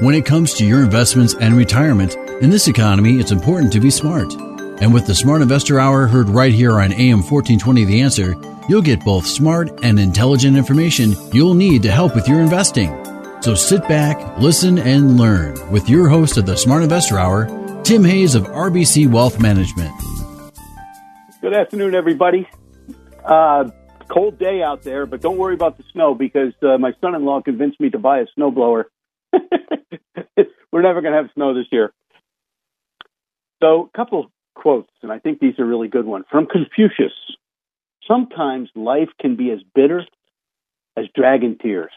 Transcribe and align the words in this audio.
When 0.00 0.16
it 0.16 0.26
comes 0.26 0.54
to 0.54 0.66
your 0.66 0.82
investments 0.82 1.34
and 1.34 1.56
retirement, 1.56 2.16
in 2.42 2.50
this 2.50 2.66
economy, 2.66 3.20
it's 3.20 3.30
important 3.30 3.72
to 3.74 3.80
be 3.80 3.90
smart. 3.90 4.34
And 4.82 4.92
with 4.92 5.06
the 5.06 5.14
Smart 5.14 5.40
Investor 5.40 5.78
Hour 5.78 6.08
heard 6.08 6.28
right 6.28 6.52
here 6.52 6.80
on 6.80 6.92
AM 6.92 7.22
1420 7.22 7.84
The 7.84 8.00
Answer, 8.00 8.34
you'll 8.68 8.82
get 8.82 9.04
both 9.04 9.24
smart 9.24 9.84
and 9.84 10.00
intelligent 10.00 10.56
information 10.56 11.14
you'll 11.32 11.54
need 11.54 11.84
to 11.84 11.92
help 11.92 12.16
with 12.16 12.26
your 12.26 12.40
investing. 12.40 12.90
So 13.40 13.54
sit 13.54 13.86
back, 13.86 14.36
listen, 14.38 14.78
and 14.78 15.16
learn 15.16 15.70
with 15.70 15.88
your 15.88 16.08
host 16.08 16.38
of 16.38 16.46
the 16.46 16.56
Smart 16.56 16.82
Investor 16.82 17.16
Hour, 17.16 17.46
Tim 17.84 18.02
Hayes 18.02 18.34
of 18.34 18.48
RBC 18.48 19.08
Wealth 19.08 19.40
Management. 19.40 19.92
Good 21.40 21.54
afternoon, 21.54 21.94
everybody. 21.94 22.48
Uh, 23.24 23.70
cold 24.08 24.40
day 24.40 24.60
out 24.60 24.82
there, 24.82 25.06
but 25.06 25.20
don't 25.20 25.38
worry 25.38 25.54
about 25.54 25.78
the 25.78 25.84
snow 25.92 26.16
because 26.16 26.52
uh, 26.62 26.78
my 26.78 26.94
son-in-law 27.00 27.42
convinced 27.42 27.78
me 27.78 27.90
to 27.90 27.98
buy 28.00 28.18
a 28.18 28.26
snowblower. 28.36 28.86
We're 30.72 30.82
never 30.82 31.00
going 31.00 31.12
to 31.12 31.18
have 31.18 31.30
snow 31.34 31.54
this 31.54 31.66
year. 31.70 31.92
So, 33.62 33.90
a 33.92 33.96
couple 33.96 34.30
quotes, 34.54 34.90
and 35.02 35.12
I 35.12 35.18
think 35.18 35.38
these 35.40 35.58
are 35.58 35.64
really 35.64 35.88
good 35.88 36.06
ones 36.06 36.26
from 36.30 36.46
Confucius. 36.46 37.12
Sometimes 38.06 38.68
life 38.74 39.08
can 39.20 39.36
be 39.36 39.50
as 39.50 39.60
bitter 39.74 40.04
as 40.96 41.06
dragon 41.14 41.56
tears. 41.60 41.92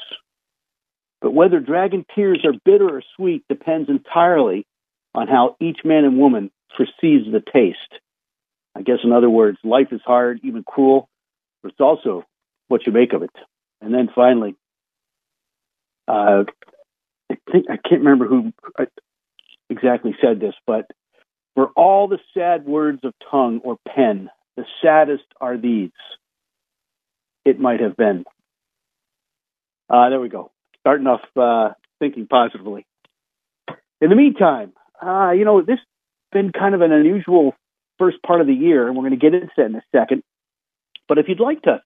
But 1.21 1.33
whether 1.33 1.59
dragon 1.59 2.05
tears 2.15 2.45
are 2.45 2.53
bitter 2.63 2.87
or 2.87 3.01
sweet 3.15 3.43
depends 3.49 3.89
entirely 3.89 4.65
on 5.15 5.27
how 5.27 5.55
each 5.59 5.79
man 5.83 6.05
and 6.05 6.17
woman 6.17 6.51
perceives 6.75 7.25
the 7.31 7.41
taste. 7.41 8.01
I 8.75 8.83
guess, 8.83 8.99
in 9.03 9.11
other 9.11 9.29
words, 9.29 9.57
life 9.63 9.87
is 9.91 10.01
hard, 10.05 10.39
even 10.43 10.63
cruel, 10.63 11.09
but 11.63 11.71
it's 11.71 11.81
also 11.81 12.23
what 12.67 12.85
you 12.85 12.93
make 12.93 13.13
of 13.13 13.23
it. 13.23 13.31
And 13.81 13.93
then 13.93 14.09
finally, 14.13 14.55
uh, 16.07 16.43
I 17.31 17.37
think 17.51 17.65
I 17.69 17.77
can't 17.77 18.01
remember 18.01 18.27
who 18.27 18.53
uh, 18.79 18.85
exactly 19.69 20.15
said 20.21 20.39
this, 20.39 20.53
but 20.65 20.87
for 21.55 21.67
all 21.75 22.07
the 22.07 22.19
sad 22.33 22.65
words 22.65 22.99
of 23.03 23.13
tongue 23.31 23.61
or 23.63 23.77
pen, 23.87 24.29
the 24.55 24.65
saddest 24.81 25.25
are 25.41 25.57
these. 25.57 25.91
It 27.45 27.59
might 27.59 27.79
have 27.79 27.95
been. 27.97 28.25
Uh, 29.89 30.09
there 30.09 30.19
we 30.19 30.29
go. 30.29 30.51
Starting 30.81 31.07
off 31.07 31.21
uh, 31.35 31.73
thinking 31.99 32.27
positively. 32.27 32.85
In 34.01 34.09
the 34.09 34.15
meantime, 34.15 34.73
uh, 35.01 35.31
you 35.31 35.45
know, 35.45 35.61
this 35.61 35.79
has 35.79 36.31
been 36.31 36.51
kind 36.51 36.75
of 36.75 36.81
an 36.81 36.91
unusual 36.91 37.55
first 37.97 38.17
part 38.21 38.41
of 38.41 38.47
the 38.47 38.53
year, 38.53 38.87
and 38.87 38.95
we're 38.95 39.03
going 39.07 39.19
to 39.19 39.23
get 39.23 39.33
into 39.33 39.49
that 39.57 39.65
in 39.65 39.75
a 39.75 39.83
second. 39.91 40.23
But 41.07 41.17
if 41.17 41.25
you'd 41.27 41.39
like 41.39 41.61
to, 41.63 41.81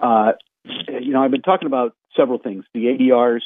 uh, 0.00 0.32
you 0.64 1.12
know, 1.12 1.22
I've 1.22 1.30
been 1.30 1.42
talking 1.42 1.66
about 1.66 1.94
several 2.16 2.38
things 2.38 2.64
the 2.74 2.86
ADRs, 2.86 3.42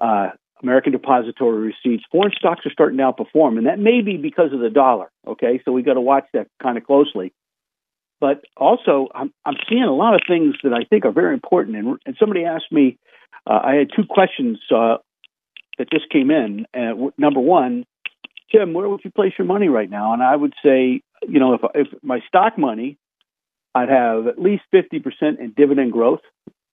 uh, 0.00 0.30
American 0.64 0.92
depository 0.92 1.72
receipts. 1.72 2.04
Foreign 2.10 2.32
stocks 2.36 2.66
are 2.66 2.72
starting 2.72 2.98
to 2.98 3.04
outperform, 3.04 3.58
and 3.58 3.66
that 3.66 3.78
may 3.78 4.00
be 4.00 4.16
because 4.16 4.52
of 4.52 4.60
the 4.60 4.70
dollar. 4.70 5.10
Okay, 5.26 5.60
so 5.64 5.72
we 5.72 5.82
got 5.82 5.94
to 5.94 6.00
watch 6.00 6.24
that 6.32 6.48
kind 6.60 6.78
of 6.78 6.84
closely. 6.84 7.32
But 8.20 8.42
also, 8.56 9.08
I'm, 9.14 9.32
I'm 9.44 9.56
seeing 9.68 9.82
a 9.82 9.94
lot 9.94 10.14
of 10.14 10.22
things 10.26 10.54
that 10.62 10.72
I 10.72 10.84
think 10.84 11.04
are 11.04 11.12
very 11.12 11.34
important. 11.34 11.76
And, 11.76 11.98
and 12.06 12.16
somebody 12.18 12.44
asked 12.44 12.72
me, 12.72 12.98
uh, 13.46 13.60
I 13.62 13.74
had 13.74 13.90
two 13.94 14.04
questions 14.08 14.58
uh, 14.74 14.96
that 15.78 15.90
just 15.90 16.08
came 16.10 16.30
in. 16.30 16.66
Uh, 16.74 17.10
number 17.18 17.40
one, 17.40 17.84
Tim, 18.50 18.72
where 18.72 18.88
would 18.88 19.02
you 19.04 19.10
place 19.10 19.32
your 19.38 19.46
money 19.46 19.68
right 19.68 19.90
now? 19.90 20.14
And 20.14 20.22
I 20.22 20.34
would 20.34 20.54
say, 20.64 21.02
you 21.28 21.38
know, 21.38 21.54
if, 21.54 21.60
if 21.74 22.02
my 22.02 22.20
stock 22.26 22.56
money, 22.56 22.96
I'd 23.74 23.90
have 23.90 24.26
at 24.26 24.40
least 24.40 24.62
50% 24.72 25.04
in 25.40 25.52
dividend 25.56 25.92
growth. 25.92 26.20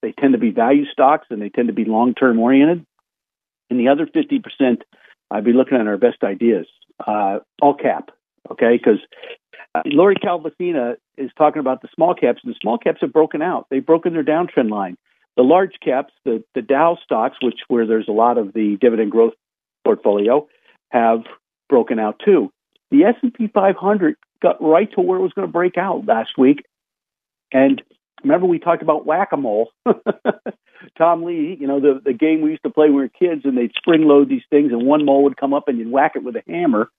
They 0.00 0.12
tend 0.12 0.32
to 0.32 0.38
be 0.38 0.50
value 0.50 0.86
stocks 0.90 1.26
and 1.30 1.42
they 1.42 1.48
tend 1.48 1.68
to 1.68 1.74
be 1.74 1.84
long 1.84 2.14
term 2.14 2.38
oriented. 2.38 2.86
And 3.72 3.80
the 3.80 3.88
other 3.88 4.04
50%, 4.04 4.82
I'd 5.30 5.44
be 5.44 5.54
looking 5.54 5.78
at 5.78 5.86
our 5.86 5.96
best 5.96 6.22
ideas, 6.22 6.66
uh, 7.06 7.38
all 7.62 7.72
cap, 7.72 8.10
okay? 8.50 8.76
Because 8.76 8.98
uh, 9.74 9.80
Lori 9.86 10.14
Calvasina 10.16 10.96
is 11.16 11.30
talking 11.38 11.60
about 11.60 11.80
the 11.80 11.88
small 11.94 12.14
caps, 12.14 12.42
and 12.44 12.52
the 12.52 12.58
small 12.60 12.76
caps 12.76 12.98
have 13.00 13.14
broken 13.14 13.40
out. 13.40 13.66
They've 13.70 13.84
broken 13.84 14.12
their 14.12 14.24
downtrend 14.24 14.70
line. 14.70 14.98
The 15.38 15.42
large 15.42 15.72
caps, 15.82 16.12
the, 16.26 16.44
the 16.54 16.60
Dow 16.60 16.98
stocks, 17.02 17.38
which 17.40 17.60
where 17.68 17.86
there's 17.86 18.08
a 18.08 18.12
lot 18.12 18.36
of 18.36 18.52
the 18.52 18.76
dividend 18.78 19.10
growth 19.10 19.32
portfolio, 19.86 20.46
have 20.90 21.20
broken 21.70 21.98
out 21.98 22.20
too. 22.22 22.52
The 22.90 23.04
S&P 23.04 23.46
500 23.46 24.16
got 24.42 24.62
right 24.62 24.92
to 24.92 25.00
where 25.00 25.18
it 25.18 25.22
was 25.22 25.32
going 25.32 25.48
to 25.48 25.52
break 25.52 25.78
out 25.78 26.04
last 26.06 26.32
week, 26.36 26.66
and 27.50 27.80
remember 28.22 28.46
we 28.46 28.58
talked 28.58 28.82
about 28.82 29.06
whack-a-mole. 29.06 29.70
Tom 30.98 31.22
Lee, 31.22 31.56
you 31.58 31.66
know, 31.66 31.80
the, 31.80 32.00
the 32.04 32.12
game 32.12 32.40
we 32.40 32.50
used 32.50 32.62
to 32.64 32.70
play 32.70 32.86
when 32.86 32.96
we 32.96 33.02
were 33.02 33.08
kids 33.08 33.42
and 33.44 33.56
they'd 33.56 33.72
spring 33.76 34.02
load 34.02 34.28
these 34.28 34.42
things 34.50 34.72
and 34.72 34.86
one 34.86 35.04
mole 35.04 35.24
would 35.24 35.36
come 35.36 35.54
up 35.54 35.68
and 35.68 35.78
you'd 35.78 35.90
whack 35.90 36.12
it 36.16 36.24
with 36.24 36.36
a 36.36 36.42
hammer. 36.46 36.90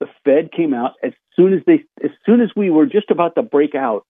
The 0.00 0.06
Fed 0.24 0.52
came 0.52 0.72
out 0.72 0.92
as 1.02 1.12
soon 1.34 1.52
as 1.52 1.60
they, 1.66 1.84
as 2.04 2.10
soon 2.24 2.40
as 2.40 2.50
we 2.56 2.70
were 2.70 2.86
just 2.86 3.10
about 3.10 3.34
to 3.34 3.42
break 3.42 3.74
out 3.74 4.06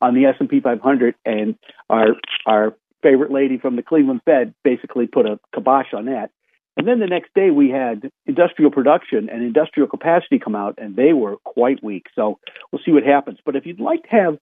on 0.00 0.14
the 0.14 0.26
S&P 0.26 0.60
500 0.60 1.14
and 1.24 1.56
our, 1.88 2.08
our 2.46 2.76
favorite 3.02 3.30
lady 3.30 3.58
from 3.58 3.76
the 3.76 3.82
Cleveland 3.82 4.22
Fed 4.24 4.54
basically 4.64 5.06
put 5.06 5.26
a 5.26 5.38
kibosh 5.54 5.92
on 5.94 6.06
that. 6.06 6.30
And 6.76 6.88
then 6.88 6.98
the 6.98 7.06
next 7.06 7.34
day 7.34 7.50
we 7.50 7.68
had 7.68 8.10
industrial 8.26 8.70
production 8.70 9.28
and 9.28 9.42
industrial 9.42 9.88
capacity 9.88 10.38
come 10.38 10.56
out 10.56 10.76
and 10.78 10.96
they 10.96 11.12
were 11.12 11.36
quite 11.44 11.82
weak. 11.82 12.06
So 12.14 12.38
we'll 12.70 12.80
see 12.84 12.92
what 12.92 13.02
happens. 13.02 13.38
But 13.44 13.56
if 13.56 13.66
you'd 13.66 13.80
like 13.80 14.02
to 14.04 14.10
have 14.10 14.38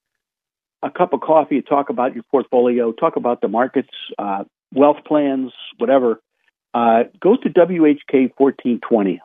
a 0.82 0.90
cup 0.90 1.12
of 1.12 1.20
coffee, 1.20 1.62
talk 1.62 1.90
about 1.90 2.14
your 2.14 2.24
portfolio, 2.30 2.92
talk 2.92 3.16
about 3.16 3.40
the 3.40 3.48
markets, 3.48 3.90
uh, 4.18 4.44
wealth 4.72 4.98
plans, 5.06 5.52
whatever, 5.78 6.20
uh, 6.74 7.04
go 7.20 7.36
to 7.36 7.48
WHK 7.48 8.30
1420 8.36 9.20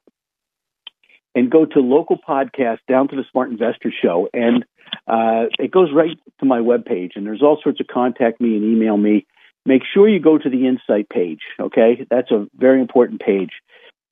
and 1.35 1.51
go 1.51 1.65
to 1.65 1.79
local 1.79 2.17
podcast 2.17 2.79
down 2.87 3.07
to 3.09 3.15
the 3.15 3.23
Smart 3.31 3.49
Investor 3.49 3.91
Show. 4.01 4.29
And 4.33 4.63
uh, 5.07 5.49
it 5.59 5.71
goes 5.71 5.89
right 5.93 6.17
to 6.39 6.45
my 6.45 6.59
webpage. 6.59 7.11
And 7.15 7.25
there's 7.25 7.41
all 7.41 7.59
sorts 7.61 7.79
of 7.79 7.87
contact 7.87 8.39
me 8.39 8.55
and 8.55 8.63
email 8.63 8.97
me. 8.97 9.25
Make 9.65 9.81
sure 9.93 10.07
you 10.07 10.19
go 10.19 10.37
to 10.37 10.49
the 10.49 10.67
Insight 10.67 11.09
page, 11.09 11.39
okay? 11.59 12.05
That's 12.09 12.31
a 12.31 12.47
very 12.55 12.81
important 12.81 13.21
page. 13.21 13.51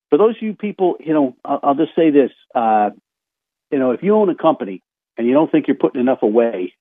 For 0.09 0.18
those 0.18 0.35
of 0.38 0.41
you 0.41 0.53
people, 0.53 0.96
you 1.00 1.13
know, 1.13 1.35
I'll, 1.44 1.59
I'll 1.63 1.75
just 1.75 1.96
say 1.96 2.09
this. 2.09 2.31
Uh, 2.56 2.91
you 3.69 3.80
know, 3.80 3.91
if 3.91 4.01
you 4.01 4.16
own 4.16 4.30
a 4.30 4.35
company 4.35 4.81
and 5.18 5.28
you 5.28 5.34
don't 5.34 5.51
think 5.51 5.68
you're 5.68 5.78
putting 5.78 6.01
enough 6.01 6.24
away, 6.24 6.74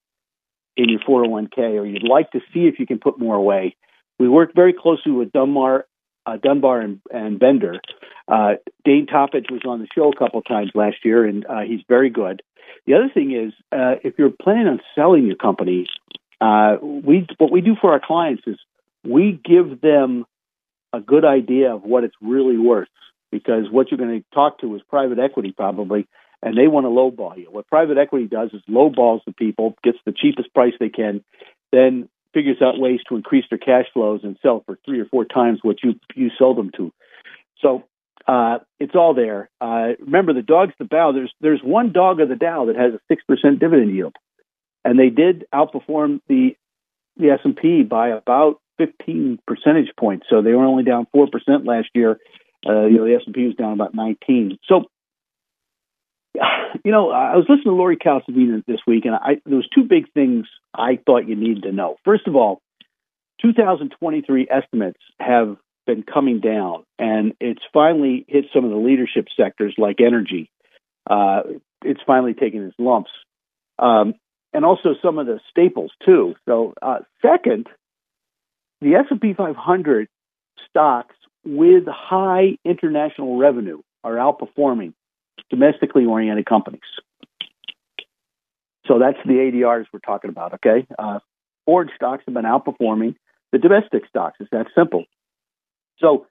in 0.77 0.89
your 0.89 1.01
401k 1.01 1.59
or 1.81 1.87
you'd 1.87 2.03
like 2.03 2.31
to 2.33 2.41
see 2.53 2.67
if 2.67 2.79
you 2.79 2.87
can 2.87 2.99
put 2.99 3.19
more 3.19 3.37
away, 3.37 3.77
we 4.19 4.29
work 4.29 4.55
very 4.55 4.73
closely 4.73 5.13
with 5.13 5.33
Dunbar, 5.33 5.87
uh, 6.27 6.37
Dunbar 6.37 6.81
and, 6.81 7.01
and 7.11 7.39
Bender. 7.39 7.81
Uh, 8.29 8.55
Dane 8.85 9.07
Toppage 9.07 9.51
was 9.51 9.63
on 9.67 9.81
the 9.81 9.89
show 9.95 10.11
a 10.11 10.17
couple 10.17 10.41
times 10.43 10.71
last 10.75 10.97
year, 11.05 11.25
and 11.25 11.45
uh, 11.47 11.61
he's 11.61 11.81
very 11.89 12.11
good. 12.11 12.43
The 12.87 12.95
other 12.95 13.11
thing 13.13 13.33
is, 13.33 13.53
uh, 13.73 13.97
if 14.05 14.15
you're 14.19 14.31
planning 14.31 14.69
on 14.69 14.81
selling 14.95 15.27
your 15.27 15.37
company, 15.37 15.87
uh, 16.41 16.77
we 16.81 17.27
what 17.39 17.51
we 17.51 17.61
do 17.61 17.77
for 17.81 17.93
our 17.93 18.01
clients 18.01 18.43
is 18.47 18.57
we 19.05 19.41
give 19.45 19.81
them 19.81 20.25
a 20.93 21.01
good 21.01 21.25
idea 21.25 21.75
of 21.75 21.83
what 21.83 22.05
it's 22.05 22.15
really 22.21 22.57
worth 22.57 22.89
because 23.31 23.65
what 23.71 23.91
you're 23.91 23.99
going 23.99 24.21
to 24.21 24.25
talk 24.35 24.61
to 24.61 24.75
is 24.75 24.83
private 24.89 25.19
equity 25.19 25.53
probably 25.57 26.07
and 26.43 26.57
they 26.57 26.69
want 26.69 26.85
to 26.87 26.91
lowball 26.91 27.37
you. 27.37 27.49
What 27.51 27.67
private 27.67 27.99
equity 27.99 28.27
does 28.27 28.51
is 28.53 28.63
lowballs 28.69 29.21
the 29.27 29.33
people, 29.33 29.77
gets 29.83 29.99
the 30.05 30.13
cheapest 30.13 30.53
price 30.55 30.73
they 30.81 30.89
can, 30.89 31.23
then 31.73 32.09
figures 32.33 32.63
out 32.63 32.79
ways 32.79 33.01
to 33.09 33.17
increase 33.17 33.45
their 33.51 33.59
cash 33.59 33.87
flows 33.93 34.21
and 34.23 34.39
sell 34.43 34.63
for 34.65 34.79
three 34.85 35.01
or 35.01 35.07
four 35.07 35.25
times 35.25 35.61
what 35.63 35.83
you 35.83 35.95
you 36.15 36.31
sold 36.39 36.57
them 36.57 36.71
to. 36.77 36.93
So 37.61 37.85
uh, 38.27 38.59
it's 38.79 38.95
all 38.95 39.15
there. 39.15 39.51
Uh, 39.61 39.93
remember, 40.01 40.33
the 40.33 40.43
dog's 40.43 40.73
the 40.79 40.85
Dow. 40.85 41.13
There's 41.13 41.33
there's 41.41 41.61
one 41.63 41.93
dog 41.93 42.21
of 42.21 42.29
the 42.29 42.37
Dow 42.37 42.67
that 42.67 42.77
has 42.77 42.95
a 42.95 43.01
six 43.09 43.23
percent 43.25 43.61
dividend 43.61 43.95
yield, 43.95 44.17
and 44.85 44.99
they 44.99 45.11
did 45.11 45.47
outperform 45.55 46.21
the 46.29 46.57
the 47.17 47.31
S 47.31 47.41
and 47.45 47.57
P 47.57 47.83
by 47.83 48.09
about 48.09 48.61
15 48.79 49.41
percentage 49.47 49.91
points. 49.99 50.27
So 50.31 50.41
they 50.41 50.53
were 50.53 50.65
only 50.65 50.85
down 50.85 51.07
four 51.13 51.27
percent 51.27 51.65
last 51.65 51.89
year. 51.95 52.19
Uh, 52.67 52.87
you 52.87 52.99
know, 52.99 53.07
the 53.07 53.15
S 53.15 53.23
and 53.27 53.35
P 53.35 53.47
was 53.47 53.57
down 53.57 53.73
about 53.73 53.95
19. 53.95 54.59
So 54.67 54.85
you 56.85 56.93
know, 56.93 57.11
I 57.11 57.37
was 57.37 57.47
listening 57.49 57.65
to 57.65 57.73
Lori 57.73 57.97
Calvasina 57.97 58.63
this 58.67 58.81
week, 58.87 59.05
and 59.05 59.15
I, 59.15 59.41
there 59.45 59.57
was 59.57 59.69
two 59.75 59.85
big 59.85 60.13
things 60.13 60.47
I 60.75 60.99
thought 61.05 61.29
you 61.29 61.37
needed 61.37 61.65
to 61.65 61.73
know. 61.73 61.97
First 62.05 62.27
of 62.27 62.37
all, 62.37 62.61
2023 63.43 64.49
estimates 64.51 65.01
have 65.19 65.57
been 65.87 66.03
coming 66.03 66.41
down, 66.41 66.85
and 66.99 67.33
it's 67.41 67.63
finally 67.73 68.25
hit 68.29 68.47
some 68.55 68.65
of 68.65 68.71
the 68.71 68.77
leadership 68.77 69.27
sectors 69.37 69.75
like 69.79 70.01
energy. 70.01 70.51
Uh, 71.09 71.43
it's 71.83 72.01
finally 72.07 72.35
taken 72.35 72.65
its 72.65 72.77
lumps, 72.79 73.11
um, 73.79 74.15
and 74.53 74.65
also 74.65 74.91
some 75.03 75.19
of 75.19 75.27
the 75.27 75.41
staples 75.51 75.91
too. 76.05 76.35
So, 76.47 76.75
uh, 76.83 76.99
second, 77.23 77.67
the 78.81 78.95
S 78.95 79.07
and 79.11 79.21
P 79.21 79.33
500 79.33 80.09
stocks 80.69 81.17
with 81.45 81.85
high 81.87 82.59
international 82.65 83.39
revenue 83.39 83.81
are 84.05 84.15
outperforming 84.15 84.93
domestically 85.49 86.05
oriented 86.05 86.47
companies. 86.47 86.81
So 88.87 88.99
that's 88.99 89.19
the 89.25 89.35
ADRs 89.35 89.87
we're 89.93 90.01
talking 90.01 90.31
about. 90.31 90.55
Okay, 90.55 90.87
uh, 90.99 91.21
Ford 91.65 91.91
stocks 91.95 92.25
have 92.27 92.35
been 92.35 92.45
outperforming 92.45 93.15
the 93.53 93.59
domestic 93.59 94.03
stocks. 94.09 94.39
It's 94.41 94.51
that 94.51 94.67
simple. 94.75 95.05
So, 95.99 96.27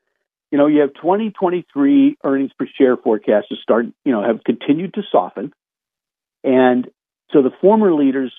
you 0.52 0.58
know, 0.58 0.68
you 0.68 0.82
have 0.82 0.94
2023 0.96 2.18
earnings 2.24 2.52
per 2.58 2.68
share 2.78 2.98
forecasts 2.98 3.50
to 3.50 3.56
start, 3.62 3.86
you 4.04 4.12
know, 4.12 4.24
have 4.24 4.44
continued 4.44 4.96
to 4.96 5.04
soften. 5.12 5.54
And 6.44 6.90
so 7.32 7.42
the 7.42 7.52
former 7.62 7.94
leaders 7.94 8.34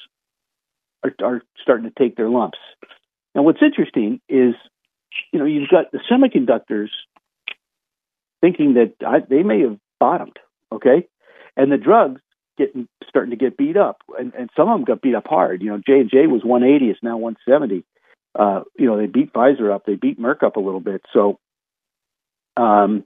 are, 1.05 1.12
are 1.22 1.43
starting 1.62 1.88
to 1.88 1.93
take 1.96 2.17
their 2.17 2.28
lumps. 2.28 2.58
Now, 3.34 3.43
what's 3.43 3.62
interesting 3.62 4.20
is, 4.28 4.55
you 5.32 5.38
know, 5.38 5.44
you've 5.44 5.69
got 5.69 5.93
the 5.93 6.00
semiconductors 6.11 6.88
thinking 8.40 8.75
that 8.75 8.94
I, 9.06 9.20
they 9.20 9.43
may 9.43 9.61
have 9.61 9.78
bottomed, 9.99 10.38
okay? 10.72 11.06
And 11.56 11.70
the 11.70 11.76
drugs 11.76 12.20
getting 12.58 12.88
starting 13.08 13.31
to 13.31 13.37
get 13.37 13.56
beat 13.56 13.76
up, 13.76 14.02
and, 14.19 14.32
and 14.34 14.50
some 14.56 14.69
of 14.69 14.78
them 14.78 14.84
got 14.84 15.02
beat 15.02 15.14
up 15.14 15.26
hard. 15.26 15.62
You 15.62 15.70
know, 15.70 15.81
J 15.84 16.00
and 16.00 16.11
J 16.11 16.26
was 16.26 16.44
180, 16.44 16.90
it's 16.90 17.02
now 17.02 17.17
170 17.17 17.84
uh, 18.38 18.61
you 18.78 18.87
know, 18.87 18.96
they 18.96 19.06
beat 19.06 19.32
Pfizer 19.32 19.75
up, 19.75 19.84
they 19.87 19.96
beat 19.96 20.20
Merck 20.20 20.43
up 20.43 20.56
a 20.56 20.61
little 20.61 20.81
bit. 20.81 21.02
So, 21.12 21.38
um, 22.56 23.05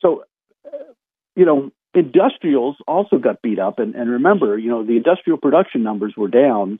so, 0.00 0.24
uh, 0.66 0.92
you 1.34 1.44
know, 1.44 1.70
industrials 1.94 2.76
also 2.86 3.18
got 3.18 3.42
beat 3.42 3.58
up. 3.58 3.78
And, 3.78 3.94
and 3.94 4.10
remember, 4.10 4.58
you 4.58 4.70
know, 4.70 4.84
the 4.84 4.96
industrial 4.96 5.38
production 5.38 5.82
numbers 5.82 6.14
were 6.16 6.28
down. 6.28 6.78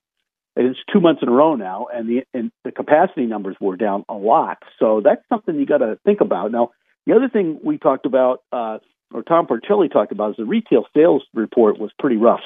It's 0.56 0.78
two 0.92 1.00
months 1.00 1.22
in 1.22 1.28
a 1.28 1.32
row 1.32 1.54
now, 1.54 1.86
and 1.94 2.08
the 2.08 2.24
and 2.34 2.50
the 2.64 2.72
capacity 2.72 3.26
numbers 3.26 3.54
were 3.60 3.76
down 3.76 4.04
a 4.08 4.14
lot. 4.14 4.58
So 4.80 5.00
that's 5.04 5.22
something 5.28 5.54
you 5.54 5.66
got 5.66 5.78
to 5.78 6.00
think 6.04 6.20
about. 6.20 6.50
Now, 6.50 6.70
the 7.06 7.14
other 7.14 7.28
thing 7.28 7.60
we 7.62 7.78
talked 7.78 8.06
about, 8.06 8.42
uh, 8.52 8.78
or 9.12 9.22
Tom 9.22 9.46
Porcelli 9.46 9.90
talked 9.90 10.12
about, 10.12 10.30
is 10.32 10.36
the 10.36 10.44
retail 10.44 10.84
sales 10.94 11.22
report 11.34 11.78
was 11.78 11.90
pretty 11.98 12.16
rough. 12.16 12.42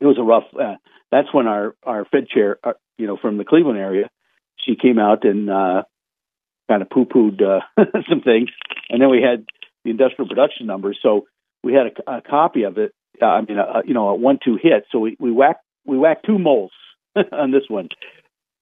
It 0.00 0.06
was 0.06 0.18
a 0.18 0.22
rough. 0.22 0.44
Uh, 0.52 0.76
that's 1.10 1.32
when 1.32 1.46
our 1.46 1.74
our 1.84 2.04
Fed 2.04 2.28
chair, 2.28 2.58
uh, 2.64 2.72
you 2.98 3.06
know, 3.06 3.16
from 3.16 3.38
the 3.38 3.44
Cleveland 3.44 3.78
area, 3.78 4.10
she 4.58 4.76
came 4.76 4.98
out 4.98 5.24
and 5.24 5.48
uh, 5.48 5.82
kind 6.68 6.82
of 6.82 6.90
poo 6.90 7.06
pooed 7.06 7.40
uh, 7.42 7.60
some 8.08 8.20
things, 8.20 8.50
and 8.90 9.00
then 9.00 9.10
we 9.10 9.22
had 9.22 9.46
the 9.84 9.90
industrial 9.90 10.28
production 10.28 10.66
numbers. 10.66 10.98
So 11.02 11.26
we 11.62 11.72
had 11.72 11.86
a, 11.86 12.16
a 12.16 12.22
copy 12.22 12.64
of 12.64 12.78
it. 12.78 12.92
Uh, 13.20 13.26
I 13.26 13.40
mean, 13.42 13.58
a, 13.58 13.82
you 13.86 13.94
know, 13.94 14.08
a 14.08 14.14
one-two 14.14 14.58
hit. 14.60 14.84
So 14.90 14.98
we 14.98 15.16
we 15.18 15.30
whacked 15.30 15.64
we 15.86 15.96
whacked 15.96 16.26
two 16.26 16.38
moles 16.38 16.72
on 17.32 17.52
this 17.52 17.64
one. 17.68 17.88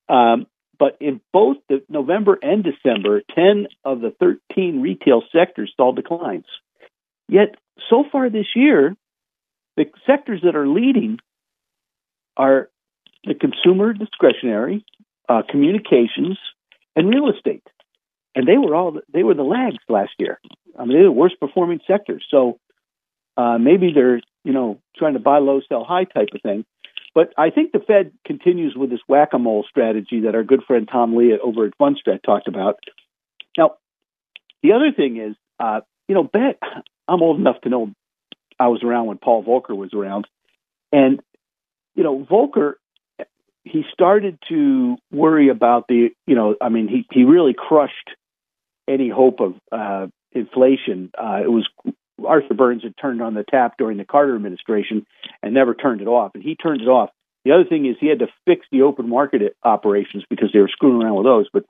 Um, 0.09 0.47
but 0.79 0.97
in 1.01 1.21
both 1.33 1.57
the 1.69 1.83
November 1.89 2.39
and 2.43 2.65
December, 2.65 3.23
10 3.35 3.69
of 3.85 4.01
the 4.01 4.15
13 4.21 4.81
retail 4.81 5.23
sectors 5.33 5.73
saw 5.77 5.93
declines. 5.93 6.47
Yet, 7.29 7.57
so 7.91 8.05
far 8.11 8.31
this 8.31 8.47
year, 8.55 8.95
the 9.77 9.87
sectors 10.07 10.41
that 10.45 10.57
are 10.57 10.69
leading 10.69 11.19
are 12.37 12.69
the 13.25 13.35
consumer 13.35 13.93
discretionary, 13.93 14.85
uh, 15.29 15.43
communications, 15.49 16.39
and 16.95 17.09
real 17.09 17.31
estate. 17.31 17.67
And 18.35 18.47
they 18.47 18.59
were 18.59 18.75
all 18.75 19.01
they 19.13 19.23
were 19.23 19.35
the 19.35 19.43
lags 19.43 19.79
last 19.89 20.13
year. 20.19 20.41
I 20.79 20.85
mean, 20.85 20.97
they 20.97 21.03
were 21.03 21.05
the 21.05 21.13
worst 21.13 21.41
performing 21.41 21.81
sectors. 21.87 22.25
So 22.31 22.59
uh, 23.37 23.59
maybe 23.59 23.93
they're 23.95 24.21
you 24.45 24.53
know 24.53 24.81
trying 24.97 25.15
to 25.15 25.21
buy 25.21 25.39
low, 25.39 25.61
sell 25.69 25.85
high 25.85 26.05
type 26.05 26.29
of 26.35 26.43
thing. 26.43 26.65
But 27.15 27.33
I 27.39 27.51
think 27.51 27.73
the 27.73 27.79
Fed 27.79 28.13
continues 28.27 28.75
with 28.77 28.91
this 28.91 29.01
whack 29.07 29.31
a 29.33 29.39
mole 29.39 29.65
strategy 29.69 30.21
that 30.21 30.35
our 30.35 30.43
good 30.43 30.65
friend 30.67 30.89
Tom 30.91 31.17
Lee 31.17 31.39
over 31.43 31.67
at 31.67 31.79
Fundstrat 31.79 32.23
talked 32.25 32.49
about. 32.49 32.81
Now, 33.57 33.77
the 34.63 34.73
other 34.73 34.91
thing 34.91 35.17
is, 35.19 35.37
uh, 35.61 35.81
you 36.09 36.15
know, 36.15 36.25
bet 36.25 36.59
I'm 37.07 37.23
old 37.23 37.39
enough 37.39 37.61
to 37.63 37.69
know 37.69 37.93
I 38.59 38.69
was 38.69 38.83
around 38.83 39.07
when 39.07 39.19
Paul 39.19 39.45
Volcker 39.45 39.77
was 39.77 39.95
around, 39.95 40.27
and 40.93 41.21
you 41.95 42.03
know, 42.03 42.27
Volcker, 42.29 42.75
he 43.63 43.85
started 43.93 44.39
to 44.49 44.97
worry 45.13 45.49
about 45.49 45.87
the, 45.89 46.11
you 46.27 46.35
know, 46.35 46.57
I 46.61 46.69
mean, 46.69 46.89
he, 46.89 47.07
he 47.11 47.25
really 47.25 47.55
crushed 47.57 48.11
any 48.89 49.09
hope 49.09 49.41
of 49.41 49.55
uh, 49.73 50.09
inflation. 50.33 51.11
Uh, 51.17 51.41
it 51.43 51.51
was 51.51 51.69
Arthur 52.27 52.55
Burns 52.55 52.83
had 52.83 52.95
turned 53.01 53.23
on 53.23 53.35
the 53.35 53.45
tap 53.45 53.75
during 53.79 53.99
the 53.99 54.05
Carter 54.05 54.35
administration 54.35 55.07
and 55.43 55.55
never 55.55 55.75
turned 55.75 56.01
it 56.01 56.09
off, 56.09 56.33
and 56.35 56.43
he 56.43 56.57
turned 56.57 56.81
it 56.81 56.89
off. 56.89 57.11
The 57.45 57.53
other 57.53 57.65
thing 57.65 57.87
is 57.87 57.97
he 58.01 58.09
had 58.09 58.21
to 58.21 58.29
fix 58.47 58.67
the 58.73 58.83
open 58.83 59.09
market 59.09 59.57
operations 59.63 60.25
because 60.31 60.51
they 60.53 60.61
were 60.61 60.69
screwing 60.69 61.03
around 61.03 61.17
with 61.17 61.27
those. 61.27 61.47
But 61.53 61.65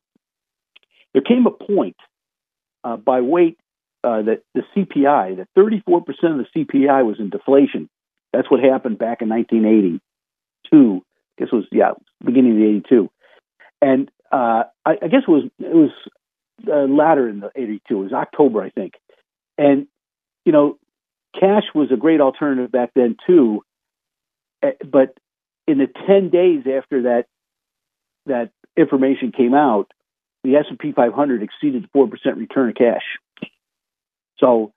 there 1.13 1.23
came 1.23 1.47
a 1.47 1.51
point 1.51 1.97
uh, 2.85 2.97
by 2.97 3.21
weight 3.21 3.59
uh, 4.05 4.23
that 4.23 4.43
the 4.55 4.63
CPI, 4.77 5.39
that 5.39 5.49
34% 5.57 5.99
of 5.99 6.47
the 6.47 6.47
CPI 6.55 7.05
was 7.05 7.19
in 7.19 7.31
deflation. 7.31 7.89
That's 8.33 8.51
what 8.51 8.61
happened 8.61 8.99
back 8.99 9.23
in 9.23 9.29
1980. 9.29 10.01
82. 10.73 11.03
This 11.39 11.49
was 11.53 11.65
yeah, 11.73 11.93
beginning 12.25 12.53
of 12.53 12.59
the 12.59 12.65
'82, 12.65 13.11
and 13.83 14.11
uh, 14.31 14.65
I, 14.85 14.93
I, 15.03 15.09
guess 15.09 15.23
it 15.27 15.31
was 15.31 15.45
it 15.59 15.75
was 15.75 15.91
uh, 16.69 16.93
latter 16.93 17.29
in 17.29 17.41
the 17.41 17.51
'82. 17.57 17.81
It 17.89 17.95
was 17.95 18.13
October, 18.13 18.63
I 18.63 18.71
think, 18.71 18.95
and 19.59 19.89
you 20.45 20.53
know, 20.53 20.79
cash 21.39 21.65
was 21.75 21.91
a 21.93 21.97
great 21.97 22.21
alternative 22.21 22.71
back 22.71 22.91
then 22.95 23.17
too. 23.27 23.63
Eh, 24.63 24.73
but 24.85 25.17
in 25.67 25.79
the 25.79 25.89
10 26.07 26.31
days 26.31 26.65
after 26.67 27.03
that 27.03 27.25
that 28.27 28.51
information 28.77 29.33
came 29.33 29.55
out, 29.55 29.91
the 30.43 30.57
S&P 30.57 30.93
500 30.93 31.43
exceeded 31.43 31.85
the 31.85 31.99
4% 31.99 32.11
return 32.37 32.71
of 32.71 32.75
cash. 32.75 33.03
So 34.39 34.73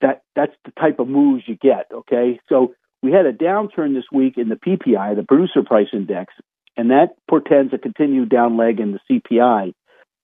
that 0.00 0.22
that's 0.34 0.54
the 0.64 0.72
type 0.72 0.98
of 0.98 1.08
moves 1.08 1.44
you 1.46 1.56
get, 1.56 1.86
okay? 1.92 2.40
So 2.48 2.74
we 3.02 3.12
had 3.12 3.26
a 3.26 3.32
downturn 3.32 3.94
this 3.94 4.04
week 4.12 4.36
in 4.36 4.48
the 4.48 4.56
PPI, 4.56 5.16
the 5.16 5.22
producer 5.22 5.62
price 5.62 5.88
index, 5.92 6.34
and 6.76 6.90
that 6.90 7.10
portends 7.28 7.72
a 7.72 7.78
continued 7.78 8.28
down 8.28 8.56
leg 8.56 8.80
in 8.80 8.92
the 8.92 9.00
CPI. 9.10 9.74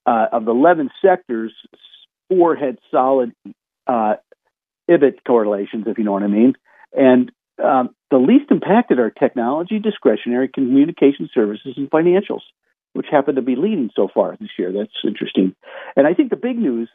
Uh, 0.06 0.26
of 0.32 0.44
the 0.44 0.52
11 0.52 0.90
sectors, 1.04 1.52
four 2.28 2.54
had 2.54 2.78
solid 2.92 3.32
uh, 3.86 4.14
EBIT 4.90 5.18
correlations, 5.26 5.84
if 5.86 5.98
you 5.98 6.04
know 6.04 6.12
what 6.12 6.22
I 6.22 6.28
mean. 6.28 6.54
And 6.92 7.32
um, 7.62 7.94
the 8.10 8.18
least 8.18 8.50
impacted 8.50 8.98
are 8.98 9.10
technology, 9.10 9.78
discretionary, 9.78 10.48
communication 10.48 11.28
services, 11.32 11.74
and 11.76 11.90
financials, 11.90 12.42
which 12.92 13.06
happen 13.10 13.36
to 13.36 13.42
be 13.42 13.56
leading 13.56 13.90
so 13.94 14.08
far 14.12 14.36
this 14.38 14.50
year. 14.58 14.72
That's 14.72 14.90
interesting. 15.04 15.54
And 15.96 16.06
I 16.06 16.14
think 16.14 16.30
the 16.30 16.36
big 16.36 16.58
news 16.58 16.88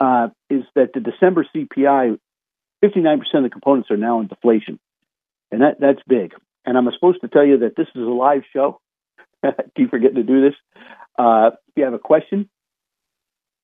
uh, 0.00 0.28
is 0.50 0.64
that 0.74 0.92
the 0.94 1.00
December 1.00 1.46
CPI, 1.54 2.18
59% 2.84 3.20
of 3.34 3.42
the 3.42 3.50
components 3.50 3.90
are 3.90 3.96
now 3.96 4.20
in 4.20 4.26
deflation 4.26 4.78
and 5.50 5.62
that 5.62 5.76
that's 5.80 6.00
big. 6.06 6.32
And 6.64 6.76
I'm 6.76 6.88
supposed 6.92 7.20
to 7.20 7.28
tell 7.28 7.44
you 7.44 7.58
that 7.58 7.76
this 7.76 7.86
is 7.94 8.02
a 8.02 8.10
live 8.10 8.42
show. 8.52 8.80
Keep 9.76 9.90
forgetting 9.90 10.16
to 10.16 10.22
do 10.22 10.42
this. 10.42 10.54
Uh, 11.18 11.50
if 11.68 11.76
you 11.76 11.84
have 11.84 11.94
a 11.94 11.98
question, 11.98 12.48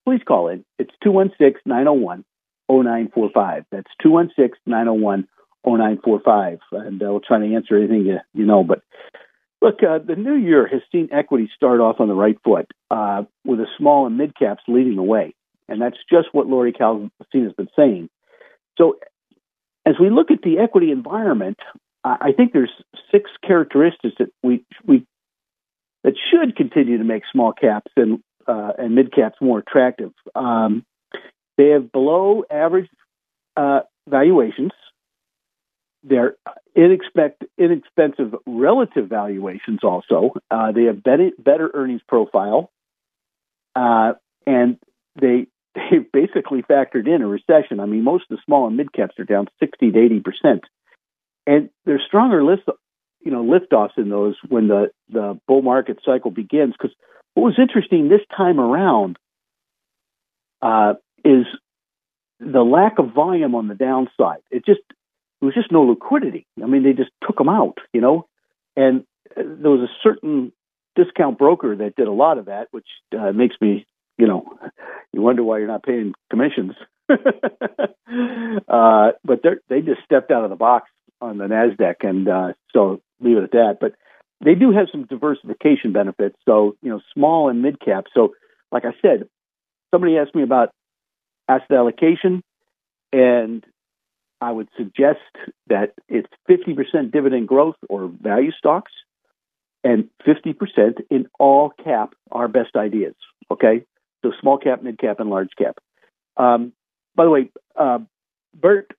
please 0.07 0.21
call 0.27 0.49
in. 0.49 0.65
It's 0.79 0.93
216 1.03 1.63
901 1.67 2.25
0945. 2.71 3.65
That's 3.71 3.91
216 4.03 4.61
901 4.67 5.29
0945. 5.67 6.59
And 6.73 7.03
uh, 7.03 7.07
we'll 7.07 7.21
try 7.21 7.39
to 7.39 7.55
answer 7.55 7.77
anything 7.77 8.07
you, 8.07 8.19
you 8.35 8.47
know. 8.47 8.65
But 8.65 8.83
look, 9.61 9.83
uh, 9.83 9.99
the 9.99 10.17
new 10.17 10.35
year 10.35 10.67
has 10.67 10.83
seen 10.91 11.09
equity 11.13 11.51
start 11.55 11.81
off 11.81 12.01
on 12.01 12.09
the 12.09 12.15
right 12.15 12.39
foot 12.45 12.71
uh, 12.91 13.25
with 13.45 13.59
the 13.59 13.67
small 13.79 14.07
and 14.07 14.17
mid 14.17 14.37
caps 14.37 14.63
leading 14.69 14.97
the 14.97 15.03
way. 15.03 15.35
And 15.69 15.81
that's 15.81 15.99
just 16.11 16.29
what 16.33 16.49
Lori 16.49 16.73
Calvin 16.73 17.11
has 17.33 17.53
been 17.53 17.69
saying. 17.77 18.11
So 18.77 18.97
as 19.87 19.95
we 20.01 20.11
look 20.11 20.31
at 20.31 20.43
the 20.43 20.59
equity 20.59 20.91
environment, 20.91 21.59
I 22.05 22.33
think 22.37 22.53
there's 22.53 22.73
six 23.13 23.31
characteristics 23.47 24.17
that 24.19 24.31
we 24.43 24.65
we 24.85 25.07
that 26.03 26.15
should 26.31 26.57
continue 26.57 26.99
to 26.99 27.05
make 27.05 27.23
small 27.31 27.53
caps 27.53 27.93
and 27.97 28.21
uh, 28.47 28.73
and 28.77 28.95
mid 28.95 29.15
caps 29.15 29.37
more 29.41 29.61
attractive. 29.61 30.13
Um, 30.35 30.85
they 31.57 31.69
have 31.69 31.93
below 31.93 32.45
average 32.51 32.89
uh, 33.57 33.81
valuations. 34.09 34.73
They're 36.05 36.37
inexpensive 36.75 38.35
relative 38.47 39.09
valuations. 39.09 39.81
Also, 39.85 40.33
uh, 40.51 40.73
they 40.73 40.85
have 40.85 41.03
better, 41.03 41.31
better 41.39 41.71
earnings 41.75 42.01
profile, 42.09 42.71
uh, 43.77 44.15
and 44.47 44.79
they 45.21 45.47
they've 45.75 46.11
basically 46.13 46.63
factored 46.63 47.07
in 47.07 47.23
a 47.23 47.27
recession. 47.27 47.79
I 47.81 47.87
mean, 47.87 48.03
most 48.03 48.25
of 48.31 48.37
the 48.37 48.43
small 48.45 48.67
and 48.67 48.77
mid 48.77 48.93
caps 48.93 49.19
are 49.19 49.25
down 49.25 49.49
60 49.61 49.93
to 49.93 49.99
80 49.99 50.21
percent, 50.21 50.65
and 51.47 51.71
there's 51.85 52.03
stronger 52.07 52.43
lists 52.43 52.67
you 53.21 53.31
know 53.31 53.45
liftoffs 53.45 53.97
in 53.97 54.09
those 54.09 54.35
when 54.49 54.69
the 54.69 54.91
the 55.09 55.39
bull 55.47 55.63
market 55.63 55.99
cycle 56.05 56.31
begins. 56.31 56.75
Because 56.77 56.95
what 57.35 57.45
was 57.45 57.59
interesting 57.59 58.09
this 58.09 58.21
time 58.37 58.59
around 58.59 59.19
uh, 60.61 60.95
is 61.25 61.47
the 62.41 62.63
lack 62.63 62.99
of 62.99 63.15
volume 63.15 63.55
on 63.55 63.69
the 63.69 63.75
downside. 63.75 64.41
It 64.51 64.65
just 64.65 64.81
there 65.41 65.47
was 65.47 65.55
just 65.55 65.73
no 65.73 65.83
liquidity. 65.83 66.47
I 66.63 66.67
mean, 66.67 66.83
they 66.85 66.93
just 66.93 67.11
took 67.27 67.37
them 67.37 67.49
out, 67.49 67.79
you 67.93 68.01
know, 68.01 68.27
and 68.77 69.05
uh, 69.37 69.43
there 69.45 69.71
was 69.71 69.81
a 69.81 69.93
certain 70.03 70.53
discount 70.95 71.39
broker 71.39 71.75
that 71.77 71.97
did 71.97 72.07
a 72.07 72.13
lot 72.13 72.39
of 72.39 72.47
that, 72.47 72.69
which 72.71 72.87
uh, 73.19 73.33
makes 73.33 73.57
me, 73.61 73.87
you 74.19 74.27
know, 74.27 74.45
you 75.13 75.21
wonder 75.21 75.43
why 75.43 75.59
you're 75.59 75.67
not 75.67 75.83
paying 75.83 76.15
commissions. 76.31 76.73
uh, 77.11 77.17
but 79.25 79.43
they 79.69 79.81
just 79.81 80.03
stepped 80.05 80.31
out 80.31 80.45
of 80.45 80.51
the 80.51 80.57
box 80.57 80.89
on 81.21 81.39
the 81.39 81.45
Nasdaq, 81.45 81.97
and 82.03 82.29
uh, 82.29 82.53
so 82.73 83.01
leave 83.21 83.37
it 83.37 83.45
at 83.45 83.53
that. 83.53 83.79
But 83.81 83.95
they 84.45 84.55
do 84.55 84.73
have 84.73 84.89
some 84.91 85.05
diversification 85.05 85.93
benefits. 85.93 86.37
So 86.45 86.77
you 86.83 86.91
know, 86.91 87.01
small 87.15 87.49
and 87.49 87.63
mid 87.63 87.81
cap. 87.81 88.05
So 88.15 88.35
like 88.71 88.85
I 88.85 88.93
said, 89.03 89.29
somebody 89.93 90.17
asked 90.19 90.35
me 90.35 90.43
about 90.43 90.71
asset 91.49 91.73
allocation, 91.73 92.43
and 93.13 93.65
I 94.41 94.51
would 94.51 94.69
suggest 94.77 95.21
that 95.69 95.93
it's 96.09 96.29
50% 96.51 97.13
dividend 97.13 97.49
growth 97.49 97.77
or 97.89 98.09
value 98.09 98.51
stocks, 98.53 98.93
and 99.85 100.09
50% 100.27 101.01
in 101.11 101.27
all 101.39 101.71
cap 101.83 102.15
our 102.31 102.49
best 102.49 102.77
ideas. 102.77 103.15
Okay, 103.51 103.85
so 104.23 104.33
small 104.41 104.59
cap, 104.59 104.83
mid 104.83 104.99
cap, 104.99 105.21
and 105.21 105.31
large 105.31 105.51
cap. 105.59 105.77
Um, 106.37 106.73
by 107.15 107.25
the 107.25 107.31
way, 107.31 107.51
uh, 107.79 107.99
Bert 108.55 108.91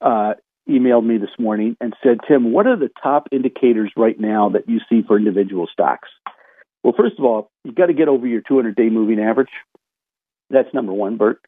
uh, 0.00 0.34
emailed 0.68 1.04
me 1.04 1.18
this 1.18 1.30
morning 1.38 1.76
and 1.80 1.94
said, 2.02 2.18
Tim, 2.26 2.52
what 2.52 2.66
are 2.66 2.76
the 2.76 2.90
top 3.02 3.28
indicators 3.32 3.92
right 3.96 4.18
now 4.18 4.50
that 4.50 4.68
you 4.68 4.80
see 4.88 5.02
for 5.06 5.18
individual 5.18 5.66
stocks? 5.72 6.08
Well, 6.82 6.94
first 6.96 7.18
of 7.18 7.24
all, 7.24 7.50
you've 7.64 7.74
got 7.74 7.86
to 7.86 7.92
get 7.92 8.08
over 8.08 8.26
your 8.26 8.40
200 8.46 8.74
day 8.74 8.88
moving 8.88 9.20
average. 9.20 9.50
That's 10.48 10.72
number 10.72 10.92
one, 10.92 11.16
Bert. 11.16 11.40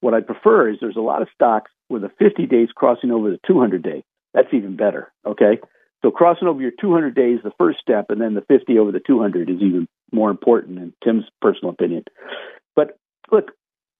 What 0.00 0.14
I 0.14 0.20
prefer 0.20 0.70
is 0.70 0.78
there's 0.80 0.96
a 0.96 1.00
lot 1.00 1.22
of 1.22 1.28
stocks 1.34 1.70
with 1.88 2.04
a 2.04 2.10
50 2.18 2.46
days 2.46 2.68
crossing 2.74 3.10
over 3.10 3.30
the 3.30 3.40
200 3.46 3.82
day. 3.82 4.02
That's 4.32 4.52
even 4.52 4.76
better. 4.76 5.12
Okay. 5.26 5.58
So 6.02 6.10
crossing 6.10 6.48
over 6.48 6.62
your 6.62 6.72
200 6.80 7.14
days, 7.14 7.40
the 7.44 7.52
first 7.58 7.80
step, 7.80 8.06
and 8.08 8.20
then 8.20 8.34
the 8.34 8.40
50 8.42 8.78
over 8.78 8.92
the 8.92 9.00
200 9.06 9.50
is 9.50 9.56
even 9.56 9.86
more 10.12 10.30
important 10.30 10.78
in 10.78 10.94
Tim's 11.04 11.24
personal 11.42 11.72
opinion. 11.72 12.04
But 12.74 12.96
look, 13.30 13.50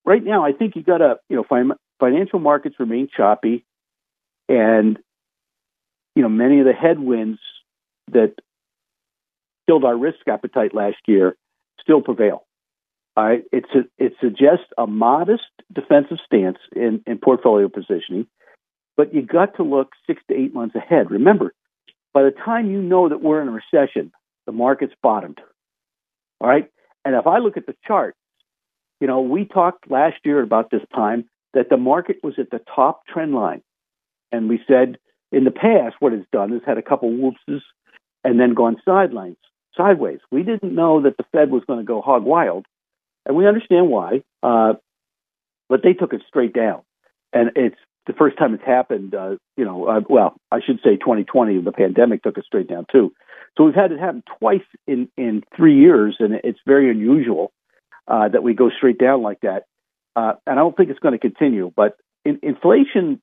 right 0.07 0.25
now, 0.25 0.45
I 0.45 0.52
think 0.52 0.76
you 0.76 0.83
got 0.83 0.99
to, 0.99 1.16
you 1.28 1.37
know, 1.37 1.75
financial 1.99 2.38
markets 2.38 2.76
remain 2.78 3.09
choppy. 3.14 3.66
And, 4.49 4.99
you 6.16 6.23
know, 6.23 6.30
many 6.30 6.61
of 6.61 6.66
the 6.66 6.73
headwinds 6.73 7.38
that 8.12 8.35
killed 9.69 9.85
our 9.85 9.97
risk 9.97 10.26
appetite 10.26 10.75
last 10.75 10.97
year 11.07 11.37
still 11.80 12.00
prevail. 12.00 12.45
All 13.17 13.25
right. 13.25 13.43
It's 13.52 13.69
a, 13.75 13.81
it 13.99 14.14
suggests 14.21 14.67
a 14.79 14.87
modest 14.87 15.43
defensive 15.73 16.19
stance 16.25 16.59
in, 16.75 17.02
in 17.07 17.19
portfolio 17.19 17.69
positioning, 17.69 18.26
but 18.97 19.14
you 19.14 19.23
got 19.23 19.57
to 19.57 19.62
look 19.62 19.90
six 20.07 20.23
to 20.29 20.35
eight 20.35 20.55
months 20.55 20.75
ahead. 20.75 21.11
Remember, 21.11 21.52
by 22.14 22.23
the 22.23 22.31
time 22.31 22.71
you 22.71 22.81
know 22.81 23.09
that 23.09 23.23
we're 23.23 23.43
in 23.43 23.49
a 23.49 23.52
recession, 23.52 24.12
the 24.47 24.52
market's 24.52 24.95
bottomed. 25.02 25.40
All 26.40 26.49
right. 26.49 26.71
And 27.05 27.14
if 27.14 27.26
I 27.26 27.38
look 27.38 27.57
at 27.57 27.67
the 27.67 27.76
chart, 27.87 28.14
you 29.00 29.07
know, 29.07 29.21
we 29.21 29.45
talked 29.45 29.90
last 29.90 30.17
year 30.25 30.43
about 30.43 30.71
this 30.71 30.83
time 30.95 31.29
that 31.55 31.69
the 31.71 31.76
market 31.76 32.17
was 32.23 32.35
at 32.38 32.50
the 32.50 32.61
top 32.75 33.07
trend 33.07 33.35
line. 33.35 33.62
And 34.31 34.49
we 34.49 34.61
said 34.69 34.99
in 35.33 35.45
the 35.45 35.50
past, 35.50 35.97
what 36.00 36.12
it's 36.12 36.26
done 36.33 36.52
is 36.52 36.62
had 36.67 36.79
a 36.79 36.83
couple 36.83 37.11
whoopses 37.11 37.62
and 38.23 38.38
then 38.38 38.55
gone 38.55 38.76
sidelines, 38.85 39.38
sideways. 39.76 40.21
We 40.31 40.43
didn't 40.43 40.75
know 40.75 41.02
that 41.02 41.17
the 41.17 41.25
Fed 41.33 41.50
was 41.50 41.64
going 41.67 41.81
to 41.81 41.85
go 41.85 42.00
hog 42.00 42.25
wild, 42.25 42.67
and 43.27 43.37
we 43.37 43.47
understand 43.47 43.89
why. 43.89 44.23
Uh, 44.43 44.75
but 45.69 45.83
they 45.83 45.93
took 45.93 46.12
it 46.12 46.23
straight 46.29 46.53
down, 46.53 46.83
and 47.33 47.50
it's 47.57 47.77
the 48.07 48.12
first 48.12 48.39
time 48.39 48.55
it's 48.55 48.65
happened. 48.65 49.15
Uh, 49.15 49.37
you 49.57 49.65
know, 49.65 49.87
uh, 49.87 50.00
well, 50.09 50.35
I 50.50 50.61
should 50.65 50.81
say 50.83 50.97
2020, 50.97 51.61
the 51.61 51.73
pandemic 51.73 52.23
took 52.23 52.39
it 52.39 52.45
straight 52.45 52.69
down 52.69 52.87
too. 52.91 53.12
So 53.57 53.65
we've 53.65 53.75
had 53.75 53.93
it 53.93 54.00
happen 54.00 54.23
twice 54.39 54.67
in 54.87 55.09
in 55.17 55.43
three 55.57 55.79
years, 55.79 56.17
and 56.19 56.35
it's 56.45 56.61
very 56.67 56.91
unusual 56.91 57.53
uh, 58.09 58.29
that 58.29 58.43
we 58.43 58.55
go 58.55 58.71
straight 58.71 58.99
down 58.99 59.23
like 59.23 59.41
that. 59.43 59.65
Uh, 60.17 60.33
and 60.47 60.59
I 60.59 60.62
don't 60.62 60.77
think 60.77 60.91
it's 60.91 60.99
going 60.99 61.12
to 61.12 61.19
continue. 61.19 61.73
But 61.75 61.97
in, 62.25 62.41
inflation 62.43 63.21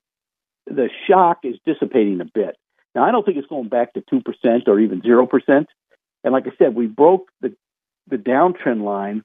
the 0.70 0.90
shock 1.08 1.40
is 1.44 1.56
dissipating 1.64 2.20
a 2.20 2.24
bit. 2.24 2.56
Now, 2.94 3.04
I 3.04 3.12
don't 3.12 3.24
think 3.24 3.38
it's 3.38 3.46
going 3.46 3.68
back 3.68 3.94
to 3.94 4.02
2% 4.02 4.68
or 4.68 4.80
even 4.80 5.02
0%. 5.02 5.66
And 6.24 6.32
like 6.32 6.46
I 6.46 6.50
said, 6.58 6.74
we 6.74 6.86
broke 6.86 7.28
the, 7.40 7.54
the 8.08 8.16
downtrend 8.16 8.82
line 8.82 9.22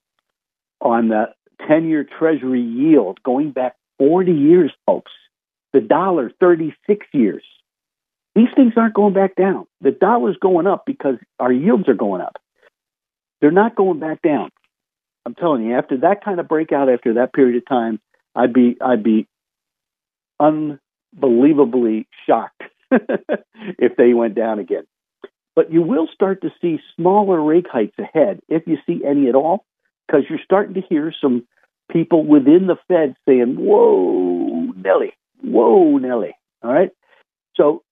on 0.84 1.08
the 1.08 1.26
10 1.68 1.88
year 1.88 2.06
Treasury 2.20 2.62
yield 2.62 3.22
going 3.24 3.52
back 3.52 3.76
40 3.98 4.32
years, 4.32 4.72
folks. 4.86 5.12
The 5.72 5.82
dollar, 5.82 6.32
36 6.40 7.08
years. 7.14 7.44
These 8.36 8.50
things 8.56 8.74
aren't 8.78 8.94
going 8.94 9.14
back 9.14 9.36
down. 9.36 9.66
The 9.82 9.92
dollar's 9.92 10.38
going 10.40 10.68
up 10.68 10.84
because 10.86 11.16
our 11.40 11.52
yields 11.52 11.88
are 11.88 11.96
going 11.96 12.22
up. 12.22 12.38
They're 13.42 13.52
not 13.52 13.76
going 13.76 14.00
back 14.00 14.22
down. 14.22 14.50
I'm 15.26 15.36
telling 15.36 15.64
you, 15.64 15.76
after 15.76 15.98
that 15.98 16.24
kind 16.24 16.40
of 16.40 16.48
breakout, 16.48 16.90
after 16.90 17.16
that 17.16 17.34
period 17.34 17.58
of 17.58 17.68
time, 17.68 18.00
I'd 18.36 18.54
be 18.54 18.78
I'd 18.82 19.04
be 19.04 19.28
unbelievably 20.40 22.08
shocked 22.28 22.64
if 22.92 23.96
they 23.98 24.14
went 24.14 24.36
down 24.36 24.60
again. 24.60 24.86
But 25.56 25.72
you 25.72 25.82
will 25.82 26.08
start 26.14 26.42
to 26.42 26.50
see 26.62 26.80
smaller 26.96 27.42
rate 27.42 27.68
hikes 27.72 27.98
ahead, 28.00 28.42
if 28.50 28.64
you 28.66 28.78
see 28.88 29.02
any 29.06 29.30
at 29.30 29.36
all, 29.36 29.66
because 30.08 30.24
you're 30.30 30.40
starting 30.44 30.76
to 30.76 30.82
hear 30.82 31.14
some 31.22 31.48
people 31.92 32.26
within 32.26 32.68
the 32.68 32.78
Fed 32.88 33.16
saying, 33.28 33.56
Whoa, 33.58 34.72
Nelly, 34.76 35.14
whoa, 35.42 35.98
Nelly. 35.98 36.36
All 36.64 36.74
right. 36.74 36.92
So 37.56 37.84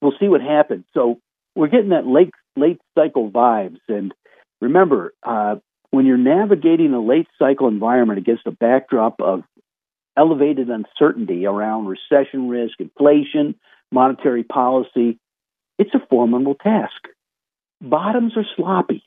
we'll 0.00 0.14
see 0.20 0.28
what 0.28 0.40
happens. 0.40 0.84
So 0.94 1.20
we're 1.54 1.68
getting 1.68 1.90
that 1.90 2.06
late 2.06 2.30
late 2.56 2.80
cycle 2.96 3.30
vibes. 3.30 3.80
And 3.88 4.14
remember, 4.60 5.12
uh, 5.22 5.56
when 5.90 6.06
you're 6.06 6.16
navigating 6.16 6.92
a 6.92 7.00
late 7.00 7.28
cycle 7.38 7.68
environment 7.68 8.18
against 8.18 8.46
a 8.46 8.50
backdrop 8.50 9.20
of 9.20 9.42
elevated 10.16 10.68
uncertainty 10.68 11.46
around 11.46 11.86
recession 11.86 12.48
risk, 12.48 12.74
inflation, 12.78 13.54
monetary 13.90 14.44
policy, 14.44 15.18
it's 15.78 15.94
a 15.94 16.06
formidable 16.08 16.54
task. 16.54 16.92
Bottoms 17.80 18.36
are 18.36 18.46
sloppy. 18.56 19.04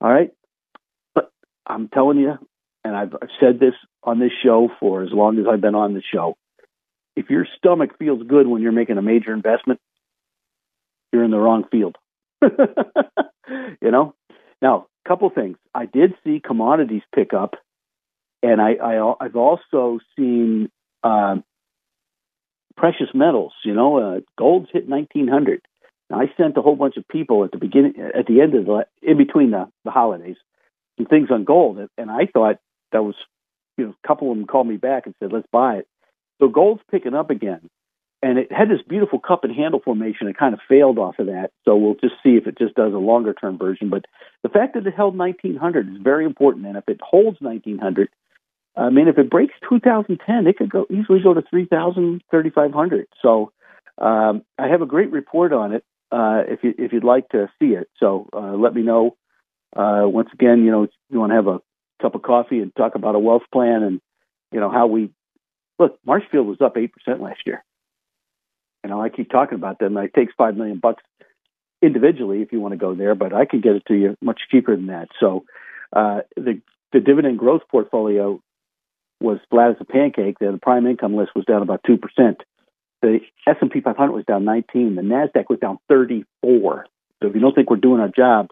All 0.00 0.10
right. 0.10 0.30
I'm 1.70 1.88
telling 1.88 2.18
you, 2.18 2.38
and 2.84 2.96
I've, 2.96 3.14
I've 3.14 3.28
said 3.40 3.60
this 3.60 3.74
on 4.02 4.18
this 4.18 4.32
show 4.42 4.70
for 4.80 5.02
as 5.02 5.10
long 5.12 5.38
as 5.38 5.46
I've 5.50 5.60
been 5.60 5.74
on 5.74 5.94
the 5.94 6.02
show. 6.12 6.36
If 7.16 7.30
your 7.30 7.46
stomach 7.58 7.98
feels 7.98 8.22
good 8.26 8.46
when 8.46 8.62
you're 8.62 8.72
making 8.72 8.98
a 8.98 9.02
major 9.02 9.32
investment, 9.32 9.80
you're 11.12 11.24
in 11.24 11.30
the 11.30 11.38
wrong 11.38 11.64
field. 11.70 11.96
you 12.42 13.90
know? 13.90 14.14
Now, 14.62 14.86
a 15.04 15.08
couple 15.08 15.28
things. 15.30 15.56
I 15.74 15.86
did 15.86 16.14
see 16.24 16.40
commodities 16.44 17.02
pick 17.14 17.34
up 17.34 17.54
and 18.42 18.60
I, 18.60 18.76
I 18.82 19.24
have 19.24 19.36
also 19.36 19.98
seen 20.16 20.70
uh, 21.04 21.36
precious 22.76 23.08
metals. 23.14 23.52
You 23.64 23.74
know, 23.74 23.98
uh, 23.98 24.20
gold's 24.38 24.68
hit 24.72 24.88
1900. 24.88 25.62
Now, 26.08 26.20
I 26.20 26.26
sent 26.36 26.56
a 26.56 26.62
whole 26.62 26.76
bunch 26.76 26.96
of 26.96 27.06
people 27.06 27.44
at 27.44 27.52
the 27.52 27.58
beginning, 27.58 27.94
at 27.98 28.26
the 28.26 28.40
end 28.40 28.54
of 28.54 28.66
the, 28.66 28.86
in 29.02 29.16
between 29.16 29.50
the, 29.50 29.68
the 29.84 29.90
holidays, 29.90 30.36
some 31.00 31.06
things 31.06 31.30
on 31.30 31.44
gold, 31.44 31.78
and 31.96 32.10
I 32.10 32.26
thought 32.26 32.56
that 32.92 33.02
was, 33.02 33.14
you 33.78 33.86
know, 33.86 33.94
a 34.02 34.06
couple 34.06 34.30
of 34.30 34.36
them 34.36 34.46
called 34.46 34.68
me 34.68 34.76
back 34.76 35.06
and 35.06 35.14
said, 35.18 35.32
"Let's 35.32 35.46
buy 35.50 35.76
it." 35.76 35.88
So 36.40 36.48
gold's 36.48 36.82
picking 36.90 37.14
up 37.14 37.30
again, 37.30 37.68
and 38.22 38.38
it 38.38 38.52
had 38.52 38.68
this 38.68 38.82
beautiful 38.86 39.18
cup 39.18 39.44
and 39.44 39.54
handle 39.54 39.80
formation. 39.80 40.28
It 40.28 40.36
kind 40.36 40.52
of 40.52 40.60
failed 40.68 40.98
off 40.98 41.18
of 41.18 41.26
that, 41.26 41.52
so 41.64 41.76
we'll 41.76 41.94
just 41.94 42.14
see 42.22 42.36
if 42.36 42.46
it 42.46 42.58
just 42.58 42.74
does 42.74 42.92
a 42.92 42.98
longer 42.98 43.32
term 43.32 43.56
version. 43.56 43.88
But 43.88 44.04
the 44.42 44.50
fact 44.50 44.74
that 44.74 44.86
it 44.86 44.94
held 44.94 45.16
1900 45.16 45.88
is 45.88 46.02
very 46.02 46.24
important, 46.26 46.66
and 46.66 46.76
if 46.76 46.84
it 46.88 47.00
holds 47.02 47.40
1900, 47.40 48.08
I 48.76 48.90
mean, 48.90 49.08
if 49.08 49.18
it 49.18 49.30
breaks 49.30 49.54
2010, 49.68 50.46
it 50.46 50.56
could 50.56 50.70
go 50.70 50.86
easily 50.90 51.20
go 51.22 51.34
to 51.34 51.42
3,000, 51.42 52.22
3,500. 52.30 53.06
So 53.20 53.52
um, 53.98 54.42
I 54.58 54.68
have 54.68 54.82
a 54.82 54.86
great 54.86 55.10
report 55.10 55.52
on 55.52 55.72
it 55.72 55.84
uh, 56.12 56.42
if 56.46 56.62
you 56.62 56.74
if 56.78 56.92
you'd 56.92 57.04
like 57.04 57.28
to 57.30 57.50
see 57.58 57.70
it. 57.74 57.88
So 57.98 58.28
uh, 58.32 58.54
let 58.54 58.74
me 58.74 58.82
know. 58.82 59.16
Uh, 59.74 60.02
once 60.04 60.28
again, 60.32 60.64
you 60.64 60.70
know, 60.70 60.86
you 61.10 61.20
want 61.20 61.30
to 61.30 61.36
have 61.36 61.46
a 61.46 61.60
cup 62.02 62.14
of 62.14 62.22
coffee 62.22 62.58
and 62.60 62.74
talk 62.74 62.94
about 62.94 63.14
a 63.14 63.18
wealth 63.18 63.42
plan 63.52 63.82
and 63.82 64.00
you 64.52 64.60
know 64.60 64.70
how 64.70 64.86
we 64.86 65.10
look. 65.78 65.98
Marshfield 66.04 66.46
was 66.46 66.60
up 66.60 66.76
eight 66.76 66.92
percent 66.92 67.22
last 67.22 67.40
year. 67.46 67.62
You 68.82 68.90
know, 68.90 69.00
I 69.00 69.10
keep 69.10 69.30
talking 69.30 69.56
about 69.56 69.78
them. 69.78 69.96
It 69.96 70.14
takes 70.14 70.32
five 70.36 70.56
million 70.56 70.78
bucks 70.78 71.02
individually 71.82 72.42
if 72.42 72.52
you 72.52 72.60
want 72.60 72.72
to 72.72 72.78
go 72.78 72.94
there, 72.94 73.14
but 73.14 73.32
I 73.32 73.44
can 73.44 73.60
get 73.60 73.76
it 73.76 73.84
to 73.88 73.94
you 73.94 74.16
much 74.20 74.40
cheaper 74.50 74.74
than 74.74 74.86
that. 74.86 75.08
So 75.20 75.44
uh, 75.94 76.20
the 76.36 76.60
the 76.92 77.00
dividend 77.00 77.38
growth 77.38 77.62
portfolio 77.70 78.40
was 79.20 79.38
flat 79.50 79.70
as 79.70 79.76
a 79.80 79.84
pancake. 79.84 80.38
The 80.38 80.58
prime 80.60 80.86
income 80.86 81.14
list 81.14 81.32
was 81.36 81.44
down 81.44 81.62
about 81.62 81.82
2%. 81.82 82.00
the 83.02 83.20
S&P 83.46 83.80
500 83.80 84.12
was 84.12 84.24
down 84.24 84.44
19. 84.44 84.96
The 84.96 85.02
Nasdaq 85.02 85.44
was 85.48 85.58
down 85.60 85.78
34. 85.88 86.86
So 87.22 87.28
if 87.28 87.34
you 87.34 87.40
don't 87.40 87.54
think 87.54 87.70
we're 87.70 87.76
doing 87.76 88.00
our 88.00 88.08
job, 88.08 88.48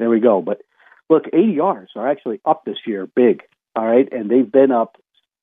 there 0.00 0.08
we 0.10 0.18
go. 0.18 0.40
But 0.40 0.62
look, 1.10 1.24
ADRs 1.26 1.88
are 1.94 2.08
actually 2.08 2.40
up 2.44 2.64
this 2.64 2.78
year, 2.86 3.06
big. 3.06 3.42
All 3.76 3.86
right, 3.86 4.08
and 4.10 4.28
they've 4.28 4.50
been 4.50 4.72
up 4.72 4.96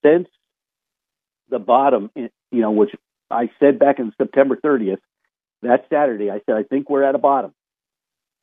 since 0.04 0.28
the 1.50 1.60
bottom. 1.60 2.10
You 2.16 2.30
know, 2.52 2.72
which 2.72 2.90
I 3.30 3.50
said 3.60 3.80
back 3.80 4.00
in 4.00 4.12
September 4.18 4.58
30th, 4.58 4.98
that 5.62 5.86
Saturday, 5.90 6.32
I 6.32 6.42
said 6.46 6.56
I 6.56 6.64
think 6.64 6.90
we're 6.90 7.04
at 7.04 7.16
a 7.16 7.20
bottom. 7.20 7.54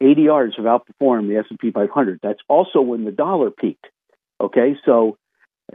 ADRs 0.02 0.56
have 0.56 0.66
outperformed 0.66 1.28
the 1.28 1.38
S&P 1.38 1.70
500. 1.70 2.20
That's 2.22 2.40
also 2.48 2.80
when 2.80 3.04
the 3.04 3.12
dollar 3.12 3.50
peaked. 3.50 3.86
Okay, 4.40 4.76
so 4.84 5.16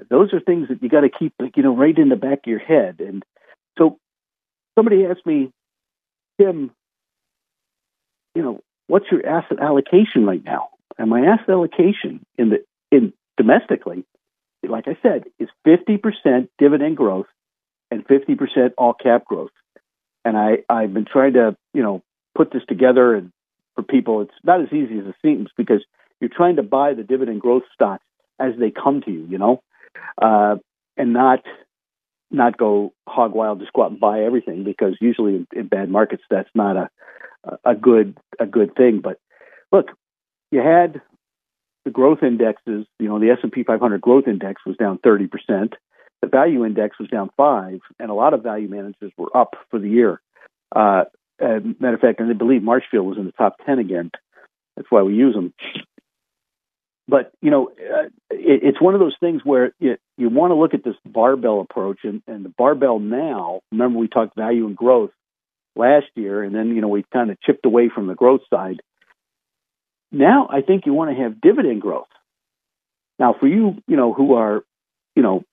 those 0.09 0.33
are 0.33 0.39
things 0.39 0.67
that 0.69 0.81
you 0.81 0.89
got 0.89 1.01
to 1.01 1.09
keep, 1.09 1.33
like, 1.39 1.57
you 1.57 1.63
know, 1.63 1.75
right 1.75 1.97
in 1.97 2.09
the 2.09 2.15
back 2.15 2.39
of 2.39 2.47
your 2.47 2.59
head. 2.59 2.99
And 2.99 3.23
so 3.77 3.97
somebody 4.77 5.05
asked 5.05 5.25
me, 5.25 5.51
Tim, 6.39 6.71
you 8.35 8.41
know, 8.43 8.61
what's 8.89 9.05
your 9.11 9.25
asset 9.25 9.59
allocation 9.61 10.25
right 10.25 10.43
now? 10.43 10.69
And 10.97 11.09
my 11.09 11.21
asset 11.21 11.49
allocation 11.49 12.25
in 12.37 12.49
the 12.49 12.57
in 12.91 13.13
domestically, 13.37 14.03
like 14.67 14.87
I 14.87 14.97
said, 15.01 15.25
is 15.37 15.47
50% 15.65 16.49
dividend 16.57 16.97
growth 16.97 17.27
and 17.91 18.05
50% 18.05 18.71
all 18.77 18.93
cap 18.93 19.25
growth. 19.25 19.51
And 20.25 20.35
I, 20.37 20.63
I've 20.67 20.93
been 20.93 21.05
trying 21.05 21.33
to, 21.33 21.55
you 21.73 21.81
know, 21.81 22.01
put 22.35 22.51
this 22.51 22.63
together 22.67 23.15
and 23.15 23.31
for 23.75 23.83
people, 23.83 24.21
it's 24.21 24.33
not 24.43 24.61
as 24.61 24.67
easy 24.73 24.99
as 24.99 25.05
it 25.05 25.15
seems 25.21 25.49
because 25.55 25.85
you're 26.19 26.29
trying 26.35 26.57
to 26.57 26.63
buy 26.63 26.93
the 26.93 27.03
dividend 27.03 27.39
growth 27.39 27.63
stocks 27.73 28.03
as 28.39 28.53
they 28.59 28.71
come 28.71 29.01
to 29.01 29.11
you, 29.11 29.25
you 29.29 29.37
know, 29.37 29.61
uh, 30.21 30.55
and 30.97 31.13
not 31.13 31.39
not 32.31 32.57
go 32.57 32.93
hog 33.07 33.33
wild, 33.33 33.59
just 33.59 33.73
go 33.73 33.83
out 33.83 33.91
and 33.91 33.99
buy 33.99 34.21
everything 34.21 34.63
because 34.63 34.95
usually 35.01 35.35
in, 35.35 35.47
in 35.53 35.67
bad 35.67 35.89
markets 35.89 36.23
that's 36.29 36.49
not 36.53 36.75
a 36.75 36.89
a 37.63 37.75
good 37.75 38.17
a 38.39 38.45
good 38.45 38.75
thing. 38.75 39.01
But 39.01 39.17
look, 39.71 39.87
you 40.51 40.59
had 40.59 41.01
the 41.85 41.91
growth 41.91 42.23
indexes. 42.23 42.85
You 42.99 43.07
know, 43.07 43.19
the 43.19 43.29
S 43.31 43.39
and 43.43 43.51
P 43.51 43.63
500 43.63 44.01
growth 44.01 44.27
index 44.27 44.61
was 44.65 44.77
down 44.77 44.99
30 45.03 45.27
percent. 45.27 45.73
The 46.21 46.27
value 46.27 46.65
index 46.65 46.99
was 46.99 47.09
down 47.09 47.29
five, 47.37 47.79
and 47.97 48.09
a 48.09 48.13
lot 48.13 48.33
of 48.33 48.43
value 48.43 48.67
managers 48.67 49.11
were 49.17 49.35
up 49.35 49.55
for 49.69 49.79
the 49.79 49.89
year. 49.89 50.21
Uh, 50.75 51.05
matter 51.39 51.95
of 51.95 52.01
fact, 52.01 52.19
and 52.19 52.29
I 52.29 52.33
believe 52.33 52.61
Marshfield 52.61 53.05
was 53.05 53.17
in 53.17 53.25
the 53.25 53.31
top 53.31 53.55
10 53.65 53.79
again. 53.79 54.11
That's 54.75 54.91
why 54.91 55.01
we 55.01 55.13
use 55.13 55.33
them. 55.33 55.53
But 57.07 57.31
you 57.41 57.49
know, 57.49 57.69
uh, 57.69 58.05
it, 58.29 58.61
it's 58.63 58.81
one 58.81 58.93
of 58.93 58.99
those 58.99 59.15
things 59.19 59.41
where 59.43 59.73
you, 59.79 59.95
you 60.17 60.29
want 60.29 60.51
to 60.51 60.55
look 60.55 60.73
at 60.73 60.83
this 60.83 60.95
barbell 61.05 61.61
approach, 61.61 61.99
and, 62.03 62.21
and 62.27 62.45
the 62.45 62.53
barbell 62.57 62.99
now. 62.99 63.61
Remember, 63.71 63.97
we 63.97 64.07
talked 64.07 64.35
value 64.35 64.67
and 64.67 64.75
growth 64.75 65.11
last 65.79 66.07
year, 66.15 66.43
and 66.43 66.53
then 66.53 66.75
you 66.75 66.81
know 66.81 66.87
we 66.87 67.03
kind 67.11 67.31
of 67.31 67.41
chipped 67.41 67.65
away 67.65 67.89
from 67.93 68.07
the 68.07 68.15
growth 68.15 68.41
side. 68.49 68.81
Now, 70.11 70.47
I 70.51 70.61
think 70.61 70.85
you 70.85 70.93
want 70.93 71.15
to 71.15 71.23
have 71.23 71.41
dividend 71.41 71.81
growth. 71.81 72.07
Now, 73.17 73.35
for 73.39 73.47
you, 73.47 73.75
you 73.87 73.95
know, 73.95 74.13
who 74.13 74.35
are, 74.35 74.63
you 75.15 75.21
know, 75.21 75.43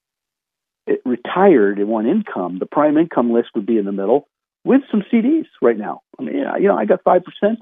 retired 1.05 1.79
and 1.79 1.89
want 1.89 2.07
income, 2.07 2.59
the 2.59 2.67
prime 2.67 2.97
income 2.97 3.33
list 3.33 3.49
would 3.55 3.67
be 3.67 3.77
in 3.77 3.85
the 3.85 3.93
middle 3.93 4.29
with 4.65 4.83
some 4.91 5.03
CDs 5.13 5.47
right 5.61 5.77
now. 5.77 6.01
I 6.19 6.23
mean, 6.23 6.37
you 6.37 6.69
know, 6.69 6.77
I 6.77 6.85
got 6.85 7.03
five 7.03 7.23
percent. 7.25 7.61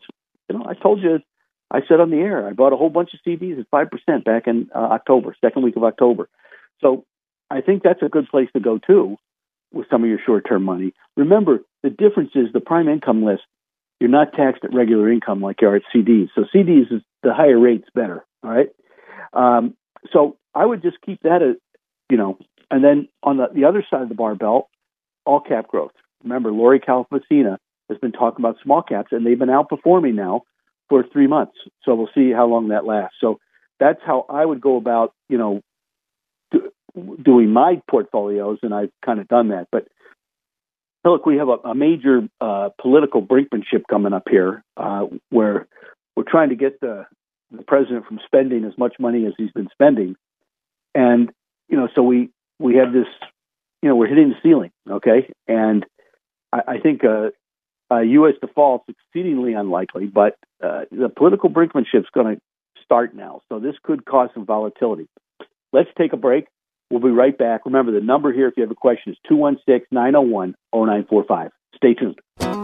You 0.48 0.58
know, 0.58 0.64
I 0.68 0.74
told 0.74 1.02
you 1.02 1.20
I 1.70 1.80
said 1.88 2.00
on 2.00 2.10
the 2.10 2.18
air, 2.18 2.46
I 2.46 2.52
bought 2.52 2.72
a 2.72 2.76
whole 2.76 2.90
bunch 2.90 3.10
of 3.14 3.20
CDs 3.26 3.58
at 3.58 3.70
5% 3.70 4.24
back 4.24 4.46
in 4.46 4.68
uh, 4.74 4.78
October, 4.78 5.34
second 5.40 5.62
week 5.62 5.76
of 5.76 5.82
October. 5.82 6.28
So 6.80 7.04
I 7.50 7.62
think 7.62 7.82
that's 7.82 8.02
a 8.02 8.08
good 8.08 8.28
place 8.28 8.48
to 8.54 8.60
go 8.60 8.78
too 8.78 9.16
with 9.74 9.86
some 9.90 10.02
of 10.02 10.08
your 10.08 10.18
short 10.24 10.46
term 10.48 10.62
money. 10.62 10.92
Remember, 11.16 11.60
the 11.82 11.90
difference 11.90 12.30
is 12.34 12.46
the 12.52 12.60
prime 12.60 12.88
income 12.88 13.24
list, 13.24 13.42
you're 14.00 14.10
not 14.10 14.32
taxed 14.32 14.64
at 14.64 14.74
regular 14.74 15.10
income 15.10 15.40
like 15.40 15.62
you 15.62 15.68
are 15.68 15.76
at 15.76 15.82
CDs. 15.94 16.28
So 16.34 16.44
CDs 16.54 16.92
is 16.92 17.02
the 17.22 17.32
higher 17.32 17.58
rates 17.58 17.88
better. 17.94 18.24
All 18.42 18.50
right. 18.50 18.68
Um, 19.32 19.76
so 20.12 20.36
I 20.54 20.64
would 20.64 20.82
just 20.82 20.96
keep 21.04 21.22
that, 21.22 21.42
at, 21.42 21.56
you 22.10 22.16
know, 22.16 22.38
and 22.70 22.82
then 22.82 23.08
on 23.22 23.36
the, 23.36 23.46
the 23.54 23.64
other 23.64 23.84
side 23.88 24.02
of 24.02 24.08
the 24.08 24.14
barbell, 24.14 24.68
all 25.24 25.40
cap 25.40 25.68
growth. 25.68 25.92
Remember, 26.22 26.52
Lori 26.52 26.80
Calvasina 26.80 27.58
has 27.88 27.98
been 27.98 28.12
talking 28.12 28.44
about 28.44 28.56
small 28.62 28.82
caps, 28.82 29.08
and 29.12 29.26
they've 29.26 29.38
been 29.38 29.48
outperforming 29.48 30.14
now 30.14 30.42
for 30.88 31.04
three 31.12 31.26
months. 31.26 31.54
So 31.82 31.94
we'll 31.94 32.10
see 32.14 32.32
how 32.32 32.46
long 32.46 32.68
that 32.68 32.84
lasts. 32.84 33.16
So 33.20 33.38
that's 33.80 34.00
how 34.04 34.26
I 34.28 34.44
would 34.44 34.60
go 34.60 34.76
about, 34.76 35.12
you 35.28 35.38
know, 35.38 35.60
do, 36.50 36.72
doing 37.22 37.50
my 37.50 37.80
portfolios, 37.90 38.58
and 38.62 38.74
I've 38.74 38.90
kind 39.04 39.20
of 39.20 39.28
done 39.28 39.48
that. 39.48 39.68
But 39.70 39.86
look, 41.04 41.26
we 41.26 41.36
have 41.36 41.48
a, 41.48 41.68
a 41.68 41.74
major 41.74 42.28
uh, 42.40 42.70
political 42.80 43.22
brinkmanship 43.22 43.82
coming 43.88 44.12
up 44.12 44.24
here, 44.30 44.62
uh, 44.76 45.06
where 45.30 45.66
we're 46.16 46.24
trying 46.28 46.50
to 46.50 46.56
get 46.56 46.80
the 46.80 47.06
the 47.50 47.62
president 47.62 48.06
from 48.06 48.18
spending 48.24 48.64
as 48.64 48.76
much 48.76 48.94
money 48.98 49.26
as 49.26 49.34
he's 49.36 49.52
been 49.52 49.68
spending, 49.72 50.16
and 50.94 51.30
you 51.68 51.76
know, 51.76 51.88
so 51.94 52.02
we 52.02 52.30
we 52.58 52.76
have 52.76 52.92
this, 52.92 53.06
you 53.82 53.88
know, 53.88 53.96
we're 53.96 54.08
hitting 54.08 54.30
the 54.30 54.36
ceiling, 54.42 54.70
okay, 54.88 55.30
and 55.46 55.84
I, 56.52 56.60
I 56.68 56.78
think 56.78 57.02
uh, 57.04 57.30
uh, 57.90 58.00
U.S. 58.00 58.34
default's 58.40 58.86
exceedingly 58.88 59.54
unlikely, 59.54 60.06
but 60.06 60.36
uh, 60.62 60.82
the 60.90 61.08
political 61.08 61.50
brinkmanship 61.50 62.00
is 62.00 62.06
going 62.14 62.36
to 62.36 62.40
start 62.82 63.14
now. 63.14 63.40
So 63.48 63.58
this 63.58 63.74
could 63.82 64.04
cause 64.04 64.30
some 64.34 64.46
volatility. 64.46 65.08
Let's 65.74 65.90
take 65.98 66.12
a 66.12 66.16
break. 66.16 66.44
We'll 66.88 67.00
be 67.00 67.10
right 67.10 67.36
back. 67.36 67.62
Remember, 67.64 67.90
the 67.90 68.00
number 68.00 68.32
here, 68.32 68.46
if 68.46 68.54
you 68.56 68.62
have 68.62 68.70
a 68.70 68.76
question, 68.76 69.12
is 69.12 69.18
216 69.28 69.88
901 69.90 70.54
0945. 70.72 71.50
Stay 71.74 71.94
tuned. 71.94 72.63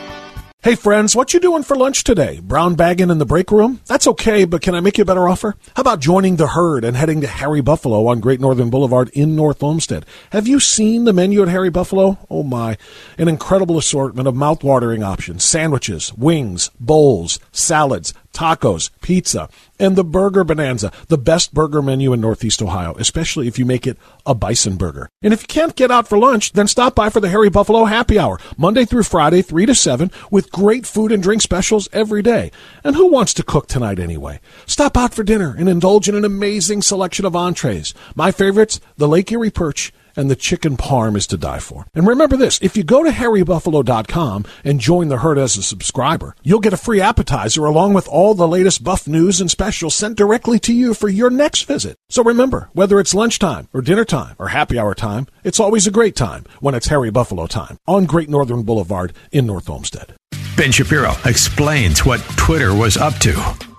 Hey 0.63 0.75
friends, 0.75 1.15
what 1.15 1.33
you 1.33 1.39
doing 1.39 1.63
for 1.63 1.75
lunch 1.75 2.03
today? 2.03 2.39
Brown 2.39 2.75
bagging 2.75 3.09
in 3.09 3.17
the 3.17 3.25
break 3.25 3.49
room? 3.49 3.81
That's 3.87 4.05
okay, 4.05 4.45
but 4.45 4.61
can 4.61 4.75
I 4.75 4.79
make 4.79 4.99
you 4.99 5.01
a 5.01 5.05
better 5.05 5.27
offer? 5.27 5.55
How 5.75 5.81
about 5.81 6.01
joining 6.01 6.35
the 6.35 6.49
herd 6.49 6.83
and 6.83 6.95
heading 6.95 7.21
to 7.21 7.27
Harry 7.27 7.61
Buffalo 7.61 8.05
on 8.05 8.19
Great 8.19 8.39
Northern 8.39 8.69
Boulevard 8.69 9.09
in 9.09 9.35
North 9.35 9.63
Olmsted? 9.63 10.05
Have 10.29 10.47
you 10.47 10.59
seen 10.59 11.05
the 11.05 11.13
menu 11.13 11.41
at 11.41 11.47
Harry 11.47 11.71
Buffalo? 11.71 12.19
Oh 12.29 12.43
my, 12.43 12.77
an 13.17 13.27
incredible 13.27 13.79
assortment 13.79 14.27
of 14.27 14.35
mouthwatering 14.35 15.03
options, 15.03 15.43
sandwiches, 15.43 16.13
wings, 16.13 16.69
bowls, 16.79 17.39
salads, 17.51 18.13
tacos, 18.33 18.89
pizza, 19.01 19.49
and 19.79 19.95
the 19.95 20.03
Burger 20.03 20.43
Bonanza, 20.43 20.91
the 21.07 21.17
best 21.17 21.53
burger 21.53 21.81
menu 21.81 22.13
in 22.13 22.21
Northeast 22.21 22.61
Ohio, 22.61 22.95
especially 22.97 23.47
if 23.47 23.57
you 23.57 23.65
make 23.65 23.87
it 23.87 23.97
a 24.25 24.35
bison 24.35 24.75
burger. 24.77 25.09
And 25.21 25.33
if 25.33 25.41
you 25.41 25.47
can't 25.47 25.75
get 25.75 25.91
out 25.91 26.07
for 26.07 26.17
lunch, 26.17 26.53
then 26.53 26.67
stop 26.67 26.95
by 26.95 27.09
for 27.09 27.19
the 27.19 27.29
Harry 27.29 27.49
Buffalo 27.49 27.85
Happy 27.85 28.19
Hour, 28.19 28.39
Monday 28.57 28.85
through 28.85 29.03
Friday, 29.03 29.41
3 29.41 29.65
to 29.65 29.75
7, 29.75 30.11
with 30.29 30.51
great 30.51 30.85
food 30.85 31.11
and 31.11 31.21
drink 31.21 31.41
specials 31.41 31.89
every 31.91 32.21
day. 32.21 32.51
And 32.83 32.95
who 32.95 33.11
wants 33.11 33.33
to 33.35 33.43
cook 33.43 33.67
tonight 33.67 33.99
anyway? 33.99 34.39
Stop 34.65 34.97
out 34.97 35.13
for 35.13 35.23
dinner 35.23 35.55
and 35.57 35.67
indulge 35.67 36.07
in 36.07 36.15
an 36.15 36.25
amazing 36.25 36.81
selection 36.81 37.25
of 37.25 37.35
entrees. 37.35 37.93
My 38.15 38.31
favorites, 38.31 38.79
the 38.97 39.07
Lake 39.07 39.31
Erie 39.31 39.51
Perch 39.51 39.91
and 40.15 40.29
the 40.29 40.35
chicken 40.35 40.77
parm 40.77 41.15
is 41.15 41.27
to 41.27 41.37
die 41.37 41.59
for. 41.59 41.85
And 41.93 42.07
remember 42.07 42.37
this, 42.37 42.59
if 42.61 42.77
you 42.77 42.83
go 42.83 43.03
to 43.03 43.09
harrybuffalo.com 43.09 44.45
and 44.63 44.79
join 44.79 45.09
the 45.09 45.19
herd 45.19 45.37
as 45.37 45.57
a 45.57 45.63
subscriber, 45.63 46.35
you'll 46.43 46.59
get 46.59 46.73
a 46.73 46.77
free 46.77 47.01
appetizer 47.01 47.65
along 47.65 47.93
with 47.93 48.07
all 48.07 48.33
the 48.33 48.47
latest 48.47 48.83
buff 48.83 49.07
news 49.07 49.41
and 49.41 49.49
specials 49.49 49.95
sent 49.95 50.17
directly 50.17 50.59
to 50.59 50.73
you 50.73 50.93
for 50.93 51.09
your 51.09 51.29
next 51.29 51.63
visit. 51.63 51.97
So 52.09 52.23
remember, 52.23 52.69
whether 52.73 52.99
it's 52.99 53.13
lunchtime 53.13 53.67
or 53.73 53.81
dinner 53.81 54.05
time 54.05 54.35
or 54.39 54.49
happy 54.49 54.77
hour 54.77 54.95
time, 54.95 55.27
it's 55.43 55.59
always 55.59 55.87
a 55.87 55.91
great 55.91 56.15
time 56.15 56.45
when 56.59 56.75
it's 56.75 56.87
Harry 56.87 57.09
Buffalo 57.09 57.47
time 57.47 57.77
on 57.87 58.05
Great 58.05 58.29
Northern 58.29 58.63
Boulevard 58.63 59.13
in 59.31 59.45
North 59.45 59.69
Olmsted. 59.69 60.15
Ben 60.57 60.71
Shapiro 60.71 61.13
explains 61.25 62.05
what 62.05 62.19
Twitter 62.37 62.75
was 62.75 62.97
up 62.97 63.15
to. 63.15 63.33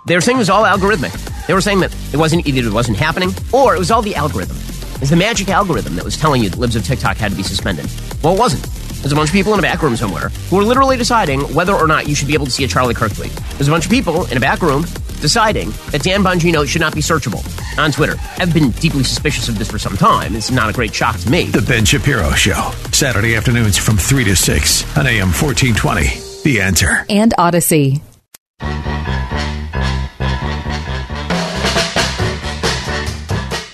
They 0.06 0.14
were 0.14 0.20
saying 0.20 0.38
it 0.38 0.40
was 0.40 0.50
all 0.50 0.64
algorithmic. 0.64 1.12
They 1.46 1.54
were 1.54 1.60
saying 1.60 1.80
that 1.80 1.94
it 2.12 2.16
wasn't 2.16 2.46
either 2.46 2.66
it 2.66 2.72
wasn't 2.72 2.96
happening 2.96 3.30
or 3.52 3.74
it 3.76 3.78
was 3.78 3.90
all 3.90 4.02
the 4.02 4.14
algorithm. 4.14 4.56
It's 5.02 5.10
the 5.10 5.16
magic 5.16 5.48
algorithm 5.48 5.96
that 5.96 6.04
was 6.04 6.16
telling 6.16 6.44
you 6.44 6.48
that 6.48 6.60
libs 6.60 6.76
of 6.76 6.84
TikTok 6.84 7.16
had 7.16 7.32
to 7.32 7.36
be 7.36 7.42
suspended. 7.42 7.90
Well, 8.22 8.34
it 8.34 8.38
wasn't. 8.38 8.62
There's 9.02 9.10
a 9.10 9.16
bunch 9.16 9.30
of 9.30 9.32
people 9.32 9.52
in 9.52 9.58
a 9.58 9.62
back 9.62 9.82
room 9.82 9.96
somewhere 9.96 10.28
who 10.48 10.60
are 10.60 10.62
literally 10.62 10.96
deciding 10.96 11.40
whether 11.52 11.74
or 11.74 11.88
not 11.88 12.08
you 12.08 12.14
should 12.14 12.28
be 12.28 12.34
able 12.34 12.44
to 12.44 12.52
see 12.52 12.62
a 12.62 12.68
Charlie 12.68 12.94
Kirk 12.94 13.12
tweet. 13.12 13.32
There's 13.54 13.66
a 13.66 13.72
bunch 13.72 13.84
of 13.84 13.90
people 13.90 14.26
in 14.26 14.36
a 14.36 14.40
back 14.40 14.62
room 14.62 14.82
deciding 15.20 15.70
that 15.90 16.04
Dan 16.04 16.22
Bongino 16.22 16.64
should 16.68 16.80
not 16.80 16.94
be 16.94 17.00
searchable 17.00 17.42
on 17.80 17.90
Twitter. 17.90 18.14
I've 18.38 18.54
been 18.54 18.70
deeply 18.70 19.02
suspicious 19.02 19.48
of 19.48 19.58
this 19.58 19.68
for 19.68 19.78
some 19.78 19.96
time. 19.96 20.36
It's 20.36 20.52
not 20.52 20.70
a 20.70 20.72
great 20.72 20.94
shock 20.94 21.18
to 21.18 21.30
me. 21.30 21.46
The 21.46 21.62
Ben 21.62 21.84
Shapiro 21.84 22.30
Show, 22.30 22.70
Saturday 22.92 23.34
afternoons 23.34 23.76
from 23.76 23.96
3 23.96 24.22
to 24.22 24.36
6 24.36 24.96
on 24.96 25.08
AM 25.08 25.32
1420. 25.32 26.42
The 26.44 26.60
answer. 26.60 27.04
And 27.10 27.34
Odyssey. 27.38 28.02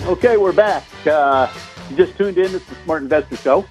Okay, 0.08 0.38
we're 0.38 0.54
back. 0.54 0.84
Uh, 1.06 1.52
you 1.90 1.96
just 1.96 2.16
tuned 2.16 2.38
in. 2.38 2.54
It's 2.54 2.64
the 2.64 2.74
Smart 2.76 3.02
Investor 3.02 3.36
Show. 3.36 3.66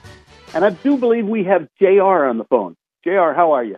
And 0.54 0.64
I 0.64 0.70
do 0.70 0.96
believe 0.96 1.26
we 1.26 1.44
have 1.46 1.68
JR 1.82 2.26
on 2.26 2.38
the 2.38 2.44
phone. 2.44 2.76
JR, 3.04 3.34
how 3.36 3.54
are 3.54 3.64
you? 3.64 3.78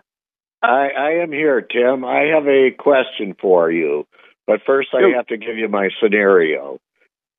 I, 0.61 0.89
I 0.89 1.09
am 1.23 1.31
here, 1.31 1.61
Tim. 1.61 2.03
I 2.03 2.23
have 2.35 2.45
a 2.47 2.71
question 2.77 3.33
for 3.39 3.71
you. 3.71 4.05
But 4.45 4.59
first, 4.65 4.89
I 4.93 5.15
have 5.15 5.27
to 5.27 5.37
give 5.37 5.55
you 5.57 5.69
my 5.69 5.87
scenario. 6.03 6.79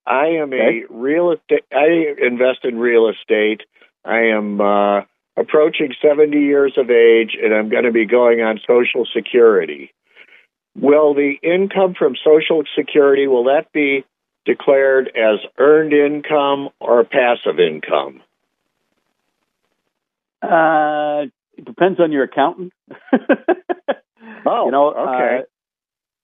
I 0.07 0.29
am 0.41 0.55
Okay. 0.55 0.85
a 0.89 0.93
real 0.93 1.33
estate. 1.33 1.65
I 1.71 2.15
invest 2.19 2.61
in 2.65 2.79
real 2.79 3.11
estate. 3.11 3.61
I 4.07 4.21
am 4.35 4.59
uh, 4.59 5.03
approaching 5.37 5.93
70 6.01 6.39
years 6.39 6.73
of 6.79 6.89
age, 6.89 7.37
and 7.41 7.53
I'm 7.53 7.69
going 7.69 7.85
to 7.85 7.93
be 7.93 8.07
going 8.07 8.41
on 8.41 8.59
Social 8.67 9.07
Security. 9.15 9.93
Will 10.79 11.13
the 11.13 11.35
income 11.43 11.95
from 11.99 12.15
Social 12.25 12.63
Security 12.75 13.27
will 13.27 13.45
that 13.45 13.71
be 13.75 14.05
declared 14.45 15.09
as 15.09 15.39
earned 15.59 15.93
income 15.93 16.71
or 16.81 17.05
passive 17.05 17.59
income? 17.61 18.23
Uh, 20.43 21.27
it 21.57 21.65
depends 21.65 22.01
on 22.01 22.13
your 22.13 22.25
accountant. 22.25 22.73
Oh, 24.47 24.65
you 24.67 24.71
know, 24.71 24.89
okay. 24.91 25.41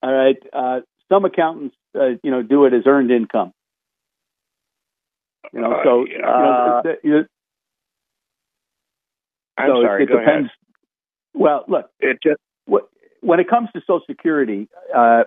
uh, 0.02 0.06
all 0.06 0.12
right. 0.14 0.36
Uh, 0.50 0.80
some 1.12 1.26
accountants, 1.26 1.76
uh, 1.94 2.10
you 2.22 2.30
know, 2.30 2.42
do 2.42 2.64
it 2.64 2.72
as 2.72 2.82
earned 2.86 3.10
income. 3.10 3.52
You 5.52 5.60
know, 5.60 5.72
Uh, 5.72 5.84
so 5.84 6.06
you 6.06 6.18
know, 6.18 6.26
uh, 6.28 6.82
the- 6.82 6.98
the- 7.02 7.28
I'm 9.58 9.68
so 9.70 9.82
sorry. 9.82 10.04
It, 10.04 10.06
go 10.06 10.18
depends. 10.18 10.46
ahead. 10.46 10.50
Well, 11.34 11.64
look, 11.68 11.90
It 12.00 12.18
just 12.22 12.40
when 13.20 13.40
it 13.40 13.48
comes 13.48 13.68
to 13.74 13.80
Social 13.80 14.00
Security, 14.06 14.68
uh, 14.94 15.24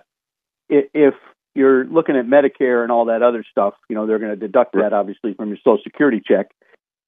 if 0.69 1.13
you're 1.59 1.85
looking 1.85 2.15
at 2.15 2.25
Medicare 2.25 2.83
and 2.83 2.91
all 2.91 3.05
that 3.05 3.21
other 3.21 3.43
stuff, 3.51 3.73
you 3.89 3.95
know, 3.95 4.07
they're 4.07 4.17
going 4.17 4.31
to 4.31 4.37
deduct 4.37 4.73
that 4.73 4.93
obviously 4.93 5.33
from 5.33 5.49
your 5.49 5.57
Social 5.57 5.83
Security 5.83 6.21
check. 6.25 6.47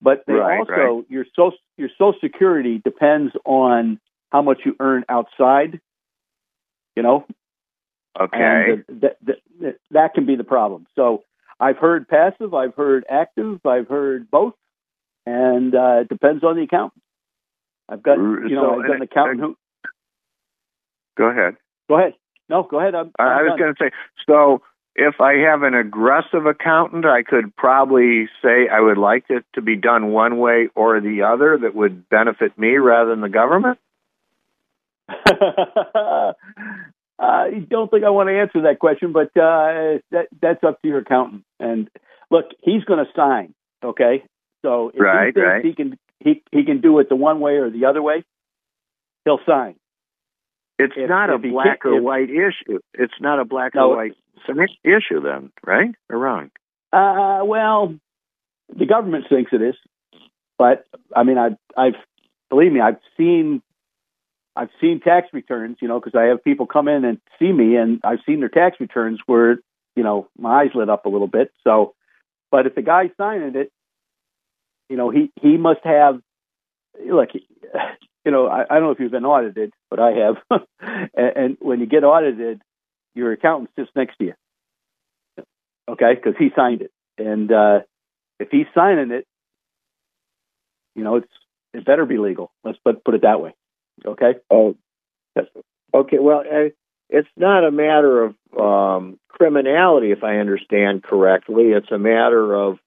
But 0.02 0.24
they 0.26 0.34
Right, 0.34 0.58
also 0.58 1.06
your 1.08 1.24
social 1.34 1.58
your 1.78 1.88
Social 1.96 2.18
Security 2.20 2.80
depends 2.84 3.32
on 3.46 3.98
how 4.30 4.42
much 4.42 4.58
you 4.66 4.76
earn 4.78 5.04
outside. 5.08 5.80
You 6.96 7.02
know, 7.02 7.24
okay. 8.20 8.82
that, 9.00 9.16
that 9.24 9.76
that 9.90 10.14
can 10.14 10.26
be 10.26 10.36
the 10.36 10.44
problem. 10.44 10.86
So 10.96 11.22
I've 11.58 11.78
heard 11.78 12.06
passive, 12.06 12.52
I've 12.52 12.74
heard 12.74 13.04
active, 13.08 13.64
I've 13.64 13.88
heard 13.88 14.30
both, 14.30 14.54
and 15.24 15.74
uh, 15.74 16.00
it 16.00 16.08
depends 16.08 16.44
on 16.44 16.56
the 16.56 16.64
accountant. 16.64 17.02
I've 17.88 18.02
got 18.02 18.18
you 18.18 18.54
know 18.54 18.74
so, 18.74 18.80
I've 18.80 18.86
got 18.86 18.96
an 18.96 19.02
accountant 19.02 19.40
who. 19.40 19.56
Go 21.16 21.26
ahead. 21.26 21.56
Go 21.88 21.98
ahead. 21.98 22.14
No, 22.52 22.62
go 22.64 22.78
ahead. 22.80 22.94
I'm, 22.94 23.10
I, 23.18 23.22
I 23.22 23.26
I'm 23.26 23.44
was 23.46 23.58
going 23.58 23.74
to 23.74 23.82
say, 23.82 23.90
so 24.28 24.60
if 24.94 25.22
I 25.22 25.36
have 25.50 25.62
an 25.62 25.72
aggressive 25.74 26.44
accountant, 26.44 27.06
I 27.06 27.22
could 27.22 27.56
probably 27.56 28.28
say 28.42 28.68
I 28.68 28.78
would 28.78 28.98
like 28.98 29.24
it 29.30 29.46
to 29.54 29.62
be 29.62 29.74
done 29.74 30.12
one 30.12 30.36
way 30.36 30.68
or 30.74 31.00
the 31.00 31.22
other 31.22 31.56
that 31.62 31.74
would 31.74 32.10
benefit 32.10 32.58
me 32.58 32.76
rather 32.76 33.08
than 33.08 33.22
the 33.22 33.30
government. 33.30 33.78
I 37.18 37.48
don't 37.70 37.90
think 37.90 38.04
I 38.04 38.10
want 38.10 38.28
to 38.28 38.38
answer 38.38 38.62
that 38.62 38.78
question, 38.80 39.12
but 39.12 39.28
uh, 39.28 39.98
that 40.10 40.26
that's 40.42 40.62
up 40.62 40.82
to 40.82 40.88
your 40.88 40.98
accountant. 40.98 41.44
And 41.58 41.88
look, 42.30 42.46
he's 42.60 42.84
going 42.84 43.02
to 43.02 43.10
sign. 43.16 43.54
Okay, 43.82 44.24
so 44.60 44.90
if 44.92 45.00
Right, 45.00 45.28
he 45.28 45.32
thinks 45.32 45.46
right. 45.46 45.64
he 45.64 45.74
can 45.74 45.98
he 46.20 46.42
he 46.52 46.64
can 46.64 46.82
do 46.82 46.98
it 46.98 47.08
the 47.08 47.16
one 47.16 47.40
way 47.40 47.52
or 47.54 47.70
the 47.70 47.86
other 47.86 48.02
way, 48.02 48.24
he'll 49.24 49.40
sign. 49.46 49.76
It's 50.78 50.94
If- 50.96 51.08
not 51.08 51.30
a 51.30 51.34
if 51.34 51.42
black 51.42 51.84
or 51.84 51.98
if- 51.98 52.02
white 52.02 52.30
issue. 52.30 52.78
It's 52.94 53.20
not 53.20 53.38
a 53.40 53.44
black 53.44 53.74
No. 53.74 53.92
or 53.92 53.96
white 53.96 54.16
issue, 54.84 55.20
then, 55.20 55.52
right 55.64 55.94
or 56.10 56.18
wrong? 56.18 56.50
Uh, 56.92 57.42
well, 57.44 57.94
the 58.74 58.86
government 58.86 59.26
thinks 59.28 59.52
it 59.52 59.62
is, 59.62 59.76
but 60.58 60.86
I 61.14 61.22
mean, 61.22 61.38
I've, 61.38 61.56
I've 61.76 61.94
believe 62.50 62.72
me, 62.72 62.80
I've 62.80 62.98
seen, 63.16 63.62
I've 64.56 64.70
seen 64.80 65.00
tax 65.00 65.28
returns, 65.32 65.78
you 65.80 65.88
know, 65.88 66.00
because 66.00 66.14
I 66.18 66.24
have 66.24 66.42
people 66.44 66.66
come 66.66 66.88
in 66.88 67.04
and 67.04 67.18
see 67.38 67.50
me, 67.52 67.76
and 67.76 68.00
I've 68.04 68.18
seen 68.26 68.40
their 68.40 68.48
tax 68.50 68.78
returns 68.80 69.20
where, 69.26 69.58
you 69.96 70.02
know, 70.02 70.28
my 70.38 70.62
eyes 70.62 70.70
lit 70.74 70.90
up 70.90 71.06
a 71.06 71.08
little 71.08 71.26
bit. 71.28 71.50
So, 71.64 71.94
but 72.50 72.66
if 72.66 72.74
the 72.74 72.82
guy's 72.82 73.10
signing 73.16 73.54
it, 73.56 73.72
you 74.90 74.96
know, 74.96 75.08
he 75.10 75.30
he 75.40 75.56
must 75.56 75.80
have, 75.84 76.20
look, 77.06 77.30
you 78.24 78.32
know, 78.32 78.46
I, 78.46 78.62
I 78.62 78.74
don't 78.74 78.84
know 78.84 78.90
if 78.90 79.00
you've 79.00 79.10
been 79.10 79.24
audited, 79.24 79.72
but 79.90 79.98
I 80.00 80.10
have, 80.12 80.36
and, 80.80 81.36
and 81.36 81.56
when 81.60 81.80
you 81.80 81.86
get 81.86 82.04
audited, 82.04 82.60
your 83.14 83.32
accountant 83.32 83.70
sits 83.76 83.90
next 83.94 84.16
to 84.18 84.24
you 84.24 84.34
okay, 85.88 86.14
because 86.14 86.34
he 86.38 86.50
signed 86.54 86.82
it. 86.82 86.90
And 87.18 87.50
uh, 87.52 87.80
if 88.38 88.48
he's 88.50 88.66
signing 88.74 89.10
it, 89.10 89.26
you 90.94 91.04
know, 91.04 91.16
it's 91.16 91.32
it 91.72 91.84
better 91.84 92.04
be 92.04 92.18
legal. 92.18 92.52
Let's 92.64 92.78
put 92.84 93.04
put 93.04 93.14
it 93.14 93.22
that 93.22 93.40
way. 93.40 93.54
Okay. 94.04 94.34
Oh, 94.50 94.76
okay. 95.94 96.18
Well, 96.18 96.40
uh, 96.40 96.70
it's 97.08 97.28
not 97.36 97.64
a 97.64 97.70
matter 97.70 98.24
of 98.24 98.34
um, 98.58 99.18
criminality, 99.28 100.12
if 100.12 100.22
I 100.24 100.36
understand 100.36 101.02
correctly. 101.02 101.68
It's 101.68 101.90
a 101.90 101.98
matter 101.98 102.54
of 102.54 102.78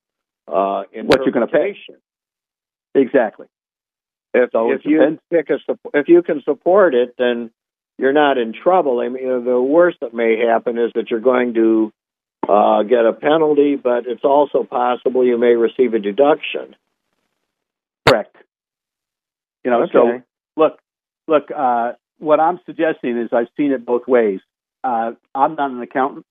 uh, 0.47 0.83
What 0.93 1.21
you're 1.21 1.31
gonna 1.31 1.47
pay. 1.47 1.77
Exactly. 2.93 3.47
If, 4.35 4.49
if 4.53 4.81
you 4.85 5.19
pick 5.31 5.49
a 5.49 5.57
if 5.93 6.07
you 6.07 6.21
can 6.21 6.41
support 6.43 6.93
it, 6.93 7.15
then 7.17 7.51
you're 7.97 8.13
not 8.13 8.37
in 8.37 8.53
trouble. 8.53 8.99
I 8.99 9.07
mean, 9.07 9.45
the 9.45 9.61
worst 9.61 9.99
that 10.01 10.13
may 10.13 10.37
happen 10.37 10.77
is 10.77 10.91
that 10.95 11.09
you're 11.09 11.21
going 11.21 11.53
to 11.53 11.93
uh, 12.47 12.83
get 12.83 13.05
a 13.05 13.13
penalty, 13.13 13.75
but 13.75 14.05
it's 14.07 14.23
also 14.23 14.63
possible 14.63 15.25
you 15.25 15.37
may 15.37 15.55
receive 15.55 15.93
a 15.93 15.99
deduction. 15.99 16.75
Correct. 18.07 18.35
You 19.63 19.71
know, 19.71 19.83
Okay. 19.83 19.91
so 19.93 20.21
look, 20.57 20.79
look. 21.27 21.49
Uh, 21.55 21.93
what 22.19 22.39
I'm 22.39 22.59
suggesting 22.65 23.17
is 23.17 23.29
I've 23.33 23.47
seen 23.57 23.71
it 23.71 23.85
both 23.85 24.07
ways. 24.07 24.39
Uh, 24.83 25.13
I'm 25.33 25.55
not 25.55 25.71
an 25.71 25.81
accountant, 25.81 26.25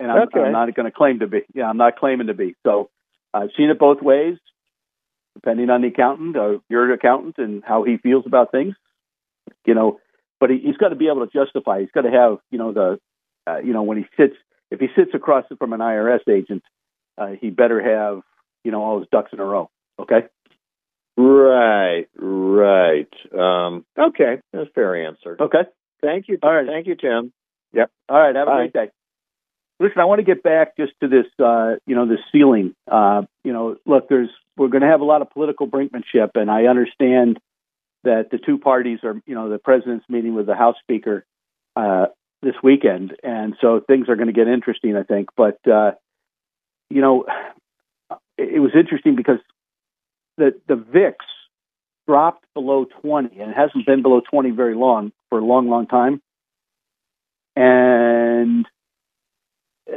and 0.00 0.10
I'm, 0.10 0.22
Okay. 0.22 0.40
I'm 0.40 0.52
not 0.52 0.74
going 0.74 0.86
to 0.86 0.92
claim 0.92 1.18
to 1.18 1.26
be. 1.26 1.42
Yeah, 1.54 1.68
I'm 1.68 1.76
not 1.76 1.96
claiming 1.96 2.28
to 2.28 2.34
be. 2.34 2.56
So 2.64 2.88
I've 3.34 3.50
seen 3.56 3.70
it 3.70 3.78
both 3.78 4.00
ways, 4.00 4.38
depending 5.34 5.70
on 5.70 5.82
the 5.82 5.88
accountant 5.88 6.36
or 6.36 6.60
your 6.68 6.92
accountant 6.92 7.36
and 7.38 7.62
how 7.64 7.84
he 7.84 7.96
feels 7.96 8.26
about 8.26 8.52
things. 8.52 8.74
You 9.66 9.74
know, 9.74 10.00
but 10.40 10.50
he, 10.50 10.58
he's 10.58 10.76
got 10.76 10.88
to 10.88 10.96
be 10.96 11.08
able 11.08 11.26
to 11.26 11.32
justify. 11.32 11.80
He's 11.80 11.90
got 11.94 12.02
to 12.02 12.10
have, 12.10 12.38
you 12.50 12.58
know, 12.58 12.72
the, 12.72 12.98
uh, 13.46 13.58
you 13.58 13.72
know, 13.72 13.82
when 13.82 13.98
he 13.98 14.04
sits, 14.16 14.34
if 14.70 14.80
he 14.80 14.88
sits 14.96 15.10
across 15.14 15.44
from 15.58 15.72
an 15.72 15.80
IRS 15.80 16.28
agent, 16.28 16.62
uh, 17.18 17.28
he 17.40 17.50
better 17.50 17.80
have, 17.80 18.22
you 18.64 18.70
know, 18.72 18.82
all 18.82 18.98
his 18.98 19.08
ducks 19.12 19.32
in 19.32 19.40
a 19.40 19.44
row. 19.44 19.70
Okay. 19.98 20.26
Right, 21.16 22.06
right. 22.16 23.12
Um, 23.36 23.84
okay, 23.98 24.40
that's 24.52 24.68
a 24.68 24.72
fair 24.72 25.06
answer. 25.06 25.36
Okay. 25.38 25.62
Thank 26.00 26.28
you. 26.28 26.38
All 26.42 26.52
right. 26.52 26.66
Thank 26.66 26.86
you, 26.86 26.96
Tim. 26.96 27.32
Yep. 27.74 27.90
All 28.08 28.18
right. 28.18 28.34
Have 28.34 28.48
a 28.48 28.50
Bye. 28.50 28.56
great 28.56 28.72
day. 28.72 28.90
Listen, 29.78 30.00
I 30.00 30.04
want 30.04 30.20
to 30.20 30.24
get 30.24 30.42
back 30.42 30.76
just 30.76 30.92
to 31.00 31.08
this, 31.08 31.26
uh, 31.38 31.74
you 31.86 31.94
know, 31.94 32.06
this 32.06 32.18
ceiling. 32.32 32.74
Uh, 32.90 33.22
you 33.44 33.52
know, 33.52 33.76
look, 33.86 34.08
there's 34.08 34.30
we're 34.56 34.68
going 34.68 34.82
to 34.82 34.88
have 34.88 35.00
a 35.00 35.04
lot 35.04 35.22
of 35.22 35.30
political 35.30 35.66
brinkmanship, 35.66 36.30
and 36.34 36.50
I 36.50 36.64
understand 36.64 37.38
that 38.04 38.30
the 38.30 38.38
two 38.38 38.58
parties 38.58 38.98
are, 39.04 39.20
you 39.26 39.34
know, 39.34 39.48
the 39.48 39.58
president's 39.58 40.04
meeting 40.08 40.34
with 40.34 40.46
the 40.46 40.54
House 40.54 40.76
Speaker 40.82 41.24
uh, 41.76 42.06
this 42.42 42.54
weekend, 42.62 43.14
and 43.22 43.54
so 43.60 43.80
things 43.80 44.08
are 44.08 44.16
going 44.16 44.26
to 44.26 44.32
get 44.32 44.48
interesting, 44.48 44.96
I 44.96 45.04
think. 45.04 45.28
But 45.36 45.58
uh, 45.66 45.92
you 46.90 47.00
know, 47.00 47.24
it, 48.36 48.60
was 48.60 48.72
interesting 48.74 49.16
because 49.16 49.38
the 50.36 50.60
the 50.66 50.76
VIX 50.76 51.16
dropped 52.06 52.44
below 52.54 52.84
20, 53.02 53.38
and 53.38 53.52
it 53.52 53.56
hasn't 53.56 53.86
been 53.86 54.02
below 54.02 54.20
20 54.28 54.50
very 54.50 54.74
long 54.74 55.12
for 55.30 55.38
a 55.38 55.44
long, 55.44 55.68
long 55.68 55.86
time 55.86 56.20
and 57.56 58.66
uh, 59.90 59.94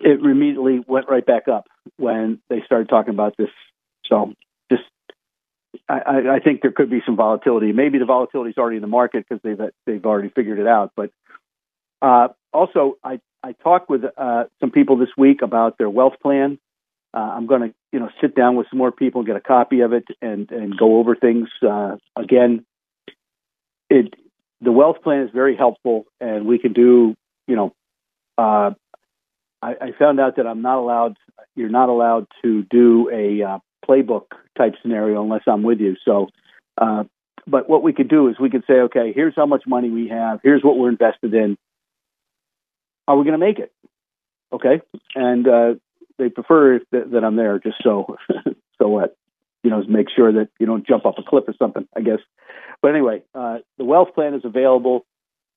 it 0.00 0.20
immediately 0.20 0.80
went 0.86 1.08
right 1.08 1.24
back 1.24 1.48
up 1.48 1.66
when 1.96 2.40
they 2.48 2.62
started 2.64 2.88
talking 2.88 3.14
about 3.14 3.36
this. 3.36 3.48
So, 4.08 4.32
just 4.70 4.82
I, 5.88 6.36
I- 6.36 6.40
think 6.40 6.62
there 6.62 6.72
could 6.72 6.90
be 6.90 7.02
some 7.04 7.16
volatility. 7.16 7.72
Maybe 7.72 7.98
the 7.98 8.04
volatility 8.04 8.50
is 8.50 8.58
already 8.58 8.76
in 8.76 8.82
the 8.82 8.88
market 8.88 9.24
because 9.28 9.42
they've 9.42 9.70
they've 9.86 10.04
already 10.04 10.30
figured 10.30 10.58
it 10.58 10.66
out. 10.66 10.92
But 10.96 11.10
uh, 12.02 12.28
also, 12.52 12.96
I 13.02 13.20
I 13.42 13.52
talked 13.52 13.88
with 13.90 14.02
uh, 14.16 14.44
some 14.60 14.70
people 14.70 14.96
this 14.96 15.10
week 15.16 15.42
about 15.42 15.78
their 15.78 15.90
wealth 15.90 16.14
plan 16.22 16.58
uh, 17.14 17.18
I'm 17.18 17.46
going 17.46 17.60
to 17.62 17.74
you 17.92 18.00
know 18.00 18.08
sit 18.20 18.34
down 18.34 18.56
with 18.56 18.66
some 18.70 18.78
more 18.78 18.90
people, 18.90 19.22
get 19.22 19.36
a 19.36 19.40
copy 19.40 19.80
of 19.80 19.92
it, 19.92 20.04
and 20.20 20.50
and 20.50 20.76
go 20.76 20.98
over 20.98 21.14
things 21.14 21.48
uh, 21.66 21.96
again. 22.16 22.66
It 23.88 24.14
the 24.60 24.72
wealth 24.72 24.96
plan 25.02 25.22
is 25.22 25.30
very 25.32 25.56
helpful, 25.56 26.06
and 26.20 26.46
we 26.46 26.58
can 26.58 26.72
do 26.72 27.14
you 27.46 27.56
know. 27.56 27.72
Uh, 28.36 28.72
I, 29.62 29.74
I 29.80 29.90
found 29.96 30.18
out 30.18 30.36
that 30.36 30.46
I'm 30.46 30.60
not 30.60 30.78
allowed. 30.78 31.16
You're 31.54 31.68
not 31.68 31.88
allowed 31.88 32.26
to 32.42 32.64
do 32.64 33.08
a 33.12 33.42
uh, 33.44 33.58
playbook 33.86 34.26
type 34.56 34.74
scenario 34.82 35.22
unless 35.22 35.42
I'm 35.46 35.62
with 35.62 35.80
you. 35.80 35.96
So, 36.04 36.28
uh, 36.78 37.04
but 37.46 37.68
what 37.68 37.82
we 37.82 37.92
could 37.92 38.08
do 38.08 38.28
is 38.28 38.36
we 38.38 38.50
could 38.50 38.64
say, 38.66 38.74
okay, 38.74 39.12
here's 39.14 39.34
how 39.36 39.46
much 39.46 39.64
money 39.66 39.90
we 39.90 40.08
have. 40.08 40.40
Here's 40.42 40.62
what 40.62 40.78
we're 40.78 40.88
invested 40.88 41.34
in. 41.34 41.56
Are 43.06 43.16
we 43.16 43.24
going 43.24 43.38
to 43.38 43.46
make 43.46 43.58
it? 43.58 43.72
Okay, 44.52 44.80
and 45.14 45.46
uh, 45.46 45.74
they 46.18 46.28
prefer 46.28 46.80
that, 46.92 47.10
that 47.10 47.24
I'm 47.24 47.36
there 47.36 47.58
just 47.58 47.76
so 47.82 48.16
so 48.80 48.88
what 48.88 49.16
you 49.62 49.70
know 49.70 49.82
make 49.88 50.06
sure 50.14 50.32
that 50.32 50.48
you 50.58 50.66
don't 50.66 50.86
jump 50.86 51.06
off 51.06 51.16
a 51.18 51.22
cliff 51.22 51.44
or 51.48 51.54
something. 51.58 51.86
I 51.96 52.00
guess. 52.00 52.20
But 52.80 52.92
anyway, 52.92 53.22
uh, 53.34 53.58
the 53.78 53.84
wealth 53.84 54.14
plan 54.14 54.34
is 54.34 54.44
available. 54.44 55.04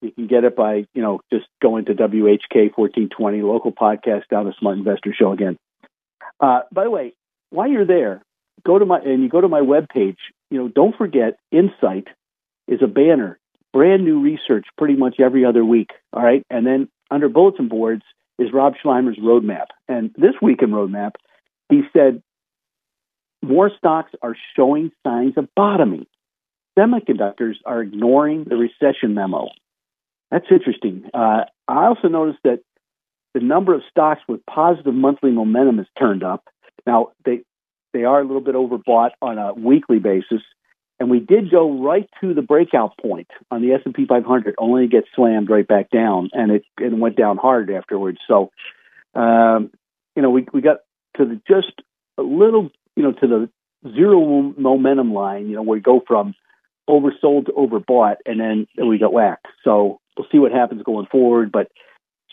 You 0.00 0.10
can 0.10 0.26
get 0.26 0.44
it 0.44 0.56
by 0.56 0.86
you 0.94 1.02
know 1.02 1.20
just 1.32 1.46
going 1.62 1.86
to 1.86 1.94
WHK 1.94 2.76
1420 2.76 3.42
local 3.42 3.72
podcast 3.72 4.28
down 4.30 4.46
the 4.46 4.54
Smart 4.58 4.78
Investor 4.78 5.14
Show 5.16 5.32
again. 5.32 5.58
Uh, 6.40 6.60
by 6.72 6.84
the 6.84 6.90
way, 6.90 7.14
while 7.50 7.68
you're 7.68 7.86
there, 7.86 8.22
go 8.66 8.78
to 8.78 8.84
my 8.84 8.98
and 8.98 9.22
you 9.22 9.28
go 9.28 9.40
to 9.40 9.48
my 9.48 9.60
web 9.60 9.88
page. 9.88 10.18
You 10.50 10.58
know, 10.58 10.68
don't 10.68 10.96
forget 10.96 11.38
Insight 11.50 12.08
is 12.66 12.80
a 12.82 12.86
banner, 12.86 13.38
brand 13.72 14.04
new 14.04 14.20
research, 14.20 14.66
pretty 14.76 14.96
much 14.96 15.16
every 15.20 15.44
other 15.44 15.64
week. 15.64 15.90
All 16.12 16.22
right, 16.22 16.44
and 16.50 16.66
then 16.66 16.88
under 17.10 17.28
bulletin 17.28 17.68
boards 17.68 18.02
is 18.38 18.52
Rob 18.52 18.74
Sluymer's 18.84 19.18
roadmap. 19.18 19.66
And 19.88 20.10
this 20.16 20.34
week 20.40 20.62
in 20.62 20.70
roadmap, 20.70 21.12
he 21.68 21.82
said 21.92 22.22
more 23.42 23.70
stocks 23.76 24.12
are 24.22 24.36
showing 24.56 24.90
signs 25.06 25.34
of 25.36 25.48
bottoming. 25.54 26.06
Semiconductors 26.78 27.54
are 27.64 27.82
ignoring 27.82 28.44
the 28.44 28.56
recession 28.56 29.14
memo. 29.14 29.48
That's 30.30 30.46
interesting. 30.50 31.04
Uh, 31.12 31.44
I 31.66 31.86
also 31.86 32.08
noticed 32.08 32.40
that 32.44 32.60
the 33.34 33.40
number 33.40 33.74
of 33.74 33.82
stocks 33.90 34.20
with 34.28 34.44
positive 34.46 34.94
monthly 34.94 35.30
momentum 35.30 35.78
has 35.78 35.86
turned 35.98 36.22
up. 36.22 36.44
Now 36.88 37.10
they 37.26 37.42
they 37.92 38.04
are 38.04 38.20
a 38.20 38.24
little 38.24 38.40
bit 38.40 38.54
overbought 38.54 39.10
on 39.20 39.36
a 39.36 39.52
weekly 39.52 39.98
basis, 39.98 40.40
and 40.98 41.10
we 41.10 41.20
did 41.20 41.50
go 41.50 41.84
right 41.84 42.08
to 42.22 42.32
the 42.32 42.40
breakout 42.40 42.96
point 42.98 43.28
on 43.50 43.60
the 43.60 43.72
S 43.74 43.82
and 43.84 43.94
P 43.94 44.06
500, 44.06 44.54
only 44.56 44.86
to 44.86 44.88
get 44.88 45.04
slammed 45.14 45.50
right 45.50 45.68
back 45.68 45.90
down, 45.90 46.30
and 46.32 46.50
it 46.50 46.62
it 46.80 46.92
went 46.96 47.16
down 47.16 47.36
hard 47.36 47.70
afterwards. 47.70 48.18
So, 48.26 48.50
um, 49.14 49.70
you 50.16 50.22
know, 50.22 50.30
we 50.30 50.46
we 50.50 50.62
got 50.62 50.78
to 51.18 51.26
the 51.26 51.40
just 51.46 51.74
a 52.16 52.22
little, 52.22 52.70
you 52.96 53.02
know, 53.02 53.12
to 53.12 53.26
the 53.26 53.50
zero 53.94 54.54
momentum 54.56 55.12
line. 55.12 55.46
You 55.48 55.56
know, 55.56 55.62
where 55.62 55.76
we 55.76 55.82
go 55.82 56.02
from 56.08 56.34
oversold 56.88 57.46
to 57.46 57.52
overbought, 57.52 58.16
and 58.24 58.40
then 58.40 58.66
we 58.88 58.96
got 58.96 59.12
whacked. 59.12 59.46
So 59.62 60.00
we'll 60.16 60.26
see 60.32 60.38
what 60.38 60.52
happens 60.52 60.82
going 60.84 61.06
forward, 61.06 61.52
but. 61.52 61.68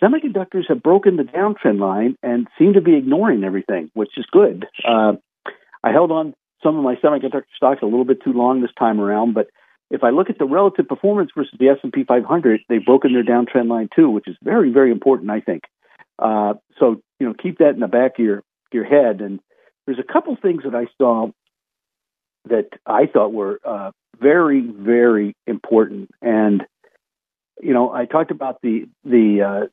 Semiconductors 0.01 0.67
have 0.67 0.83
broken 0.83 1.15
the 1.15 1.23
downtrend 1.23 1.79
line 1.79 2.15
and 2.21 2.47
seem 2.59 2.73
to 2.73 2.81
be 2.81 2.95
ignoring 2.95 3.43
everything, 3.43 3.89
which 3.93 4.11
is 4.17 4.25
good. 4.31 4.67
Uh, 4.85 5.13
I 5.83 5.91
held 5.91 6.11
on 6.11 6.33
some 6.61 6.77
of 6.77 6.83
my 6.83 6.95
semiconductor 6.95 7.43
stocks 7.55 7.81
a 7.81 7.85
little 7.85 8.05
bit 8.05 8.23
too 8.23 8.33
long 8.33 8.61
this 8.61 8.71
time 8.77 8.99
around, 8.99 9.33
but 9.33 9.47
if 9.91 10.03
I 10.03 10.09
look 10.09 10.29
at 10.29 10.39
the 10.39 10.45
relative 10.45 10.87
performance 10.87 11.29
versus 11.35 11.53
the 11.59 11.69
S&P 11.69 12.03
500, 12.03 12.61
they've 12.67 12.83
broken 12.83 13.13
their 13.13 13.23
downtrend 13.23 13.69
line 13.69 13.87
too, 13.95 14.09
which 14.09 14.27
is 14.27 14.35
very, 14.41 14.71
very 14.71 14.91
important, 14.91 15.29
I 15.29 15.41
think. 15.41 15.63
Uh, 16.17 16.55
so, 16.79 17.01
you 17.19 17.27
know, 17.27 17.33
keep 17.33 17.59
that 17.59 17.75
in 17.75 17.79
the 17.79 17.87
back 17.87 18.17
of 18.17 18.25
your, 18.25 18.43
your 18.71 18.83
head. 18.83 19.21
And 19.21 19.39
there's 19.85 19.99
a 19.99 20.13
couple 20.13 20.35
things 20.41 20.63
that 20.63 20.75
I 20.75 20.87
saw 20.97 21.27
that 22.49 22.69
I 22.85 23.05
thought 23.05 23.31
were 23.31 23.59
uh, 23.63 23.91
very, 24.19 24.61
very 24.61 25.35
important. 25.45 26.09
And, 26.21 26.63
you 27.61 27.73
know, 27.73 27.91
I 27.91 28.05
talked 28.05 28.31
about 28.31 28.61
the, 28.61 28.87
the, 29.03 29.41
uh, 29.41 29.67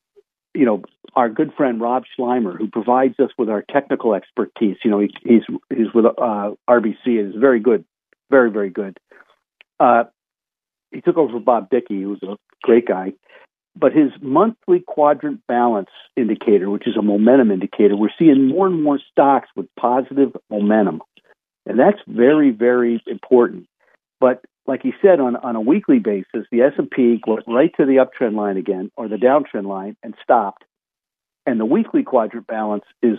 you 0.55 0.65
know, 0.67 0.83
our 1.15 1.29
good 1.29 1.53
friend 1.57 1.81
Rob 1.81 2.05
Sluymer, 2.19 2.57
who 2.57 2.69
provides 2.69 3.19
us 3.19 3.31
with 3.39 3.49
our 3.49 3.63
technical 3.63 4.15
expertise. 4.15 4.77
You 4.85 4.91
know, 4.91 5.01
he, 5.01 5.11
he's 5.23 5.43
he's 5.71 5.93
with 5.95 6.07
uh, 6.07 6.53
RBC 6.69 7.05
and 7.07 7.35
is 7.35 7.41
very 7.41 7.61
good, 7.61 7.85
very 8.31 8.51
very 8.51 8.71
good. 8.71 8.99
Uh, 9.81 10.05
he 10.91 11.01
took 11.01 11.17
over 11.17 11.33
for 11.33 11.41
Bob 11.41 11.71
Dickey, 11.71 12.03
who 12.03 12.11
was 12.11 12.23
a 12.23 12.37
great 12.63 12.87
guy. 12.87 13.15
But 13.75 13.95
his 13.95 14.11
monthly 14.21 14.81
quadrant 14.81 15.41
balance 15.49 15.89
indicator, 16.15 16.69
which 16.69 16.87
is 16.87 16.97
a 16.97 17.03
momentum 17.03 17.51
indicator, 17.51 17.97
we're 17.97 18.11
seeing 18.19 18.49
more 18.49 18.67
and 18.67 18.83
more 18.83 19.01
stocks 19.11 19.49
with 19.57 19.67
positive 19.81 20.37
momentum, 20.51 21.01
and 21.65 21.79
that's 21.79 21.99
very 22.07 22.51
very 22.51 23.03
important. 23.07 23.67
But 24.21 24.45
like 24.67 24.83
he 24.83 24.93
said, 25.03 25.21
on 25.21 25.37
on 25.37 25.57
a 25.57 25.61
weekly 25.61 25.99
basis, 25.99 26.47
the 26.51 26.63
S 26.63 26.73
and 26.79 26.91
P 26.91 27.21
went 27.27 27.45
right 27.47 27.73
to 27.77 27.87
the 27.87 27.97
uptrend 27.97 28.35
line 28.35 28.57
again, 28.57 28.91
or 28.97 29.09
the 29.09 29.17
downtrend 29.17 29.67
line, 29.67 29.97
and 30.03 30.15
stopped 30.23 30.65
and 31.47 31.59
the 31.59 31.65
weekly 31.65 32.03
quadrant 32.03 32.47
balance 32.47 32.85
is 33.03 33.19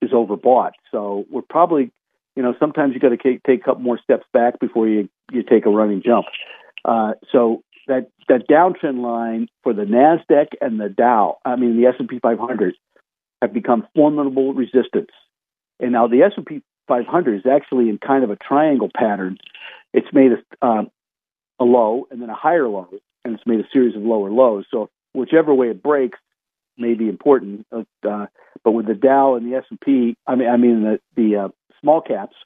is 0.00 0.10
overbought. 0.10 0.72
So 0.92 1.24
we're 1.30 1.42
probably, 1.42 1.90
you 2.36 2.42
know, 2.42 2.54
sometimes 2.60 2.94
you 2.94 3.00
got 3.00 3.08
to 3.08 3.16
take 3.16 3.60
a 3.60 3.64
couple 3.64 3.82
more 3.82 3.98
steps 4.02 4.24
back 4.32 4.60
before 4.60 4.88
you 4.88 5.08
you 5.30 5.42
take 5.42 5.66
a 5.66 5.70
running 5.70 6.02
jump. 6.04 6.26
Uh, 6.84 7.12
so 7.32 7.62
that 7.86 8.10
that 8.28 8.48
downtrend 8.48 9.02
line 9.02 9.48
for 9.62 9.72
the 9.72 9.82
Nasdaq 9.82 10.48
and 10.60 10.80
the 10.80 10.88
Dow, 10.88 11.38
I 11.44 11.56
mean 11.56 11.80
the 11.80 11.88
S 11.88 11.94
and 11.98 12.08
P 12.08 12.18
500, 12.20 12.74
have 13.42 13.52
become 13.52 13.86
formidable 13.94 14.54
resistance. 14.54 15.10
And 15.80 15.92
now 15.92 16.08
the 16.08 16.22
S 16.22 16.32
and 16.36 16.46
P 16.46 16.62
500 16.88 17.36
is 17.36 17.46
actually 17.46 17.88
in 17.88 17.98
kind 17.98 18.24
of 18.24 18.30
a 18.30 18.36
triangle 18.36 18.90
pattern. 18.94 19.38
It's 19.92 20.08
made 20.12 20.32
a, 20.32 20.66
uh, 20.66 20.82
a 21.60 21.64
low 21.64 22.08
and 22.10 22.20
then 22.20 22.30
a 22.30 22.34
higher 22.34 22.68
low, 22.68 22.88
and 23.24 23.34
it's 23.34 23.46
made 23.46 23.60
a 23.60 23.68
series 23.72 23.94
of 23.94 24.02
lower 24.02 24.30
lows. 24.30 24.64
So 24.70 24.90
whichever 25.12 25.54
way 25.54 25.68
it 25.68 25.82
breaks, 25.82 26.18
may 26.78 26.94
be 26.94 27.08
important. 27.08 27.66
Uh, 27.72 28.26
but 28.64 28.72
with 28.72 28.86
the 28.86 28.94
Dow 28.94 29.34
and 29.34 29.50
the 29.50 29.56
S 29.56 29.64
and 29.70 29.80
P, 29.80 30.16
I 30.26 30.34
mean, 30.34 30.48
I 30.48 30.56
mean 30.56 30.82
the 30.82 31.00
the 31.16 31.36
uh, 31.36 31.48
small 31.80 32.00
caps 32.00 32.36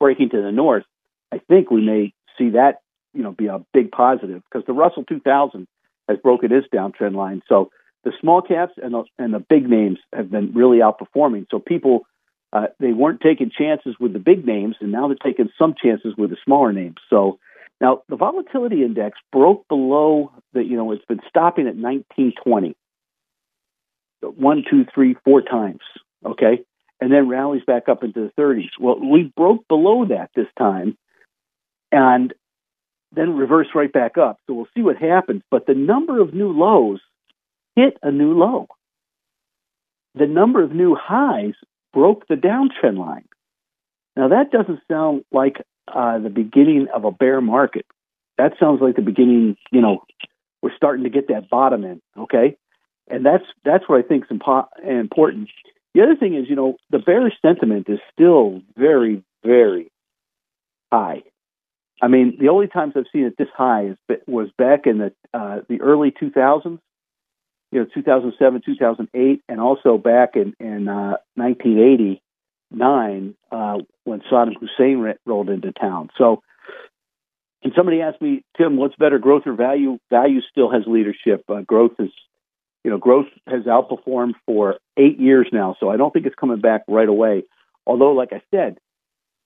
breaking 0.00 0.30
to 0.30 0.42
the 0.42 0.52
north, 0.52 0.84
I 1.32 1.38
think 1.38 1.70
we 1.70 1.84
may 1.84 2.12
see 2.38 2.50
that 2.50 2.80
you 3.12 3.22
know 3.22 3.32
be 3.32 3.46
a 3.46 3.60
big 3.72 3.90
positive 3.92 4.42
because 4.50 4.66
the 4.66 4.72
Russell 4.72 5.04
2000 5.04 5.66
has 6.08 6.18
broken 6.18 6.52
its 6.52 6.66
downtrend 6.72 7.14
line. 7.14 7.42
So 7.48 7.70
the 8.04 8.12
small 8.20 8.42
caps 8.42 8.74
and 8.82 8.94
the 8.94 9.04
and 9.18 9.32
the 9.32 9.38
big 9.38 9.68
names 9.68 9.98
have 10.12 10.30
been 10.30 10.52
really 10.54 10.78
outperforming. 10.78 11.46
So 11.50 11.58
people. 11.58 12.06
Uh, 12.54 12.68
they 12.78 12.92
weren't 12.92 13.20
taking 13.20 13.50
chances 13.50 13.96
with 13.98 14.12
the 14.12 14.20
big 14.20 14.46
names, 14.46 14.76
and 14.80 14.92
now 14.92 15.08
they're 15.08 15.16
taking 15.16 15.50
some 15.58 15.74
chances 15.74 16.14
with 16.16 16.30
the 16.30 16.36
smaller 16.44 16.72
names. 16.72 16.96
So 17.10 17.40
now 17.80 18.02
the 18.08 18.16
volatility 18.16 18.84
index 18.84 19.18
broke 19.32 19.66
below 19.68 20.30
the, 20.52 20.62
you 20.62 20.76
know, 20.76 20.92
it's 20.92 21.04
been 21.04 21.20
stopping 21.28 21.66
at 21.66 21.74
1920 21.74 22.76
one, 24.36 24.64
two, 24.68 24.86
three, 24.94 25.16
four 25.24 25.42
times, 25.42 25.80
okay, 26.24 26.64
and 27.00 27.12
then 27.12 27.28
rallies 27.28 27.62
back 27.66 27.88
up 27.88 28.02
into 28.02 28.30
the 28.36 28.42
30s. 28.42 28.70
Well, 28.80 28.98
we 28.98 29.32
broke 29.36 29.66
below 29.68 30.06
that 30.06 30.30
this 30.34 30.46
time, 30.58 30.96
and 31.92 32.32
then 33.12 33.36
reverse 33.36 33.68
right 33.74 33.92
back 33.92 34.18
up. 34.18 34.38
So 34.46 34.54
we'll 34.54 34.68
see 34.74 34.82
what 34.82 34.96
happens. 34.96 35.42
But 35.50 35.66
the 35.66 35.74
number 35.74 36.20
of 36.20 36.34
new 36.34 36.52
lows 36.52 37.00
hit 37.76 37.96
a 38.02 38.10
new 38.10 38.32
low. 38.32 38.68
The 40.14 40.26
number 40.26 40.62
of 40.62 40.72
new 40.72 40.96
highs 40.98 41.54
broke 41.94 42.26
the 42.28 42.34
downtrend 42.34 42.98
line. 42.98 43.26
Now 44.16 44.28
that 44.28 44.50
doesn't 44.50 44.80
sound 44.90 45.24
like 45.32 45.56
uh, 45.88 46.18
the 46.18 46.30
beginning 46.30 46.88
of 46.94 47.04
a 47.04 47.10
bear 47.10 47.40
market. 47.40 47.86
That 48.36 48.52
sounds 48.58 48.80
like 48.82 48.96
the 48.96 49.02
beginning. 49.02 49.56
You 49.70 49.80
know, 49.80 50.04
we're 50.60 50.76
starting 50.76 51.04
to 51.04 51.10
get 51.10 51.28
that 51.28 51.48
bottom 51.48 51.84
in. 51.84 52.00
Okay, 52.18 52.56
and 53.08 53.24
that's 53.24 53.44
that's 53.64 53.88
what 53.88 53.98
I 53.98 54.02
think 54.06 54.24
is 54.24 54.38
impo- 54.38 54.68
important. 54.84 55.48
The 55.94 56.02
other 56.02 56.16
thing 56.16 56.34
is, 56.34 56.48
you 56.48 56.56
know, 56.56 56.76
the 56.90 56.98
bearish 56.98 57.34
sentiment 57.40 57.88
is 57.88 58.00
still 58.12 58.60
very, 58.76 59.22
very 59.44 59.92
high. 60.92 61.22
I 62.02 62.08
mean, 62.08 62.36
the 62.40 62.48
only 62.48 62.66
times 62.66 62.94
I've 62.96 63.04
seen 63.12 63.24
it 63.24 63.34
this 63.38 63.48
high 63.56 63.86
is 63.86 64.18
was 64.26 64.48
back 64.58 64.86
in 64.86 64.98
the 64.98 65.12
uh, 65.32 65.60
the 65.68 65.80
early 65.80 66.10
2000s, 66.10 66.78
you 67.74 67.80
know, 67.80 67.86
2007, 67.92 68.62
2008, 68.64 69.42
and 69.48 69.60
also 69.60 69.98
back 69.98 70.36
in 70.36 70.54
in 70.60 70.86
uh, 70.86 71.16
1989 71.34 73.34
uh, 73.50 73.78
when 74.04 74.20
Saddam 74.30 74.54
Hussein 74.60 75.12
rolled 75.26 75.50
into 75.50 75.72
town. 75.72 76.10
So, 76.16 76.40
and 77.64 77.72
somebody 77.74 78.00
asked 78.00 78.22
me, 78.22 78.44
Tim, 78.56 78.76
what's 78.76 78.94
better, 78.94 79.18
growth 79.18 79.42
or 79.46 79.54
value? 79.54 79.98
Value 80.08 80.40
still 80.52 80.70
has 80.70 80.84
leadership. 80.86 81.42
Uh, 81.48 81.62
growth 81.62 81.94
is 81.98 82.10
you 82.84 82.92
know, 82.92 82.98
growth 82.98 83.26
has 83.48 83.64
outperformed 83.64 84.34
for 84.46 84.76
eight 84.96 85.18
years 85.18 85.48
now, 85.50 85.74
so 85.80 85.90
I 85.90 85.96
don't 85.96 86.12
think 86.12 86.26
it's 86.26 86.36
coming 86.36 86.60
back 86.60 86.82
right 86.86 87.08
away. 87.08 87.42
Although, 87.86 88.12
like 88.12 88.32
I 88.32 88.40
said, 88.52 88.78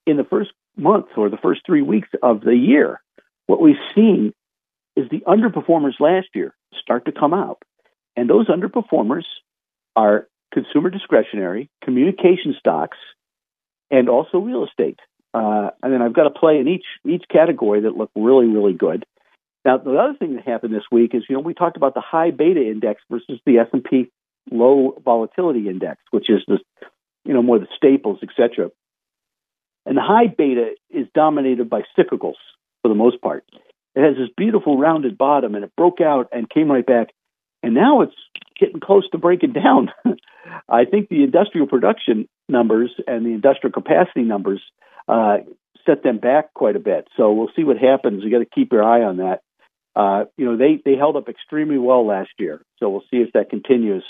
in 0.07 0.19
the 0.19 0.25
first 0.25 0.51
month 0.77 1.07
or 1.17 1.31
the 1.31 1.38
first 1.38 1.62
three 1.64 1.83
weeks 1.83 2.09
of 2.23 2.43
the 2.43 2.57
year, 2.57 3.01
what 3.47 3.62
we've 3.62 3.77
seen 3.95 4.35
is 4.97 5.09
the 5.09 5.21
underperformers 5.21 5.99
last 5.99 6.27
year 6.35 6.55
start 6.79 7.07
to 7.07 7.12
come 7.12 7.33
out. 7.33 7.62
And 8.18 8.28
those 8.28 8.48
underperformers 8.48 9.22
are 9.94 10.26
consumer 10.52 10.90
discretionary, 10.90 11.70
communication 11.85 12.57
stocks, 12.59 12.98
and 13.92 14.09
also 14.09 14.38
real 14.38 14.64
estate. 14.64 14.98
Uh, 15.33 15.70
and 15.85 15.92
then 15.92 16.02
I've 16.02 16.14
got 16.14 16.26
a 16.26 16.31
play 16.31 16.59
in 16.59 16.66
each 16.66 16.85
each 17.07 17.22
category 17.31 17.83
that 17.83 17.96
look 17.96 18.11
really 18.16 18.48
really 18.48 18.72
good. 18.72 19.07
Now 19.64 19.78
the 19.78 19.96
other 19.96 20.14
thing 20.18 20.35
that 20.35 20.44
happened 20.44 20.74
this 20.74 20.90
week 20.90 21.14
is 21.14 21.22
you 21.28 21.37
know 21.37 21.40
we 21.40 21.54
talked 21.54 21.76
about 21.76 21.94
the 21.94 22.00
high 22.00 22.33
beta 22.33 22.61
index 22.61 23.00
versus 23.09 23.38
the 23.46 23.59
S 23.59 23.68
and 23.72 23.85
P 23.85 24.11
low 24.50 25.00
volatility 25.04 25.68
index, 25.68 26.00
which 26.11 26.28
is 26.28 26.40
the 26.48 26.59
you 27.24 27.35
know 27.35 27.42
more 27.42 27.61
the 27.61 27.68
staples, 27.76 28.18
etc. 28.20 28.72
And 29.87 29.96
the 29.96 30.02
high 30.02 30.26
beta 30.26 30.72
is 30.90 31.07
dominated 31.14 31.70
by 31.70 31.83
cyclicals 31.96 32.40
for 32.83 32.88
the 32.88 32.96
most 32.96 33.20
part. 33.20 33.44
It 33.94 34.02
has 34.02 34.16
this 34.16 34.31
beautiful 34.37 34.76
rounded 34.76 35.16
bottom, 35.16 35.54
and 35.54 35.62
it 35.62 35.70
broke 35.76 36.00
out 36.00 36.31
and 36.33 36.50
came 36.50 36.68
right 36.72 36.85
back, 36.85 37.11
and 37.62 37.75
now 37.75 38.03
it's 38.03 38.14
getting 38.59 38.81
close 38.81 39.09
to 39.11 39.18
breaking 39.18 39.53
down. 39.53 39.90
I 40.68 40.85
think 40.85 41.09
the 41.09 41.23
industrial 41.23 41.66
production 41.66 42.29
numbers 42.49 42.90
and 43.07 43.25
the 43.25 43.31
industrial 43.31 43.73
capacity 43.73 44.23
numbers 44.23 44.62
uh, 45.07 45.38
set 45.87 46.03
them 46.03 46.18
back 46.18 46.53
quite 46.55 46.77
a 46.77 46.81
bit. 46.81 47.09
So 47.16 47.33
we'll 47.33 47.51
see 47.57 47.64
what 47.64 47.79
happens. 47.79 48.23
You 48.23 48.31
got 48.31 48.38
to 48.38 48.47
keep 48.47 48.73
your 48.73 48.85
eye 48.85 49.03
on 49.03 49.18
that. 49.18 49.40
Uh, 49.97 50.25
you 50.37 50.44
know, 50.44 50.57
they 50.57 50.81
they 50.85 50.97
held 50.97 51.16
up 51.16 51.29
extremely 51.29 51.79
well 51.79 52.07
last 52.07 52.31
year, 52.38 52.62
so 52.79 52.88
we'll 52.88 53.05
see 53.11 53.16
if 53.16 53.33
that 53.33 53.51
continues. 53.51 54.05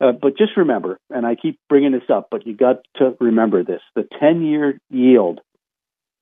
Uh, 0.00 0.12
but 0.12 0.36
just 0.36 0.56
remember, 0.56 0.98
and 1.10 1.24
I 1.26 1.36
keep 1.36 1.60
bringing 1.68 1.92
this 1.92 2.08
up, 2.12 2.28
but 2.30 2.46
you 2.46 2.56
got 2.56 2.76
to 2.96 3.14
remember 3.20 3.62
this: 3.62 3.80
the 3.94 4.08
ten-year 4.18 4.80
yield 4.88 5.40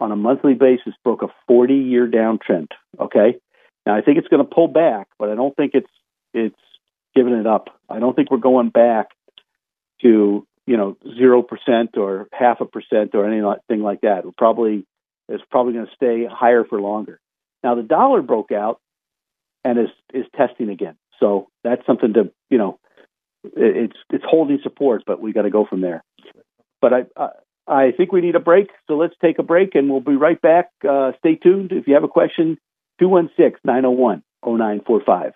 on 0.00 0.12
a 0.12 0.16
monthly 0.16 0.54
basis 0.54 0.94
broke 1.02 1.22
a 1.22 1.50
40-year 1.50 2.07
downtrend. 2.07 2.68
Okay, 3.00 3.38
now 3.87 3.96
I 3.96 4.02
think 4.02 4.18
it's 4.18 4.28
going 4.28 4.46
to 4.46 4.54
pull 4.54 4.68
back, 4.68 5.09
but 5.18 5.31
I 5.31 5.35
don't 5.35 5.57
think 5.57 5.72
it's 5.74 5.90
it's 6.34 6.56
giving 7.14 7.34
it 7.34 7.46
up. 7.46 7.68
I 7.88 7.98
don't 7.98 8.14
think 8.14 8.30
we're 8.30 8.38
going 8.38 8.70
back 8.70 9.08
to 10.02 10.46
you 10.66 10.76
know 10.76 10.96
zero 11.16 11.42
percent 11.42 11.96
or 11.96 12.28
half 12.32 12.60
a 12.60 12.66
percent 12.66 13.14
or 13.14 13.26
anything 13.26 13.82
like 13.82 14.02
that. 14.02 14.24
We're 14.24 14.32
probably 14.36 14.86
it's 15.28 15.44
probably 15.50 15.74
going 15.74 15.86
to 15.86 15.94
stay 15.94 16.26
higher 16.30 16.64
for 16.64 16.80
longer. 16.80 17.20
Now 17.62 17.74
the 17.74 17.82
dollar 17.82 18.22
broke 18.22 18.52
out 18.52 18.80
and 19.64 19.78
is 19.78 19.88
is 20.12 20.26
testing 20.36 20.70
again, 20.70 20.96
so 21.20 21.48
that's 21.64 21.84
something 21.86 22.12
to 22.14 22.30
you 22.50 22.58
know 22.58 22.78
it's 23.44 23.96
it's 24.10 24.24
holding 24.26 24.58
support, 24.62 25.04
but 25.06 25.20
we 25.20 25.32
got 25.32 25.42
to 25.42 25.50
go 25.50 25.64
from 25.64 25.80
there. 25.80 26.04
But 26.80 26.92
I, 26.92 27.02
I 27.16 27.28
I 27.66 27.92
think 27.92 28.12
we 28.12 28.20
need 28.20 28.34
a 28.34 28.40
break, 28.40 28.70
so 28.86 28.96
let's 28.96 29.14
take 29.20 29.38
a 29.38 29.42
break 29.42 29.74
and 29.74 29.90
we'll 29.90 30.00
be 30.00 30.16
right 30.16 30.40
back. 30.40 30.70
Uh, 30.88 31.12
stay 31.18 31.34
tuned. 31.34 31.72
If 31.72 31.86
you 31.86 31.94
have 31.94 32.04
a 32.04 32.08
question, 32.08 32.58
216 32.98 33.60
901 33.64 34.22
0945. 34.44 35.32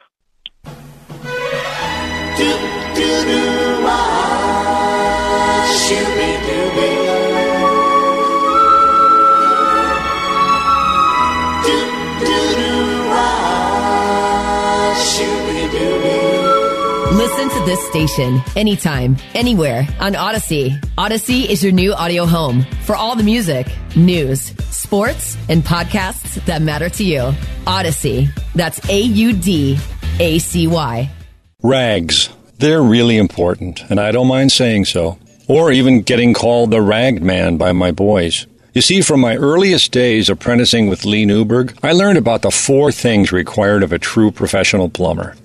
Listen 17.12 17.48
to 17.50 17.64
this 17.64 17.88
station 17.88 18.40
anytime, 18.56 19.16
anywhere 19.34 19.86
on 20.00 20.14
Audacy. 20.14 20.78
Audacy 20.96 21.46
is 21.46 21.62
your 21.62 21.72
new 21.72 21.92
audio 21.92 22.26
home 22.26 22.64
for 22.84 22.96
all 22.96 23.16
the 23.16 23.22
music, 23.22 23.66
news, 23.94 24.52
sports, 24.70 25.36
and 25.48 25.62
podcasts 25.62 26.44
that 26.46 26.62
matter 26.62 26.88
to 26.88 27.04
you. 27.04 27.32
Audacy. 27.66 28.28
That's 28.54 28.88
A 28.88 29.00
U 29.00 29.32
D 29.32 29.78
A 30.18 30.38
C 30.38 30.66
Y. 30.66 31.10
Rags. 31.64 32.28
They're 32.58 32.82
really 32.82 33.16
important, 33.16 33.88
and 33.88 34.00
I 34.00 34.10
don't 34.10 34.26
mind 34.26 34.50
saying 34.50 34.86
so. 34.86 35.16
Or 35.46 35.70
even 35.70 36.02
getting 36.02 36.34
called 36.34 36.72
the 36.72 36.80
ragged 36.80 37.22
man 37.22 37.56
by 37.56 37.70
my 37.70 37.92
boys. 37.92 38.48
You 38.74 38.80
see, 38.82 39.00
from 39.00 39.20
my 39.20 39.36
earliest 39.36 39.92
days 39.92 40.28
apprenticing 40.28 40.88
with 40.88 41.04
Lee 41.04 41.24
Newberg, 41.24 41.78
I 41.84 41.92
learned 41.92 42.18
about 42.18 42.42
the 42.42 42.50
four 42.50 42.90
things 42.90 43.30
required 43.30 43.84
of 43.84 43.92
a 43.92 43.98
true 43.98 44.32
professional 44.32 44.88
plumber. 44.88 45.36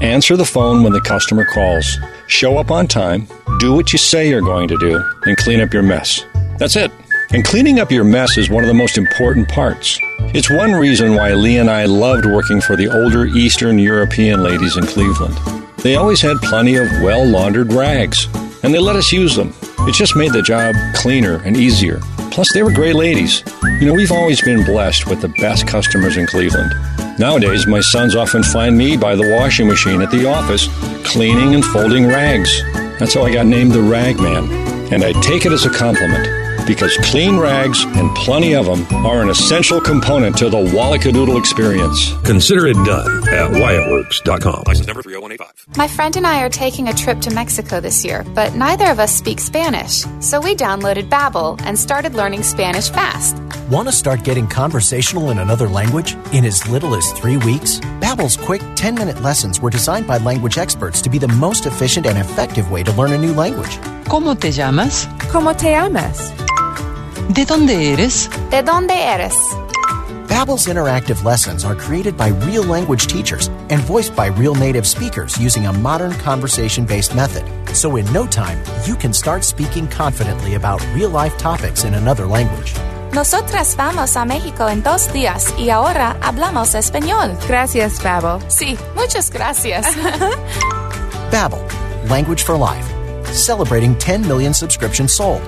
Answer 0.00 0.36
the 0.36 0.44
phone 0.44 0.84
when 0.84 0.92
the 0.92 1.00
customer 1.00 1.44
calls. 1.44 1.98
Show 2.28 2.58
up 2.58 2.70
on 2.70 2.86
time, 2.86 3.26
do 3.58 3.72
what 3.72 3.92
you 3.92 3.98
say 3.98 4.28
you're 4.28 4.42
going 4.42 4.68
to 4.68 4.78
do, 4.78 5.02
and 5.24 5.36
clean 5.36 5.60
up 5.60 5.72
your 5.72 5.82
mess. 5.82 6.24
That's 6.58 6.76
it. 6.76 6.92
And 7.32 7.44
cleaning 7.44 7.80
up 7.80 7.90
your 7.90 8.04
mess 8.04 8.38
is 8.38 8.48
one 8.48 8.62
of 8.62 8.68
the 8.68 8.74
most 8.74 8.96
important 8.96 9.48
parts. 9.48 9.98
It's 10.32 10.48
one 10.50 10.72
reason 10.72 11.14
why 11.14 11.34
Lee 11.34 11.58
and 11.58 11.68
I 11.68 11.84
loved 11.84 12.24
working 12.24 12.60
for 12.60 12.76
the 12.76 12.86
older 12.88 13.26
Eastern 13.26 13.78
European 13.78 14.42
ladies 14.42 14.76
in 14.76 14.86
Cleveland. 14.86 15.36
They 15.78 15.96
always 15.96 16.20
had 16.20 16.36
plenty 16.38 16.76
of 16.76 16.88
well 17.02 17.26
laundered 17.26 17.72
rags, 17.72 18.26
and 18.62 18.72
they 18.72 18.78
let 18.78 18.96
us 18.96 19.12
use 19.12 19.34
them. 19.34 19.52
It 19.80 19.94
just 19.94 20.14
made 20.14 20.32
the 20.32 20.42
job 20.42 20.76
cleaner 20.94 21.42
and 21.44 21.56
easier. 21.56 22.00
Plus, 22.30 22.52
they 22.52 22.62
were 22.62 22.72
great 22.72 22.94
ladies. 22.94 23.42
You 23.80 23.86
know, 23.86 23.94
we've 23.94 24.12
always 24.12 24.40
been 24.40 24.64
blessed 24.64 25.06
with 25.06 25.20
the 25.20 25.34
best 25.40 25.66
customers 25.66 26.16
in 26.16 26.26
Cleveland. 26.26 26.72
Nowadays, 27.18 27.66
my 27.66 27.80
sons 27.80 28.14
often 28.14 28.42
find 28.44 28.76
me 28.76 28.96
by 28.96 29.16
the 29.16 29.34
washing 29.36 29.66
machine 29.66 30.00
at 30.00 30.10
the 30.10 30.28
office, 30.28 30.68
cleaning 31.04 31.54
and 31.54 31.64
folding 31.64 32.06
rags. 32.06 32.62
That's 32.98 33.14
how 33.14 33.22
I 33.22 33.32
got 33.32 33.46
named 33.46 33.72
the 33.72 33.82
Rag 33.82 34.20
Man. 34.20 34.44
And 34.92 35.02
I 35.02 35.12
take 35.22 35.44
it 35.44 35.52
as 35.52 35.64
a 35.64 35.70
compliment 35.70 36.45
because 36.66 36.96
clean 36.98 37.38
rags 37.38 37.84
and 37.84 38.14
plenty 38.16 38.54
of 38.54 38.66
them 38.66 38.84
are 39.06 39.22
an 39.22 39.30
essential 39.30 39.80
component 39.80 40.36
to 40.38 40.50
the 40.50 40.56
Wallacadoodle 40.56 41.38
experience. 41.38 42.12
Consider 42.24 42.66
it 42.66 42.74
done 42.84 43.28
at 43.28 43.50
WyattWorks.com. 43.50 44.64
License 44.66 44.86
number 44.86 45.02
30185. 45.02 45.76
My 45.76 45.88
friend 45.88 46.16
and 46.16 46.26
I 46.26 46.42
are 46.42 46.48
taking 46.48 46.88
a 46.88 46.92
trip 46.92 47.20
to 47.22 47.30
Mexico 47.30 47.80
this 47.80 48.04
year, 48.04 48.24
but 48.34 48.54
neither 48.54 48.86
of 48.90 48.98
us 48.98 49.14
speak 49.14 49.40
Spanish. 49.40 50.04
So 50.20 50.40
we 50.40 50.54
downloaded 50.54 51.08
Babbel 51.08 51.60
and 51.64 51.78
started 51.78 52.14
learning 52.14 52.42
Spanish 52.42 52.90
fast. 52.90 53.36
Want 53.70 53.88
to 53.88 53.92
start 53.92 54.22
getting 54.22 54.46
conversational 54.46 55.30
in 55.30 55.38
another 55.38 55.68
language 55.68 56.14
in 56.32 56.44
as 56.44 56.66
little 56.68 56.94
as 56.94 57.10
three 57.12 57.36
weeks? 57.36 57.80
Babbel's 58.00 58.36
quick 58.36 58.62
10-minute 58.76 59.22
lessons 59.22 59.60
were 59.60 59.70
designed 59.70 60.06
by 60.06 60.18
language 60.18 60.56
experts 60.58 61.02
to 61.02 61.10
be 61.10 61.18
the 61.18 61.28
most 61.28 61.66
efficient 61.66 62.06
and 62.06 62.16
effective 62.18 62.70
way 62.70 62.82
to 62.84 62.92
learn 62.92 63.12
a 63.12 63.18
new 63.18 63.32
language. 63.32 63.78
¿Cómo 64.04 64.38
te 64.38 64.52
llamas? 64.52 65.06
¿Cómo 65.32 65.56
te 65.56 65.72
llamas? 65.72 66.32
¿De 67.28 67.44
dónde 67.44 67.92
eres? 67.92 68.30
¿De 68.50 68.62
dónde 68.62 68.94
eres? 68.94 69.34
Babbel's 70.28 70.68
interactive 70.68 71.24
lessons 71.24 71.64
are 71.64 71.74
created 71.74 72.16
by 72.16 72.28
real 72.46 72.62
language 72.62 73.08
teachers 73.08 73.48
and 73.68 73.80
voiced 73.80 74.14
by 74.14 74.28
real 74.28 74.54
native 74.54 74.86
speakers 74.86 75.36
using 75.38 75.66
a 75.66 75.72
modern 75.72 76.12
conversation-based 76.22 77.14
method. 77.16 77.44
So 77.74 77.96
in 77.96 78.06
no 78.12 78.26
time, 78.26 78.58
you 78.84 78.94
can 78.94 79.12
start 79.12 79.44
speaking 79.44 79.88
confidently 79.88 80.54
about 80.54 80.80
real-life 80.94 81.36
topics 81.36 81.84
in 81.84 81.94
another 81.94 82.26
language. 82.26 82.74
Nosotras 83.12 83.74
vamos 83.76 84.16
a 84.16 84.24
México 84.24 84.68
en 84.68 84.82
dos 84.82 85.12
días 85.12 85.52
y 85.58 85.70
ahora 85.70 86.16
hablamos 86.22 86.74
español. 86.74 87.36
Gracias, 87.48 88.00
Babbel. 88.02 88.40
Sí, 88.48 88.78
muchas 88.94 89.30
gracias. 89.30 89.86
Babbel, 91.32 91.60
language 92.08 92.44
for 92.44 92.56
life. 92.56 92.86
Celebrating 93.32 93.96
10 93.98 94.28
million 94.28 94.54
subscriptions 94.54 95.12
sold. 95.12 95.42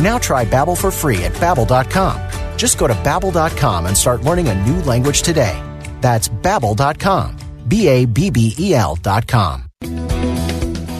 Now 0.00 0.18
try 0.18 0.44
Babbel 0.44 0.76
for 0.76 0.90
free 0.90 1.24
at 1.24 1.32
babbel.com. 1.32 2.58
Just 2.58 2.78
go 2.78 2.86
to 2.86 2.94
babbel.com 2.94 3.86
and 3.86 3.96
start 3.96 4.22
learning 4.22 4.48
a 4.48 4.66
new 4.66 4.82
language 4.82 5.22
today. 5.22 5.62
That's 6.00 6.28
babbel.com. 6.28 7.36
B 7.68 7.88
A 7.88 8.04
B 8.04 8.30
B 8.30 8.54
E 8.58 8.74
L.com. 8.74 9.62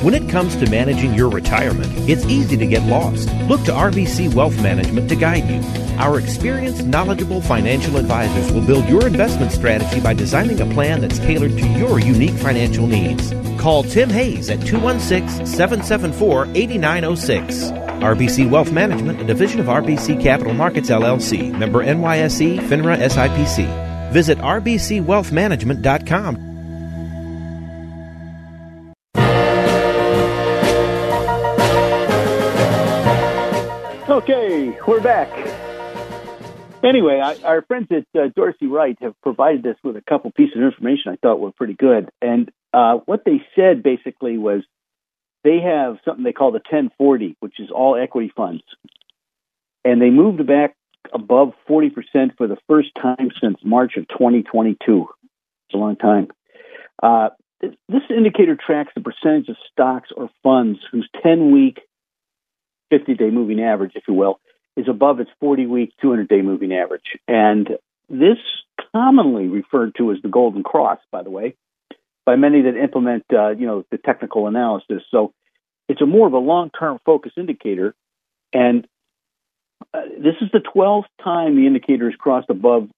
When 0.02 0.14
it 0.14 0.28
comes 0.28 0.54
to 0.56 0.70
managing 0.70 1.14
your 1.14 1.30
retirement, 1.30 1.90
it's 2.08 2.24
easy 2.26 2.56
to 2.56 2.66
get 2.66 2.82
lost. 2.84 3.32
Look 3.48 3.62
to 3.64 3.72
RBC 3.72 4.34
Wealth 4.34 4.60
Management 4.62 5.08
to 5.08 5.16
guide 5.16 5.48
you. 5.48 5.60
Our 5.98 6.20
experienced, 6.20 6.84
knowledgeable 6.84 7.40
financial 7.40 7.96
advisors 7.96 8.52
will 8.52 8.60
build 8.64 8.88
your 8.88 9.06
investment 9.06 9.52
strategy 9.52 10.00
by 10.00 10.12
designing 10.14 10.60
a 10.60 10.74
plan 10.74 11.00
that's 11.00 11.18
tailored 11.18 11.56
to 11.58 11.66
your 11.66 11.98
unique 11.98 12.34
financial 12.34 12.86
needs. 12.86 13.32
Call 13.58 13.82
Tim 13.82 14.10
Hayes 14.10 14.50
at 14.50 14.60
216 14.66 15.46
774 15.46 16.48
8906. 16.54 17.85
RBC 18.00 18.50
Wealth 18.50 18.72
Management, 18.72 19.20
a 19.20 19.24
division 19.24 19.60
of 19.60 19.66
RBC 19.66 20.22
Capital 20.22 20.54
Markets 20.54 20.88
LLC, 20.90 21.56
member 21.58 21.84
NYSE, 21.84 22.60
FINRA 22.60 22.96
SIPC. 22.98 24.12
Visit 24.12 24.38
rbcwealthmanagement.com. 24.38 26.46
Okay, 34.08 34.78
we're 34.88 35.00
back. 35.00 35.28
Anyway, 36.82 37.20
I, 37.22 37.36
our 37.42 37.62
friends 37.62 37.88
at 37.90 38.06
uh, 38.18 38.28
Dorsey 38.34 38.66
Wright 38.66 38.96
have 39.00 39.14
provided 39.20 39.66
us 39.66 39.76
with 39.82 39.96
a 39.96 40.00
couple 40.00 40.30
pieces 40.30 40.56
of 40.56 40.62
information 40.62 41.12
I 41.12 41.16
thought 41.16 41.40
were 41.40 41.52
pretty 41.52 41.74
good. 41.74 42.08
And 42.22 42.50
uh, 42.72 42.98
what 43.06 43.24
they 43.24 43.42
said 43.54 43.82
basically 43.82 44.38
was 44.38 44.62
they 45.46 45.60
have 45.60 45.98
something 46.04 46.24
they 46.24 46.32
call 46.32 46.50
the 46.50 46.58
1040, 46.58 47.36
which 47.38 47.60
is 47.60 47.70
all 47.70 47.96
equity 47.96 48.32
funds. 48.36 48.64
And 49.84 50.02
they 50.02 50.10
moved 50.10 50.44
back 50.44 50.74
above 51.14 51.52
40% 51.70 51.92
for 52.36 52.48
the 52.48 52.56
first 52.66 52.88
time 53.00 53.30
since 53.40 53.56
March 53.62 53.92
of 53.96 54.08
2022. 54.08 55.06
It's 55.68 55.74
a 55.74 55.76
long 55.76 55.94
time. 55.94 56.26
Uh, 57.00 57.28
this 57.60 58.02
indicator 58.10 58.56
tracks 58.56 58.90
the 58.96 59.00
percentage 59.00 59.48
of 59.48 59.56
stocks 59.72 60.08
or 60.16 60.28
funds 60.42 60.80
whose 60.90 61.08
10 61.22 61.52
week, 61.52 61.78
50 62.90 63.14
day 63.14 63.30
moving 63.30 63.60
average, 63.60 63.92
if 63.94 64.02
you 64.08 64.14
will, 64.14 64.40
is 64.76 64.88
above 64.88 65.20
its 65.20 65.30
40 65.38 65.66
week, 65.66 65.92
200 66.02 66.28
day 66.28 66.42
moving 66.42 66.72
average. 66.72 67.16
And 67.28 67.68
this 68.08 68.38
commonly 68.92 69.46
referred 69.46 69.94
to 69.98 70.10
as 70.10 70.18
the 70.22 70.28
golden 70.28 70.64
cross, 70.64 70.98
by 71.12 71.22
the 71.22 71.30
way, 71.30 71.54
by 72.26 72.36
many 72.36 72.62
that 72.62 72.76
implement, 72.76 73.24
uh, 73.32 73.50
you 73.50 73.66
know, 73.66 73.84
the 73.90 73.98
technical 73.98 74.48
analysis. 74.48 75.02
So 75.10 75.32
it's 75.88 76.02
a 76.02 76.06
more 76.06 76.26
of 76.26 76.32
a 76.32 76.38
long 76.38 76.70
term 76.70 76.98
focus 77.06 77.32
indicator. 77.36 77.94
And 78.52 78.86
uh, 79.94 80.00
this 80.18 80.34
is 80.42 80.48
the 80.52 80.58
12th 80.58 81.04
time 81.22 81.56
the 81.56 81.66
indicator 81.66 82.10
has 82.10 82.16
crossed 82.16 82.50
above 82.50 82.88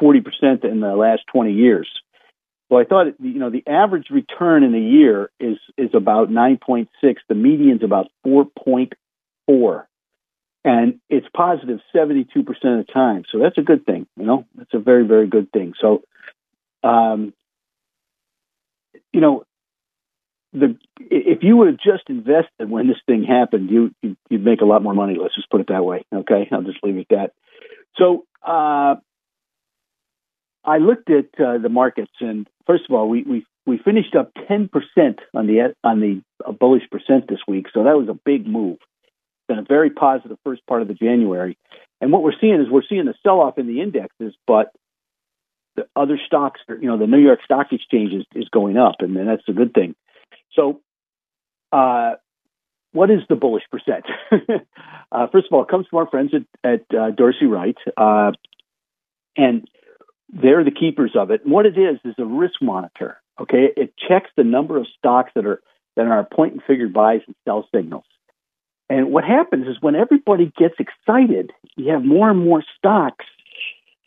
40% 0.00 0.64
in 0.64 0.80
the 0.80 0.94
last 0.94 1.22
20 1.32 1.52
years. 1.52 1.88
So 2.68 2.78
I 2.78 2.84
thought, 2.84 3.06
you 3.20 3.38
know, 3.38 3.50
the 3.50 3.62
average 3.66 4.08
return 4.10 4.62
in 4.62 4.74
a 4.74 4.78
year 4.78 5.30
is 5.38 5.58
is 5.76 5.90
about 5.94 6.30
9.6. 6.30 6.88
The 7.28 7.34
median's 7.34 7.82
about 7.84 8.08
4.4, 8.26 9.84
and 10.64 10.98
it's 11.10 11.26
positive 11.36 11.80
72% 11.94 12.26
of 12.38 12.56
the 12.86 12.86
time. 12.92 13.24
So 13.30 13.38
that's 13.38 13.58
a 13.58 13.62
good 13.62 13.84
thing. 13.84 14.06
You 14.16 14.24
know, 14.24 14.46
that's 14.56 14.72
a 14.72 14.78
very 14.78 15.06
very 15.06 15.26
good 15.26 15.52
thing. 15.52 15.74
So, 15.80 16.02
um, 16.82 17.34
you 19.14 19.20
know, 19.20 19.44
the 20.52 20.76
if 20.98 21.42
you 21.42 21.56
would 21.56 21.68
have 21.68 21.78
just 21.78 22.10
invested 22.10 22.68
when 22.68 22.88
this 22.88 22.98
thing 23.06 23.24
happened, 23.24 23.70
you 23.70 23.94
you'd 24.02 24.44
make 24.44 24.60
a 24.60 24.66
lot 24.66 24.82
more 24.82 24.94
money. 24.94 25.16
Let's 25.20 25.34
just 25.34 25.50
put 25.50 25.60
it 25.60 25.68
that 25.68 25.84
way. 25.84 26.04
Okay, 26.14 26.48
I'll 26.52 26.62
just 26.62 26.82
leave 26.82 26.96
it 26.96 27.06
at 27.10 27.16
that. 27.16 27.32
So. 27.96 28.24
Uh, 28.46 28.96
I 30.64 30.78
looked 30.78 31.10
at 31.10 31.26
uh, 31.38 31.58
the 31.58 31.68
markets, 31.68 32.12
and 32.20 32.48
first 32.66 32.84
of 32.88 32.94
all, 32.94 33.08
we 33.08 33.22
we 33.22 33.46
we 33.66 33.78
finished 33.78 34.14
up 34.14 34.32
ten 34.48 34.68
percent 34.68 35.20
on 35.34 35.46
the 35.46 35.74
on 35.84 36.00
the 36.00 36.22
uh, 36.44 36.52
bullish 36.52 36.88
percent 36.90 37.28
this 37.28 37.40
week, 37.46 37.66
so 37.72 37.84
that 37.84 37.96
was 37.96 38.08
a 38.08 38.18
big 38.24 38.46
move. 38.46 38.78
It's 38.80 39.46
been 39.46 39.58
a 39.58 39.64
very 39.68 39.90
positive 39.90 40.38
first 40.44 40.66
part 40.66 40.80
of 40.80 40.88
the 40.88 40.94
January, 40.94 41.58
and 42.00 42.12
what 42.12 42.22
we're 42.22 42.38
seeing 42.40 42.60
is 42.60 42.70
we're 42.70 42.82
seeing 42.88 43.04
the 43.04 43.14
sell 43.22 43.40
off 43.40 43.58
in 43.58 43.66
the 43.66 43.82
indexes, 43.82 44.34
but 44.46 44.72
the 45.76 45.86
other 45.96 46.18
stocks, 46.24 46.60
you 46.68 46.88
know, 46.88 46.98
the 46.98 47.06
New 47.06 47.18
York 47.18 47.40
Stock 47.44 47.72
Exchange 47.72 48.12
is, 48.12 48.24
is 48.34 48.48
going 48.48 48.76
up, 48.76 48.96
and 49.00 49.16
that's 49.16 49.48
a 49.48 49.52
good 49.52 49.74
thing. 49.74 49.94
So, 50.54 50.80
uh, 51.72 52.14
what 52.92 53.10
is 53.10 53.20
the 53.28 53.34
bullish 53.34 53.64
percent? 53.70 54.04
uh, 55.12 55.26
first 55.32 55.46
of 55.46 55.52
all, 55.52 55.62
it 55.62 55.68
comes 55.68 55.86
from 55.88 55.98
our 55.98 56.06
friends 56.06 56.32
at, 56.32 56.70
at 56.70 56.96
uh, 56.96 57.10
Dorsey 57.10 57.46
Wright, 57.46 57.76
uh, 57.96 58.32
and 59.36 59.66
they're 60.28 60.64
the 60.64 60.70
keepers 60.70 61.12
of 61.16 61.30
it. 61.30 61.42
And 61.42 61.52
what 61.52 61.66
it 61.66 61.76
is 61.76 61.98
is 62.04 62.14
a 62.18 62.24
risk 62.24 62.62
monitor. 62.62 63.20
Okay, 63.40 63.68
it 63.76 63.94
checks 63.96 64.30
the 64.36 64.44
number 64.44 64.78
of 64.78 64.86
stocks 64.96 65.32
that 65.34 65.44
are 65.44 65.60
that 65.96 66.06
are 66.06 66.24
point 66.24 66.52
and 66.52 66.62
figure 66.62 66.88
buys 66.88 67.20
and 67.26 67.34
sell 67.44 67.68
signals. 67.74 68.04
And 68.88 69.10
what 69.10 69.24
happens 69.24 69.66
is 69.66 69.76
when 69.80 69.96
everybody 69.96 70.52
gets 70.56 70.74
excited, 70.78 71.52
you 71.76 71.92
have 71.92 72.04
more 72.04 72.30
and 72.30 72.44
more 72.44 72.62
stocks 72.78 73.24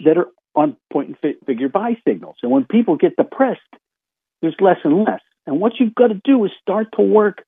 that 0.05 0.17
are 0.17 0.27
on 0.57 0.75
point 0.91 1.15
and 1.23 1.35
figure 1.45 1.69
buy 1.69 1.95
signals. 2.05 2.35
And 2.41 2.51
when 2.51 2.65
people 2.65 2.97
get 2.97 3.15
depressed, 3.15 3.61
there's 4.41 4.55
less 4.59 4.79
and 4.83 5.05
less. 5.05 5.21
And 5.45 5.61
what 5.61 5.73
you've 5.79 5.95
got 5.95 6.07
to 6.07 6.19
do 6.23 6.43
is 6.45 6.51
start 6.61 6.87
to 6.97 7.03
work 7.03 7.45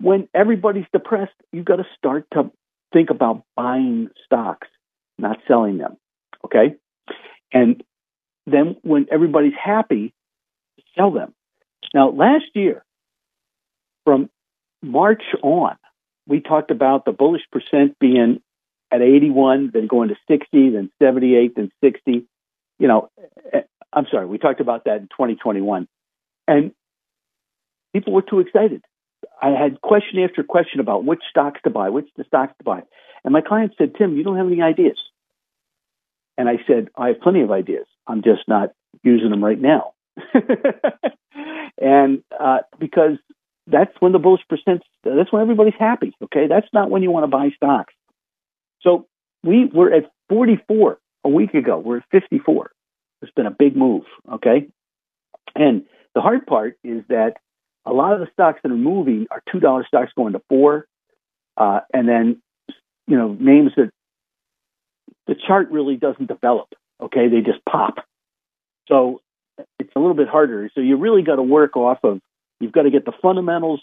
when 0.00 0.28
everybody's 0.32 0.86
depressed. 0.92 1.34
You've 1.52 1.64
got 1.64 1.76
to 1.76 1.86
start 1.98 2.26
to 2.32 2.50
think 2.92 3.10
about 3.10 3.42
buying 3.56 4.08
stocks, 4.24 4.68
not 5.18 5.38
selling 5.48 5.78
them. 5.78 5.96
Okay. 6.44 6.76
And 7.52 7.82
then 8.46 8.76
when 8.82 9.06
everybody's 9.10 9.52
happy, 9.62 10.14
sell 10.96 11.10
them. 11.10 11.34
Now, 11.92 12.10
last 12.10 12.44
year, 12.54 12.84
from 14.04 14.30
March 14.82 15.22
on, 15.42 15.76
we 16.26 16.40
talked 16.40 16.70
about 16.70 17.04
the 17.04 17.12
bullish 17.12 17.42
percent 17.50 17.98
being 17.98 18.40
at 18.92 19.02
81, 19.02 19.70
then 19.72 19.86
going 19.86 20.08
to 20.08 20.16
60, 20.28 20.70
then 20.70 20.90
78, 21.02 21.56
then 21.56 21.70
60. 21.82 22.26
You 22.84 22.88
know, 22.88 23.08
eh, 23.50 23.62
I'm 23.94 24.04
sorry, 24.10 24.26
we 24.26 24.36
talked 24.36 24.60
about 24.60 24.84
that 24.84 24.96
in 24.96 25.04
2021. 25.04 25.88
And 26.46 26.72
people 27.94 28.12
were 28.12 28.20
too 28.20 28.40
excited. 28.40 28.84
I 29.40 29.52
had 29.58 29.80
question 29.80 30.22
after 30.22 30.42
question 30.42 30.80
about 30.80 31.02
which 31.02 31.22
stocks 31.30 31.58
to 31.64 31.70
buy, 31.70 31.88
which 31.88 32.08
the 32.18 32.24
stocks 32.24 32.52
to 32.58 32.64
buy. 32.64 32.82
And 33.24 33.32
my 33.32 33.40
client 33.40 33.72
said, 33.78 33.94
Tim, 33.96 34.18
you 34.18 34.22
don't 34.22 34.36
have 34.36 34.48
any 34.48 34.60
ideas. 34.60 34.98
And 36.36 36.46
I 36.46 36.58
said, 36.66 36.90
I 36.94 37.08
have 37.08 37.22
plenty 37.22 37.40
of 37.40 37.50
ideas. 37.50 37.86
I'm 38.06 38.22
just 38.22 38.42
not 38.48 38.74
using 39.02 39.30
them 39.30 39.42
right 39.42 39.58
now. 39.58 39.94
and 41.80 42.22
uh, 42.38 42.58
because 42.78 43.16
that's 43.66 43.92
when 44.00 44.12
the 44.12 44.18
bullish 44.18 44.42
percent, 44.46 44.82
that's 45.04 45.32
when 45.32 45.40
everybody's 45.40 45.72
happy. 45.78 46.12
Okay. 46.24 46.48
That's 46.50 46.68
not 46.74 46.90
when 46.90 47.02
you 47.02 47.10
want 47.10 47.24
to 47.24 47.28
buy 47.28 47.48
stocks. 47.56 47.94
So 48.82 49.06
we 49.42 49.70
were 49.72 49.90
at 49.90 50.12
44 50.28 50.98
a 51.24 51.28
week 51.30 51.54
ago. 51.54 51.78
We're 51.78 51.98
at 51.98 52.04
54. 52.10 52.70
It's 53.24 53.34
been 53.34 53.46
a 53.46 53.50
big 53.50 53.76
move. 53.76 54.04
Okay. 54.30 54.68
And 55.54 55.84
the 56.14 56.20
hard 56.20 56.46
part 56.46 56.78
is 56.84 57.02
that 57.08 57.34
a 57.86 57.92
lot 57.92 58.14
of 58.14 58.20
the 58.20 58.28
stocks 58.32 58.60
that 58.62 58.72
are 58.72 58.76
moving 58.76 59.26
are 59.30 59.42
$2 59.52 59.86
stocks 59.86 60.12
going 60.16 60.34
to 60.34 60.42
four. 60.48 60.86
Uh, 61.56 61.80
and 61.92 62.08
then, 62.08 62.42
you 63.06 63.16
know, 63.16 63.36
names 63.38 63.72
that 63.76 63.90
the 65.26 65.34
chart 65.34 65.70
really 65.70 65.96
doesn't 65.96 66.26
develop. 66.26 66.68
Okay, 67.00 67.28
they 67.28 67.40
just 67.40 67.64
pop. 67.64 67.96
So 68.88 69.20
it's 69.78 69.90
a 69.96 69.98
little 69.98 70.14
bit 70.14 70.28
harder. 70.28 70.70
So 70.74 70.80
you 70.80 70.96
really 70.96 71.22
got 71.22 71.36
to 71.36 71.42
work 71.42 71.76
off 71.76 71.98
of. 72.02 72.20
You've 72.60 72.72
got 72.72 72.82
to 72.82 72.90
get 72.90 73.04
the 73.04 73.12
fundamentals. 73.22 73.80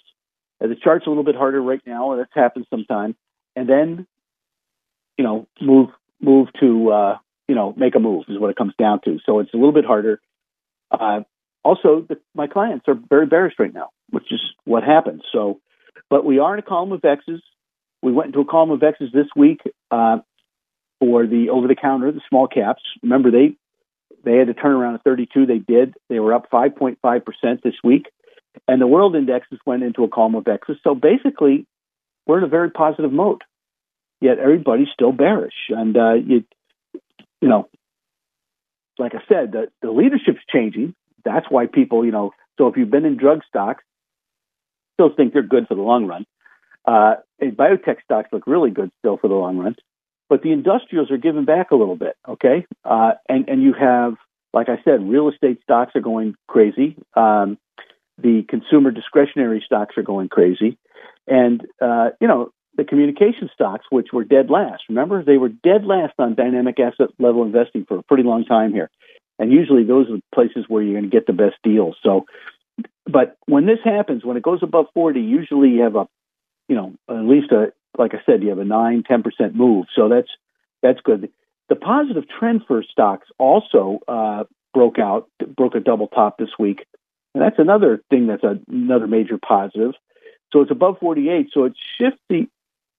The 0.59 0.75
chart's 0.81 1.07
a 1.07 1.09
little 1.09 1.23
bit 1.23 1.35
harder 1.35 1.61
right 1.61 1.81
now. 1.85 2.15
That's 2.15 2.31
happened 2.33 2.67
sometime, 2.69 3.15
and 3.55 3.67
then 3.67 4.05
you 5.17 5.23
know 5.23 5.47
move 5.59 5.89
move 6.21 6.49
to 6.59 6.91
uh, 6.91 7.17
you 7.47 7.55
know 7.55 7.73
make 7.77 7.95
a 7.95 7.99
move 7.99 8.25
is 8.27 8.39
what 8.39 8.49
it 8.49 8.55
comes 8.55 8.73
down 8.77 9.01
to. 9.05 9.19
So 9.25 9.39
it's 9.39 9.53
a 9.53 9.57
little 9.57 9.73
bit 9.73 9.85
harder. 9.85 10.21
Uh, 10.89 11.21
also, 11.63 12.05
the, 12.07 12.17
my 12.33 12.47
clients 12.47 12.85
are 12.87 12.95
very 13.09 13.27
bearish 13.27 13.53
right 13.59 13.73
now, 13.73 13.89
which 14.09 14.31
is 14.31 14.41
what 14.65 14.83
happens. 14.83 15.21
So, 15.31 15.59
but 16.09 16.25
we 16.25 16.39
are 16.39 16.53
in 16.53 16.59
a 16.59 16.63
column 16.63 16.91
of 16.91 17.05
X's. 17.05 17.41
We 18.01 18.11
went 18.11 18.27
into 18.27 18.39
a 18.39 18.45
column 18.45 18.71
of 18.71 18.81
X's 18.81 19.11
this 19.13 19.27
week. 19.35 19.61
Uh, 19.91 20.17
for 21.01 21.25
the 21.25 21.49
over 21.49 21.67
the 21.67 21.75
counter, 21.75 22.11
the 22.11 22.21
small 22.29 22.47
caps. 22.47 22.83
Remember, 23.01 23.31
they 23.31 23.55
they 24.23 24.37
had 24.37 24.47
to 24.47 24.53
turn 24.53 24.73
around 24.73 24.95
at 24.95 25.03
32. 25.03 25.47
They 25.47 25.57
did. 25.57 25.95
They 26.09 26.19
were 26.19 26.33
up 26.33 26.49
5.5 26.51 26.97
percent 27.01 27.61
this 27.63 27.73
week, 27.83 28.05
and 28.67 28.79
the 28.79 28.87
world 28.87 29.15
indexes 29.15 29.59
went 29.65 29.83
into 29.83 30.03
a 30.03 30.07
column 30.07 30.35
of 30.35 30.47
X's. 30.47 30.77
So 30.83 30.93
basically, 30.95 31.65
we're 32.27 32.37
in 32.37 32.43
a 32.43 32.47
very 32.47 32.69
positive 32.69 33.11
mode. 33.11 33.41
Yet 34.21 34.37
everybody's 34.37 34.89
still 34.93 35.11
bearish, 35.11 35.69
and 35.69 35.97
uh, 35.97 36.13
you 36.13 36.43
you 37.41 37.47
know, 37.47 37.69
like 38.97 39.13
I 39.15 39.21
said, 39.27 39.51
the 39.51 39.67
the 39.81 39.91
leadership's 39.91 40.43
changing. 40.51 40.95
That's 41.25 41.45
why 41.49 41.67
people, 41.67 42.05
you 42.05 42.11
know, 42.11 42.31
so 42.57 42.67
if 42.67 42.77
you've 42.77 42.89
been 42.89 43.05
in 43.05 43.17
drug 43.17 43.41
stocks, 43.47 43.83
still 44.95 45.13
think 45.15 45.33
they're 45.33 45.43
good 45.43 45.67
for 45.67 45.75
the 45.75 45.81
long 45.81 46.05
run. 46.07 46.25
Uh, 46.85 47.15
biotech 47.41 48.03
stocks 48.03 48.29
look 48.31 48.47
really 48.47 48.71
good 48.71 48.91
still 48.99 49.17
for 49.17 49.27
the 49.27 49.35
long 49.35 49.57
run 49.57 49.75
but 50.31 50.43
the 50.43 50.53
industrials 50.53 51.11
are 51.11 51.17
giving 51.17 51.43
back 51.43 51.71
a 51.71 51.75
little 51.75 51.97
bit. 51.97 52.15
Okay, 52.25 52.65
uh, 52.85 53.11
and 53.27 53.49
and 53.49 53.61
you 53.61 53.73
have, 53.77 54.13
like 54.53 54.69
I 54.69 54.81
said, 54.85 55.05
real 55.07 55.27
estate 55.27 55.59
stocks 55.61 55.91
are 55.93 56.01
going 56.01 56.35
crazy. 56.47 56.95
Um, 57.15 57.57
the 58.17 58.43
consumer 58.47 58.91
discretionary 58.91 59.61
stocks 59.65 59.97
are 59.97 60.03
going 60.03 60.29
crazy, 60.29 60.77
and 61.27 61.61
uh, 61.81 62.11
you 62.21 62.29
know 62.29 62.49
the 62.77 62.83
communication 62.83 63.49
stocks, 63.53 63.85
which 63.89 64.07
were 64.13 64.23
dead 64.23 64.49
last. 64.49 64.83
Remember, 64.89 65.23
they 65.23 65.37
were 65.37 65.49
dead 65.49 65.85
last 65.85 66.13
on 66.17 66.35
dynamic 66.35 66.79
asset 66.79 67.09
level 67.19 67.43
investing 67.43 67.85
for 67.85 67.97
a 67.97 68.03
pretty 68.03 68.23
long 68.23 68.45
time 68.45 68.73
here, 68.73 68.89
and 69.39 69.51
usually 69.51 69.83
those 69.83 70.07
are 70.09 70.19
places 70.33 70.65
where 70.67 70.81
you're 70.81 70.99
going 70.99 71.09
to 71.09 71.15
get 71.15 71.27
the 71.27 71.33
best 71.33 71.55
deals. 71.63 71.95
So, 72.03 72.25
but 73.05 73.37
when 73.45 73.65
this 73.65 73.79
happens, 73.83 74.23
when 74.23 74.37
it 74.37 74.43
goes 74.43 74.63
above 74.63 74.85
forty, 74.93 75.21
usually 75.21 75.69
you 75.69 75.81
have 75.81 75.95
a, 75.95 76.07
you 76.67 76.75
know, 76.75 76.93
at 77.09 77.25
least 77.25 77.51
a 77.51 77.73
like 77.97 78.13
I 78.13 78.19
said, 78.25 78.41
you 78.41 78.49
have 78.49 78.59
a 78.59 78.65
9, 78.65 79.03
10% 79.09 79.53
move. 79.53 79.85
So 79.95 80.09
that's 80.09 80.29
that's 80.81 80.99
good. 81.01 81.29
The 81.69 81.75
positive 81.75 82.23
trend 82.39 82.61
for 82.67 82.83
stocks 82.83 83.27
also 83.37 83.99
uh, 84.07 84.43
broke 84.73 84.99
out, 84.99 85.29
broke 85.55 85.75
a 85.75 85.79
double 85.79 86.07
top 86.07 86.37
this 86.37 86.49
week. 86.57 86.85
And 87.33 87.41
that's 87.41 87.59
another 87.59 88.01
thing 88.09 88.27
that's 88.27 88.43
a, 88.43 88.59
another 88.67 89.07
major 89.07 89.37
positive. 89.37 89.91
So 90.51 90.61
it's 90.61 90.71
above 90.71 90.97
48. 90.99 91.49
So 91.53 91.65
it 91.65 91.73
shifts 91.97 92.19
the 92.29 92.47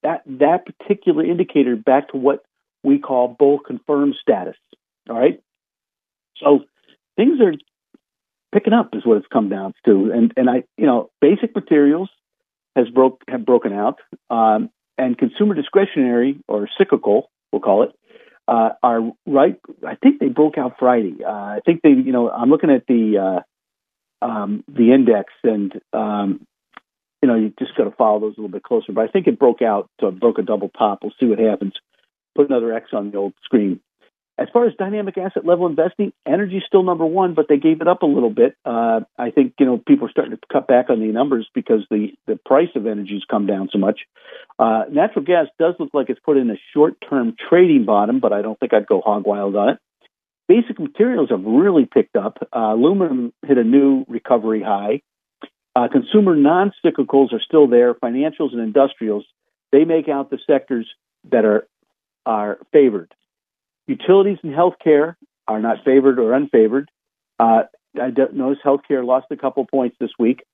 that 0.02 0.22
that 0.26 0.66
particular 0.66 1.24
indicator 1.24 1.76
back 1.76 2.08
to 2.10 2.16
what 2.16 2.44
we 2.82 2.98
call 2.98 3.28
bull 3.28 3.58
confirmed 3.58 4.14
status. 4.20 4.56
All 5.08 5.18
right. 5.18 5.40
So 6.42 6.60
things 7.16 7.40
are 7.40 7.54
picking 8.52 8.72
up 8.72 8.90
is 8.94 9.04
what 9.06 9.18
it's 9.18 9.26
come 9.32 9.48
down 9.48 9.74
to. 9.86 10.10
And 10.12 10.32
and 10.36 10.50
I 10.50 10.64
you 10.76 10.86
know 10.86 11.10
basic 11.20 11.54
materials 11.54 12.10
has 12.76 12.88
broke 12.88 13.22
have 13.28 13.44
broken 13.44 13.72
out. 13.72 13.98
Um, 14.30 14.70
and 14.98 15.16
consumer 15.16 15.54
discretionary 15.54 16.38
or 16.48 16.68
cyclical, 16.78 17.30
we'll 17.50 17.62
call 17.62 17.82
it, 17.82 17.92
uh, 18.46 18.70
are 18.82 19.00
right. 19.26 19.58
I 19.86 19.94
think 19.96 20.20
they 20.20 20.28
broke 20.28 20.58
out 20.58 20.74
Friday. 20.78 21.16
Uh, 21.24 21.30
I 21.30 21.60
think 21.64 21.80
they, 21.82 21.90
you 21.90 22.12
know, 22.12 22.30
I'm 22.30 22.50
looking 22.50 22.70
at 22.70 22.86
the 22.86 23.42
um, 24.20 24.64
the 24.68 24.92
index, 24.92 25.32
and 25.42 25.72
um, 25.92 26.46
you 27.22 27.28
know 27.28 27.36
you 27.36 27.52
just 27.58 27.76
got 27.76 27.84
to 27.84 27.92
follow 27.92 28.20
those 28.20 28.34
a 28.36 28.40
little 28.40 28.52
bit 28.52 28.64
closer. 28.64 28.92
But 28.92 29.04
I 29.04 29.08
think 29.08 29.26
it 29.26 29.38
broke 29.38 29.62
out, 29.62 29.88
it 30.00 30.20
broke 30.20 30.38
a 30.38 30.42
double 30.42 30.68
top. 30.70 31.00
We'll 31.02 31.14
see 31.18 31.26
what 31.26 31.38
happens. 31.38 31.74
Put 32.34 32.48
another 32.48 32.72
X 32.72 32.90
on 32.92 33.10
the 33.10 33.18
old 33.18 33.34
screen. 33.44 33.80
As 34.38 34.48
far 34.52 34.66
as 34.66 34.72
dynamic 34.78 35.18
asset 35.18 35.44
level 35.44 35.66
investing, 35.66 36.12
energy 36.26 36.56
is 36.56 36.64
still 36.66 36.82
number 36.82 37.04
one, 37.04 37.34
but 37.34 37.46
they 37.48 37.58
gave 37.58 37.82
it 37.82 37.86
up 37.86 38.02
a 38.02 38.06
little 38.06 38.30
bit. 38.30 38.56
Uh, 38.64 39.00
I 39.18 39.30
think 39.30 39.54
you 39.60 39.66
know 39.66 39.78
people 39.78 40.08
are 40.08 40.10
starting 40.10 40.32
to 40.36 40.40
cut 40.50 40.66
back 40.66 40.88
on 40.88 41.00
the 41.00 41.06
numbers 41.06 41.48
because 41.54 41.86
the 41.90 42.08
the 42.26 42.38
price 42.44 42.70
of 42.74 42.86
energy 42.86 43.14
has 43.14 43.24
come 43.30 43.46
down 43.46 43.68
so 43.70 43.78
much. 43.78 44.00
Uh, 44.58 44.84
natural 44.90 45.24
gas 45.24 45.46
does 45.58 45.74
look 45.78 45.90
like 45.92 46.08
it's 46.08 46.20
put 46.20 46.38
in 46.38 46.50
a 46.50 46.56
short 46.74 46.94
term 47.08 47.36
trading 47.48 47.84
bottom, 47.84 48.20
but 48.20 48.32
I 48.32 48.42
don't 48.42 48.58
think 48.58 48.72
I'd 48.72 48.86
go 48.86 49.00
hog 49.00 49.26
wild 49.26 49.54
on 49.54 49.68
it. 49.70 49.78
Basic 50.48 50.80
materials 50.80 51.30
have 51.30 51.44
really 51.44 51.84
picked 51.84 52.16
up. 52.16 52.38
Uh, 52.54 52.72
aluminum 52.72 53.32
hit 53.46 53.58
a 53.58 53.64
new 53.64 54.04
recovery 54.08 54.62
high. 54.62 55.02
Uh, 55.74 55.88
consumer 55.88 56.36
non 56.36 56.72
cyclicals 56.84 57.32
are 57.32 57.40
still 57.40 57.66
there. 57.66 57.94
Financials 57.94 58.52
and 58.52 58.60
industrials, 58.60 59.24
they 59.70 59.84
make 59.84 60.08
out 60.08 60.30
the 60.30 60.38
sectors 60.46 60.86
that 61.30 61.44
are 61.44 61.66
are 62.26 62.58
favored. 62.72 63.12
Utilities 63.86 64.38
and 64.42 64.54
healthcare 64.54 65.16
are 65.48 65.60
not 65.60 65.78
favored 65.84 66.18
or 66.18 66.38
unfavored. 66.38 66.86
Uh, 67.38 67.64
I 68.00 68.10
notice 68.32 68.58
healthcare 68.64 69.04
lost 69.04 69.26
a 69.30 69.36
couple 69.36 69.66
points 69.66 69.96
this 69.98 70.10
week, 70.18 70.44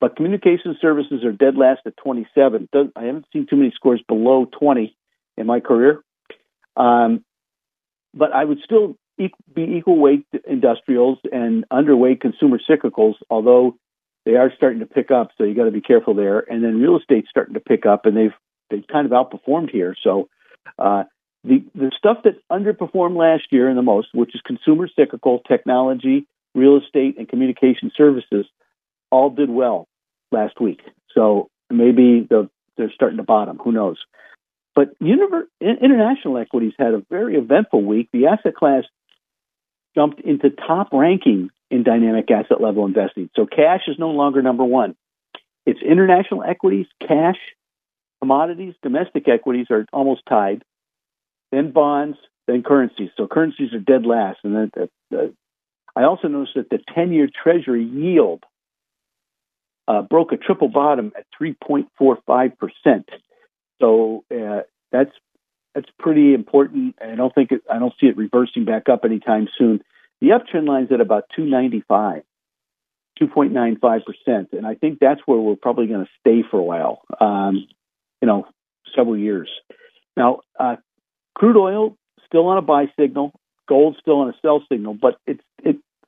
but 0.00 0.16
communication 0.16 0.76
services 0.80 1.24
are 1.24 1.32
dead 1.32 1.56
last 1.56 1.80
at 1.86 1.96
27. 1.98 2.68
I 2.74 3.02
haven't 3.02 3.26
seen 3.32 3.46
too 3.48 3.56
many 3.56 3.72
scores 3.74 4.02
below 4.08 4.46
20 4.58 4.96
in 5.36 5.46
my 5.46 5.60
career. 5.60 6.02
Um, 6.76 7.24
but 8.14 8.32
I 8.32 8.44
would 8.44 8.58
still 8.64 8.96
be 9.18 9.30
equal 9.62 9.98
weight 9.98 10.26
industrials 10.48 11.18
and 11.30 11.68
underweight 11.70 12.20
consumer 12.20 12.58
cyclicals, 12.68 13.14
although 13.28 13.76
they 14.24 14.36
are 14.36 14.52
starting 14.56 14.80
to 14.80 14.86
pick 14.86 15.10
up. 15.10 15.30
So 15.38 15.44
you 15.44 15.54
got 15.54 15.64
to 15.64 15.70
be 15.70 15.80
careful 15.80 16.14
there. 16.14 16.40
And 16.40 16.62
then 16.62 16.80
real 16.80 16.98
estate's 16.98 17.28
starting 17.30 17.54
to 17.54 17.60
pick 17.60 17.86
up, 17.86 18.06
and 18.06 18.16
they've 18.16 18.34
they've 18.70 18.86
kind 18.90 19.06
of 19.06 19.12
outperformed 19.12 19.70
here. 19.70 19.96
So 20.02 20.28
uh, 20.78 21.04
the 21.44 21.64
the 21.74 21.90
stuff 21.96 22.18
that 22.24 22.34
underperformed 22.50 23.16
last 23.16 23.44
year 23.50 23.68
and 23.68 23.78
the 23.78 23.82
most, 23.82 24.08
which 24.12 24.34
is 24.34 24.40
consumer 24.46 24.88
cyclical, 24.94 25.40
technology, 25.48 26.26
real 26.54 26.78
estate, 26.78 27.16
and 27.18 27.28
communication 27.28 27.90
services, 27.96 28.46
all 29.10 29.30
did 29.30 29.50
well 29.50 29.88
last 30.32 30.60
week. 30.60 30.80
So 31.14 31.50
maybe 31.70 32.26
the, 32.28 32.48
they're 32.76 32.92
starting 32.94 33.18
to 33.18 33.22
bottom. 33.22 33.58
Who 33.58 33.72
knows? 33.72 33.98
But 34.74 34.98
univer- 35.00 35.46
international 35.60 36.38
equities 36.38 36.72
had 36.78 36.94
a 36.94 37.02
very 37.10 37.36
eventful 37.36 37.82
week. 37.82 38.08
The 38.12 38.26
asset 38.26 38.54
class 38.54 38.84
jumped 39.94 40.20
into 40.20 40.50
top 40.50 40.88
ranking 40.92 41.50
in 41.70 41.82
dynamic 41.82 42.30
asset 42.30 42.60
level 42.60 42.86
investing. 42.86 43.30
So 43.36 43.46
cash 43.46 43.82
is 43.86 43.98
no 43.98 44.10
longer 44.10 44.42
number 44.42 44.64
one. 44.64 44.96
It's 45.66 45.80
international 45.82 46.42
equities, 46.42 46.86
cash, 47.06 47.38
commodities, 48.20 48.74
domestic 48.82 49.28
equities 49.28 49.66
are 49.70 49.86
almost 49.92 50.22
tied 50.28 50.64
then 51.52 51.72
bonds, 51.72 52.16
then 52.46 52.62
currencies. 52.62 53.10
So 53.16 53.26
currencies 53.26 53.72
are 53.72 53.80
dead 53.80 54.06
last. 54.06 54.38
And 54.44 54.70
then 54.72 54.90
uh, 55.12 55.26
I 55.96 56.04
also 56.04 56.28
noticed 56.28 56.54
that 56.56 56.70
the 56.70 56.78
10 56.94 57.12
year 57.12 57.28
Treasury 57.42 57.84
yield 57.84 58.44
uh, 59.88 60.02
broke 60.02 60.32
a 60.32 60.36
triple 60.36 60.68
bottom 60.68 61.12
at 61.16 61.26
3.45%. 61.40 63.04
So 63.80 64.24
uh, 64.30 64.60
that's 64.92 65.12
that's 65.74 65.88
pretty 66.00 66.34
important. 66.34 66.96
I 67.00 67.14
don't 67.14 67.32
think 67.32 67.52
it, 67.52 67.62
I 67.72 67.78
don't 67.78 67.94
see 68.00 68.08
it 68.08 68.16
reversing 68.16 68.64
back 68.64 68.88
up 68.88 69.04
anytime 69.04 69.48
soon. 69.56 69.82
The 70.20 70.28
uptrend 70.28 70.68
line's 70.68 70.92
at 70.92 71.00
about 71.00 71.24
295, 71.34 72.22
2.95 73.20 74.00
percent, 74.04 74.48
and 74.52 74.66
I 74.66 74.74
think 74.74 74.98
that's 75.00 75.20
where 75.26 75.38
we're 75.38 75.56
probably 75.56 75.86
going 75.86 76.04
to 76.04 76.10
stay 76.20 76.42
for 76.48 76.58
a 76.58 76.62
while. 76.62 77.02
Um, 77.20 77.66
you 78.20 78.26
know, 78.26 78.46
several 78.94 79.16
years. 79.16 79.48
Now, 80.16 80.40
uh, 80.58 80.76
Crude 81.34 81.56
oil 81.56 81.96
still 82.26 82.46
on 82.48 82.58
a 82.58 82.62
buy 82.62 82.86
signal, 82.98 83.32
gold 83.66 83.96
still 84.00 84.20
on 84.20 84.28
a 84.28 84.34
sell 84.42 84.62
signal, 84.70 84.94
but 85.00 85.16
it 85.26 85.40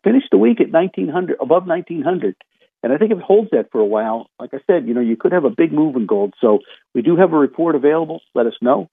finished 0.04 0.28
the 0.30 0.38
week 0.38 0.60
at 0.60 0.70
1900 0.70 1.36
above 1.40 1.66
1900. 1.66 2.36
And 2.82 2.92
I 2.92 2.98
think 2.98 3.12
if 3.12 3.18
it 3.18 3.24
holds 3.24 3.50
that 3.52 3.70
for 3.70 3.80
a 3.80 3.86
while, 3.86 4.28
like 4.40 4.50
I 4.52 4.58
said, 4.66 4.88
you 4.88 4.94
know, 4.94 5.00
you 5.00 5.16
could 5.16 5.32
have 5.32 5.44
a 5.44 5.50
big 5.50 5.72
move 5.72 5.94
in 5.94 6.06
gold. 6.06 6.34
So 6.40 6.58
we 6.94 7.02
do 7.02 7.16
have 7.16 7.32
a 7.32 7.38
report 7.38 7.76
available. 7.76 8.20
Let 8.34 8.46
us 8.46 8.54
know. 8.60 8.90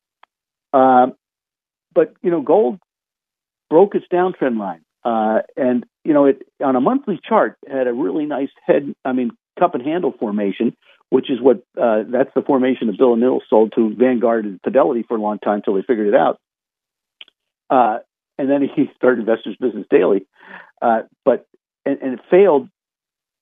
Um, 0.74 1.16
but 1.94 2.14
you 2.22 2.30
know, 2.30 2.42
gold 2.42 2.80
broke 3.70 3.96
its 3.96 4.06
downtrend 4.12 4.60
line, 4.60 4.82
uh, 5.04 5.40
and 5.56 5.86
you 6.04 6.14
know, 6.14 6.26
it 6.26 6.42
on 6.64 6.76
a 6.76 6.82
monthly 6.82 7.20
chart 7.28 7.58
had 7.68 7.88
a 7.88 7.94
really 7.94 8.26
nice 8.26 8.50
head. 8.66 8.94
I 9.06 9.14
mean, 9.14 9.32
cup 9.58 9.76
and 9.76 9.86
handle 9.86 10.14
formation, 10.18 10.76
which 11.10 11.30
is 11.30 11.40
what 11.42 11.58
uh, 11.80 12.04
that's 12.08 12.34
the 12.36 12.42
formation 12.42 12.88
that 12.88 12.98
Bill 12.98 13.12
O'Neil 13.12 13.42
sold 13.50 13.74
to 13.76 13.94
Vanguard 13.96 14.46
and 14.46 14.60
Fidelity 14.64 15.04
for 15.08 15.18
a 15.18 15.22
long 15.22 15.40
time 15.40 15.56
until 15.56 15.76
they 15.76 15.82
figured 15.82 16.08
it 16.08 16.16
out. 16.16 16.40
Uh, 17.70 18.00
and 18.38 18.50
then 18.50 18.62
he 18.76 18.90
started 18.96 19.20
Investors 19.20 19.56
Business 19.60 19.86
Daily, 19.90 20.26
uh, 20.82 21.02
but 21.24 21.46
and, 21.86 22.00
and, 22.02 22.14
it 22.16 22.20
failed. 22.30 22.70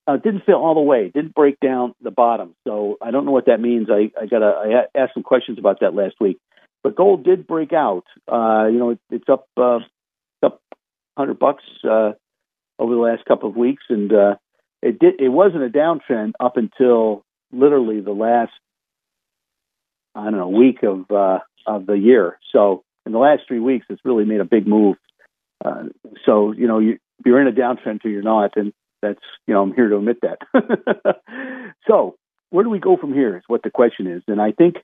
Uh, 0.05 0.16
didn't 0.16 0.45
fail 0.45 0.55
all 0.55 0.74
the 0.74 0.80
way. 0.80 1.12
Didn't 1.14 1.36
break 1.36 1.60
down 1.60 1.93
the 2.01 2.12
bottom. 2.12 2.55
So 2.66 2.97
I 3.01 3.12
don't 3.12 3.26
know 3.26 3.34
what 3.34 3.47
that 3.47 3.60
means. 3.60 3.89
I, 3.89 4.10
I 4.18 4.26
got 4.26 4.39
to 4.39 4.86
I 4.95 4.99
asked 4.99 5.16
some 5.16 5.24
questions 5.24 5.60
about 5.60 5.82
that 5.82 5.93
last 5.93 6.16
week. 6.22 6.38
But 6.82 6.95
gold 6.95 7.26
did 7.26 7.45
break 7.45 7.74
out. 7.74 8.05
Uh, 8.32 8.68
you 8.72 8.80
know, 8.80 8.91
it, 8.91 8.99
it's 9.10 9.28
up 9.28 9.47
uh, 9.58 9.80
up 10.41 10.62
hundred 11.18 11.39
bucks 11.39 11.63
uh, 11.84 12.11
over 12.80 12.93
the 12.93 13.01
last 13.01 13.26
couple 13.26 13.49
of 13.49 13.55
weeks, 13.55 13.84
and 13.89 14.11
it 14.82 14.99
did. 14.99 15.20
It 15.20 15.30
wasn't 15.30 15.63
a 15.63 15.70
downtrend 15.70 16.34
up 16.39 16.57
until 16.57 17.24
literally 17.51 17.99
the 17.99 18.11
last 18.11 18.51
I 20.18 20.24
don't 20.26 20.38
know 20.38 20.49
week 20.49 20.84
of 20.84 21.09
uh, 21.11 21.39
of 21.65 21.86
the 21.86 21.97
year. 21.97 22.39
So 22.51 22.84
in 23.05 23.11
the 23.11 23.20
last 23.20 23.43
three 23.47 23.59
weeks, 23.59 23.86
it's 23.89 24.01
really 24.03 24.26
made 24.26 24.41
a 24.41 24.45
big 24.45 24.68
move. 24.68 24.97
Uh, 25.63 25.84
so 26.26 26.51
you 26.51 26.68
know 26.68 26.80
you, 26.80 26.97
you're 27.26 27.41
in 27.41 27.47
a 27.47 27.51
downtrend 27.51 28.03
or 28.03 28.09
you're 28.09 28.24
not, 28.24 28.57
and 28.57 28.74
that's 29.01 29.22
you 29.47 29.53
know 29.53 29.61
I'm 29.61 29.74
here 29.74 29.89
to 29.89 29.97
admit 29.97 30.18
that. 30.22 31.74
so 31.88 32.15
where 32.49 32.63
do 32.63 32.70
we 32.70 32.80
go 32.80 32.97
from 32.97 33.13
here? 33.13 33.38
Is 33.38 33.43
what 33.47 33.61
the 33.63 33.70
question 33.70 34.07
is, 34.07 34.24
and 34.28 34.41
I 34.41 34.51
think 34.51 34.78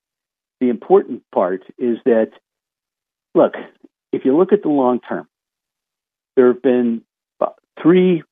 the 0.59 0.69
important 0.69 1.23
part 1.33 1.63
is 1.77 1.97
that 2.05 2.31
look, 3.33 3.53
if 4.11 4.25
you 4.25 4.37
look 4.37 4.53
at 4.53 4.61
the 4.61 4.69
long 4.69 4.99
term, 4.99 5.27
there 6.35 6.47
have 6.47 6.61
been 6.61 7.03
three 7.81 8.23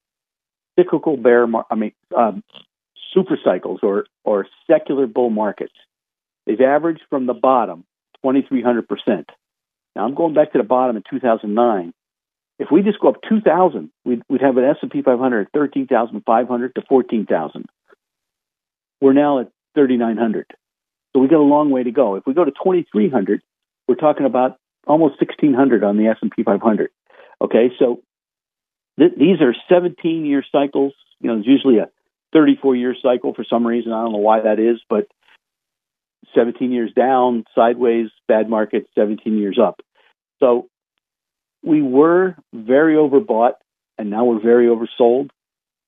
cyclical 0.77 1.17
bear, 1.17 1.47
mar- 1.47 1.65
I 1.69 1.75
mean, 1.75 1.93
um, 2.15 2.43
super 3.13 3.37
cycles 3.43 3.79
or, 3.83 4.05
or 4.23 4.47
secular 4.69 5.07
bull 5.07 5.29
markets. 5.29 5.73
They've 6.45 6.61
averaged 6.61 7.01
from 7.09 7.25
the 7.25 7.33
bottom 7.33 7.83
2,300%. 8.25 9.25
Now 9.95 10.05
I'm 10.05 10.15
going 10.15 10.33
back 10.33 10.53
to 10.53 10.57
the 10.57 10.63
bottom 10.63 10.95
in 10.95 11.03
2009. 11.09 11.93
If 12.59 12.67
we 12.71 12.83
just 12.83 12.99
go 12.99 13.09
up 13.09 13.21
2,000, 13.27 13.89
we'd, 14.05 14.21
we'd 14.29 14.41
have 14.41 14.57
an 14.57 14.65
S&P 14.65 15.01
500 15.01 15.47
at 15.47 15.51
13,500 15.53 16.75
to 16.75 16.81
14,000. 16.87 17.65
We're 19.01 19.13
now 19.13 19.39
at 19.39 19.51
3,900. 19.75 20.45
So 21.13 21.19
we 21.19 21.27
got 21.27 21.39
a 21.39 21.41
long 21.41 21.71
way 21.71 21.83
to 21.83 21.91
go. 21.91 22.15
If 22.15 22.25
we 22.25 22.33
go 22.33 22.45
to 22.45 22.51
2,300, 22.51 23.41
we're 23.87 23.95
talking 23.95 24.25
about 24.25 24.57
almost 24.85 25.19
1,600 25.19 25.83
on 25.83 25.97
the 25.97 26.07
S&P 26.07 26.43
500. 26.43 26.91
Okay, 27.41 27.71
so 27.79 28.01
th- 28.99 29.13
these 29.17 29.41
are 29.41 29.55
17-year 29.69 30.43
cycles. 30.51 30.93
You 31.19 31.29
know, 31.29 31.35
there's 31.35 31.47
usually 31.47 31.79
a 31.79 31.89
34 32.33 32.75
year 32.75 32.95
cycle 33.01 33.33
for 33.33 33.43
some 33.49 33.65
reason. 33.65 33.91
I 33.91 34.03
don't 34.03 34.13
know 34.13 34.19
why 34.19 34.41
that 34.41 34.59
is, 34.59 34.79
but 34.87 35.07
17 36.35 36.71
years 36.71 36.91
down, 36.93 37.45
sideways, 37.55 38.09
bad 38.27 38.49
market, 38.49 38.87
17 38.95 39.37
years 39.37 39.59
up. 39.61 39.81
So 40.39 40.69
we 41.63 41.81
were 41.81 42.35
very 42.53 42.95
overbought 42.95 43.53
and 43.97 44.09
now 44.09 44.25
we're 44.25 44.41
very 44.41 44.67
oversold. 44.67 45.29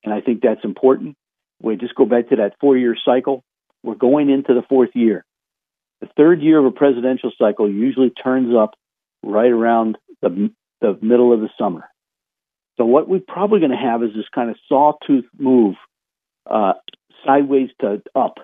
And 0.04 0.12
I 0.12 0.20
think 0.20 0.42
that's 0.42 0.64
important. 0.64 1.16
We 1.62 1.76
just 1.76 1.94
go 1.94 2.04
back 2.04 2.28
to 2.28 2.36
that 2.36 2.54
four 2.60 2.76
year 2.76 2.96
cycle. 3.04 3.42
We're 3.82 3.94
going 3.94 4.28
into 4.28 4.54
the 4.54 4.62
fourth 4.68 4.90
year. 4.94 5.24
The 6.00 6.08
third 6.16 6.42
year 6.42 6.58
of 6.58 6.66
a 6.66 6.70
presidential 6.70 7.32
cycle 7.38 7.70
usually 7.70 8.10
turns 8.10 8.54
up 8.54 8.74
right 9.22 9.50
around 9.50 9.96
the, 10.20 10.50
the 10.84 10.98
middle 11.04 11.32
of 11.32 11.40
the 11.40 11.48
summer. 11.58 11.88
So 12.76 12.84
what 12.84 13.08
we're 13.08 13.20
probably 13.26 13.60
going 13.60 13.70
to 13.70 13.76
have 13.76 14.02
is 14.02 14.10
this 14.14 14.26
kind 14.34 14.50
of 14.50 14.56
sawtooth 14.68 15.24
move 15.38 15.76
uh, 16.50 16.74
sideways 17.24 17.70
to 17.80 18.02
up 18.14 18.34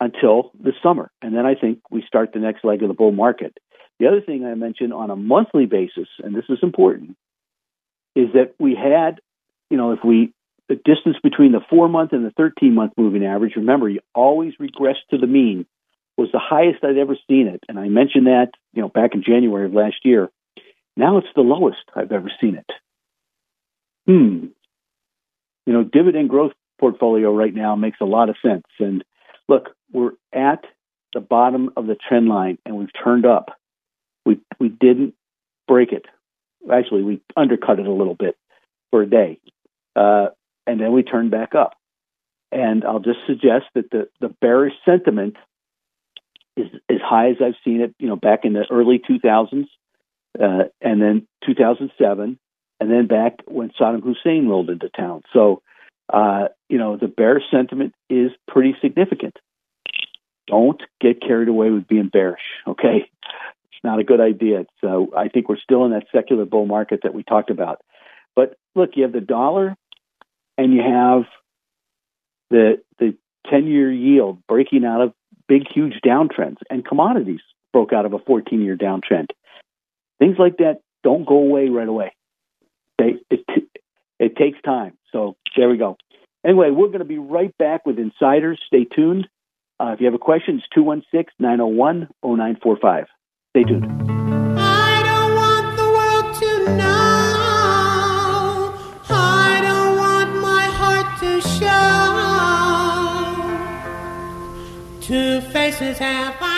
until 0.00 0.52
the 0.58 0.72
summer. 0.82 1.10
And 1.20 1.34
then 1.34 1.44
I 1.44 1.54
think 1.54 1.80
we 1.90 2.04
start 2.06 2.32
the 2.32 2.38
next 2.38 2.64
leg 2.64 2.82
of 2.82 2.88
the 2.88 2.94
bull 2.94 3.12
market. 3.12 3.58
The 3.98 4.06
other 4.06 4.20
thing 4.20 4.44
I 4.44 4.54
mentioned 4.54 4.92
on 4.92 5.10
a 5.10 5.16
monthly 5.16 5.66
basis, 5.66 6.08
and 6.22 6.34
this 6.34 6.44
is 6.48 6.58
important, 6.62 7.16
is 8.14 8.28
that 8.34 8.54
we 8.58 8.76
had, 8.76 9.20
you 9.70 9.76
know, 9.76 9.92
if 9.92 10.00
we, 10.04 10.32
the 10.68 10.76
distance 10.76 11.16
between 11.22 11.50
the 11.50 11.60
four 11.68 11.88
month 11.88 12.12
and 12.12 12.24
the 12.24 12.30
13 12.30 12.74
month 12.74 12.92
moving 12.96 13.24
average, 13.24 13.56
remember, 13.56 13.88
you 13.88 14.00
always 14.14 14.52
regress 14.60 14.96
to 15.10 15.18
the 15.18 15.26
mean, 15.26 15.66
was 16.16 16.30
the 16.32 16.40
highest 16.40 16.84
I'd 16.84 16.96
ever 16.96 17.16
seen 17.28 17.48
it. 17.48 17.64
And 17.68 17.78
I 17.78 17.88
mentioned 17.88 18.26
that, 18.26 18.50
you 18.72 18.82
know, 18.82 18.88
back 18.88 19.14
in 19.14 19.22
January 19.22 19.66
of 19.66 19.72
last 19.72 19.96
year. 20.04 20.30
Now 20.98 21.18
it's 21.18 21.28
the 21.36 21.42
lowest 21.42 21.84
I've 21.94 22.10
ever 22.10 22.28
seen 22.40 22.56
it. 22.56 22.70
Hmm. 24.06 24.46
you 25.66 25.72
know, 25.72 25.84
dividend 25.84 26.28
growth 26.28 26.52
portfolio 26.80 27.32
right 27.32 27.54
now 27.54 27.76
makes 27.76 27.98
a 28.00 28.06
lot 28.06 28.30
of 28.30 28.36
sense. 28.44 28.64
And 28.80 29.04
look, 29.48 29.68
we're 29.92 30.12
at 30.32 30.64
the 31.14 31.20
bottom 31.20 31.70
of 31.76 31.86
the 31.86 31.94
trend 31.94 32.26
line 32.28 32.58
and 32.66 32.76
we've 32.76 32.88
turned 33.04 33.26
up. 33.26 33.50
We 34.26 34.40
we 34.58 34.68
didn't 34.68 35.14
break 35.68 35.92
it. 35.92 36.06
Actually, 36.72 37.04
we 37.04 37.22
undercut 37.36 37.78
it 37.78 37.86
a 37.86 37.92
little 37.92 38.16
bit 38.16 38.36
for 38.90 39.02
a 39.02 39.08
day, 39.08 39.38
uh, 39.94 40.28
and 40.66 40.80
then 40.80 40.92
we 40.92 41.02
turned 41.04 41.30
back 41.30 41.54
up. 41.54 41.74
And 42.50 42.84
I'll 42.84 42.98
just 42.98 43.20
suggest 43.26 43.66
that 43.74 43.90
the 43.90 44.08
the 44.20 44.34
bearish 44.40 44.74
sentiment 44.84 45.36
is 46.56 46.66
as 46.90 47.00
high 47.00 47.30
as 47.30 47.36
I've 47.40 47.54
seen 47.64 47.82
it. 47.82 47.94
You 48.00 48.08
know, 48.08 48.16
back 48.16 48.40
in 48.44 48.52
the 48.54 48.64
early 48.70 48.98
2000s, 48.98 49.66
uh, 50.40 50.64
and 50.80 51.00
then 51.00 51.26
2007, 51.46 52.38
and 52.80 52.90
then 52.90 53.06
back 53.06 53.38
when 53.46 53.70
Saddam 53.70 54.02
Hussein 54.02 54.48
rolled 54.48 54.70
into 54.70 54.88
town. 54.88 55.22
So, 55.32 55.62
uh, 56.12 56.48
you 56.68 56.78
know, 56.78 56.96
the 56.96 57.08
bearish 57.08 57.44
sentiment 57.50 57.94
is 58.08 58.30
pretty 58.46 58.74
significant. 58.80 59.36
Don't 60.46 60.80
get 61.00 61.20
carried 61.20 61.48
away 61.48 61.70
with 61.70 61.86
being 61.86 62.08
bearish. 62.08 62.40
Okay, 62.66 63.10
it's 63.70 63.84
not 63.84 63.98
a 63.98 64.04
good 64.04 64.20
idea. 64.20 64.64
So 64.80 65.12
I 65.16 65.28
think 65.28 65.48
we're 65.48 65.58
still 65.58 65.84
in 65.84 65.92
that 65.92 66.06
secular 66.14 66.44
bull 66.44 66.66
market 66.66 67.00
that 67.02 67.14
we 67.14 67.22
talked 67.22 67.50
about. 67.50 67.80
But 68.34 68.56
look, 68.74 68.90
you 68.94 69.02
have 69.02 69.12
the 69.12 69.20
dollar, 69.20 69.76
and 70.56 70.72
you 70.72 70.82
have 70.82 71.24
the 72.50 72.82
the 72.98 73.16
ten 73.50 73.66
year 73.66 73.92
yield 73.92 74.38
breaking 74.46 74.84
out 74.84 75.00
of 75.00 75.12
big, 75.48 75.62
huge 75.72 75.94
downtrends, 76.04 76.58
and 76.70 76.84
commodities 76.84 77.40
broke 77.72 77.92
out 77.92 78.06
of 78.06 78.12
a 78.12 78.18
14 78.18 78.60
year 78.60 78.76
downtrend. 78.76 79.28
Things 80.18 80.36
like 80.38 80.56
that 80.58 80.80
don't 81.02 81.26
go 81.26 81.38
away 81.38 81.68
right 81.68 81.88
away. 81.88 82.12
They, 82.98 83.16
it, 83.30 83.40
it 84.18 84.36
takes 84.36 84.60
time. 84.62 84.94
So 85.12 85.36
there 85.56 85.68
we 85.68 85.76
go. 85.76 85.96
Anyway, 86.44 86.70
we're 86.70 86.88
going 86.88 86.98
to 87.00 87.04
be 87.04 87.18
right 87.18 87.56
back 87.58 87.86
with 87.86 87.98
Insiders. 87.98 88.60
Stay 88.66 88.84
tuned. 88.84 89.28
Uh, 89.80 89.92
if 89.92 90.00
you 90.00 90.06
have 90.06 90.14
a 90.14 90.18
question, 90.18 90.56
it's 90.56 90.66
216 90.74 91.34
901 91.38 92.08
0945. 92.22 93.06
Stay 93.50 93.64
tuned. 93.64 93.84
To 96.38 96.76
know. 96.76 97.08
I 106.30 106.57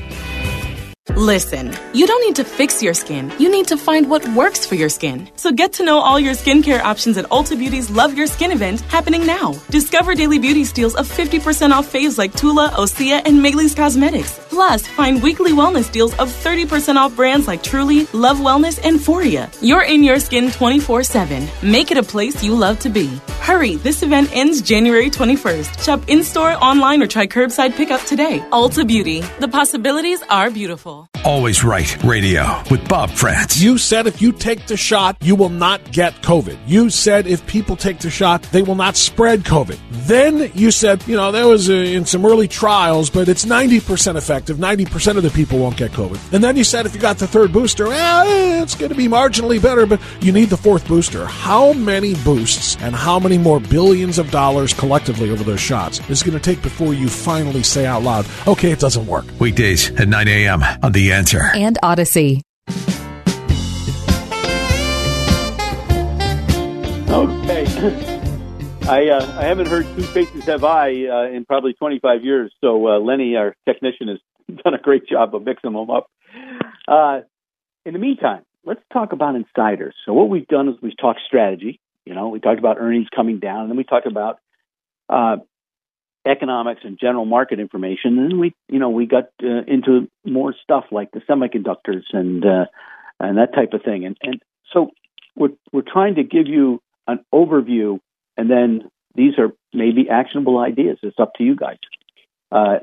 Listen, 1.21 1.71
you 1.93 2.07
don't 2.07 2.25
need 2.25 2.37
to 2.37 2.43
fix 2.43 2.81
your 2.81 2.95
skin. 2.95 3.31
You 3.37 3.51
need 3.51 3.67
to 3.67 3.77
find 3.77 4.09
what 4.09 4.27
works 4.29 4.65
for 4.65 4.73
your 4.73 4.89
skin. 4.89 5.29
So 5.35 5.51
get 5.51 5.71
to 5.73 5.85
know 5.85 5.99
all 5.99 6.19
your 6.19 6.33
skincare 6.33 6.81
options 6.81 7.15
at 7.15 7.25
Ulta 7.25 7.55
Beauty's 7.55 7.91
Love 7.91 8.17
Your 8.17 8.25
Skin 8.25 8.51
event 8.51 8.81
happening 8.81 9.23
now. 9.27 9.53
Discover 9.69 10.15
daily 10.15 10.39
beauty 10.39 10.65
steals 10.65 10.95
of 10.95 11.07
50% 11.07 11.73
off 11.73 11.93
faves 11.93 12.17
like 12.17 12.33
Tula, 12.33 12.69
Osea, 12.75 13.21
and 13.23 13.37
Maylis 13.37 13.75
Cosmetics. 13.75 14.39
Plus, 14.49 14.87
find 14.87 15.21
weekly 15.21 15.51
wellness 15.51 15.91
deals 15.91 16.17
of 16.17 16.27
30% 16.27 16.95
off 16.95 17.15
brands 17.15 17.45
like 17.47 17.61
Truly, 17.61 18.07
Love 18.13 18.37
Wellness, 18.37 18.79
and 18.83 18.99
Foria. 18.99 19.47
You're 19.61 19.83
in 19.83 20.03
your 20.03 20.17
skin 20.17 20.49
24 20.49 21.03
7. 21.03 21.47
Make 21.61 21.91
it 21.91 21.99
a 21.99 22.03
place 22.03 22.43
you 22.43 22.55
love 22.55 22.79
to 22.79 22.89
be. 22.89 23.05
Hurry, 23.41 23.75
this 23.75 24.01
event 24.01 24.35
ends 24.35 24.59
January 24.59 25.11
21st. 25.11 25.83
Shop 25.83 26.01
in 26.07 26.23
store, 26.23 26.53
online, 26.53 27.03
or 27.03 27.07
try 27.07 27.27
curbside 27.27 27.75
pickup 27.75 28.01
today. 28.07 28.39
Ulta 28.51 28.87
Beauty. 28.87 29.21
The 29.39 29.47
possibilities 29.47 30.23
are 30.27 30.49
beautiful. 30.49 31.10
Always 31.21 31.63
Right 31.63 32.03
Radio 32.03 32.63
with 32.71 32.87
Bob 32.89 33.11
Frantz. 33.11 33.61
You 33.61 33.77
said 33.77 34.07
if 34.07 34.23
you 34.23 34.31
take 34.31 34.65
the 34.65 34.75
shot, 34.75 35.17
you 35.21 35.35
will 35.35 35.49
not 35.49 35.91
get 35.91 36.15
COVID. 36.23 36.57
You 36.65 36.89
said 36.89 37.27
if 37.27 37.45
people 37.45 37.75
take 37.75 37.99
the 37.99 38.09
shot, 38.09 38.41
they 38.51 38.63
will 38.63 38.73
not 38.75 38.95
spread 38.95 39.41
COVID. 39.41 39.77
Then 39.91 40.51
you 40.55 40.71
said, 40.71 41.07
you 41.07 41.15
know, 41.15 41.31
there 41.31 41.47
was 41.47 41.69
a, 41.69 41.93
in 41.93 42.05
some 42.05 42.25
early 42.25 42.47
trials, 42.47 43.11
but 43.11 43.29
it's 43.29 43.45
90% 43.45 44.15
effective. 44.15 44.57
90% 44.57 45.17
of 45.17 45.21
the 45.21 45.29
people 45.29 45.59
won't 45.59 45.77
get 45.77 45.91
COVID. 45.91 46.33
And 46.33 46.43
then 46.43 46.57
you 46.57 46.63
said 46.63 46.87
if 46.87 46.95
you 46.95 46.99
got 46.99 47.19
the 47.19 47.27
third 47.27 47.53
booster, 47.53 47.87
well, 47.87 48.63
it's 48.63 48.73
going 48.73 48.89
to 48.89 48.97
be 48.97 49.07
marginally 49.07 49.61
better, 49.61 49.85
but 49.85 50.01
you 50.21 50.31
need 50.31 50.49
the 50.49 50.57
fourth 50.57 50.87
booster. 50.87 51.27
How 51.27 51.73
many 51.73 52.15
boosts 52.23 52.77
and 52.81 52.95
how 52.95 53.19
many 53.19 53.37
more 53.37 53.59
billions 53.59 54.17
of 54.17 54.31
dollars 54.31 54.73
collectively 54.73 55.29
over 55.29 55.43
those 55.43 55.61
shots 55.61 55.99
is 56.09 56.23
going 56.23 56.37
to 56.37 56.43
take 56.43 56.63
before 56.63 56.95
you 56.95 57.09
finally 57.09 57.61
say 57.61 57.85
out 57.85 58.01
loud, 58.01 58.25
okay, 58.47 58.71
it 58.71 58.79
doesn't 58.79 59.05
work? 59.05 59.25
Weekdays 59.39 59.91
at 59.99 60.07
9 60.07 60.27
a.m. 60.27 60.63
on 60.81 60.90
The 60.93 61.13
Answer. 61.13 61.41
And 61.53 61.77
Audacy. 61.83 62.41
Okay. 67.09 67.65
I 68.87 69.09
uh, 69.09 69.39
I 69.39 69.43
haven't 69.43 69.67
heard 69.67 69.85
Two 69.95 70.03
Faces 70.03 70.45
Have 70.45 70.63
I 70.63 70.89
uh, 71.07 71.29
in 71.29 71.45
probably 71.45 71.73
25 71.73 72.23
years. 72.23 72.53
So 72.61 72.87
uh, 72.87 72.99
Lenny, 72.99 73.35
our 73.35 73.55
technician, 73.65 74.07
has 74.07 74.19
done 74.63 74.73
a 74.73 74.79
great 74.79 75.07
job 75.07 75.35
of 75.35 75.43
mixing 75.43 75.73
them 75.73 75.89
up. 75.89 76.09
Uh, 76.87 77.21
in 77.85 77.93
the 77.93 77.99
meantime, 77.99 78.43
let's 78.65 78.81
talk 78.91 79.13
about 79.13 79.35
insiders. 79.35 79.95
So 80.05 80.13
what 80.13 80.29
we've 80.29 80.47
done 80.47 80.69
is 80.69 80.75
we've 80.81 80.97
talked 80.97 81.21
strategy. 81.25 81.79
You 82.05 82.15
know, 82.15 82.29
we 82.29 82.39
talked 82.39 82.59
about 82.59 82.77
earnings 82.79 83.07
coming 83.15 83.39
down, 83.39 83.61
and 83.61 83.69
then 83.69 83.77
we 83.77 83.83
talked 83.83 84.07
about 84.07 84.39
uh, 85.09 85.37
economics 86.25 86.81
and 86.83 86.99
general 86.99 87.25
market 87.25 87.59
information. 87.59 88.19
And 88.19 88.39
we, 88.39 88.53
you 88.69 88.79
know, 88.79 88.89
we 88.89 89.05
got 89.05 89.25
uh, 89.43 89.63
into 89.67 90.09
more 90.25 90.53
stuff 90.63 90.85
like 90.91 91.11
the 91.11 91.21
semiconductors 91.21 92.03
and 92.13 92.45
uh, 92.45 92.65
and 93.19 93.37
that 93.37 93.53
type 93.53 93.73
of 93.73 93.83
thing. 93.83 94.05
And 94.05 94.17
and 94.21 94.41
so 94.73 94.91
we're 95.35 95.55
we're 95.71 95.81
trying 95.81 96.15
to 96.15 96.23
give 96.23 96.47
you 96.47 96.81
an 97.07 97.23
overview, 97.33 97.99
and 98.37 98.49
then 98.49 98.89
these 99.15 99.33
are 99.37 99.49
maybe 99.73 100.09
actionable 100.09 100.57
ideas. 100.59 100.99
It's 101.03 101.19
up 101.19 101.33
to 101.35 101.43
you 101.43 101.55
guys. 101.55 101.77
Uh, 102.51 102.79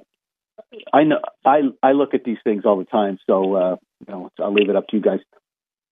I 0.93 1.05
know 1.05 1.21
I 1.45 1.61
I 1.83 1.93
look 1.93 2.15
at 2.15 2.25
these 2.25 2.39
things 2.45 2.65
all 2.65 2.79
the 2.79 2.85
time, 2.85 3.19
so 3.27 3.55
uh, 3.55 3.77
you 4.07 4.13
know, 4.13 4.31
I'll 4.39 4.53
leave 4.53 4.71
it 4.71 4.77
up 4.77 4.89
to 4.89 4.97
you 4.97 5.03
guys. 5.03 5.21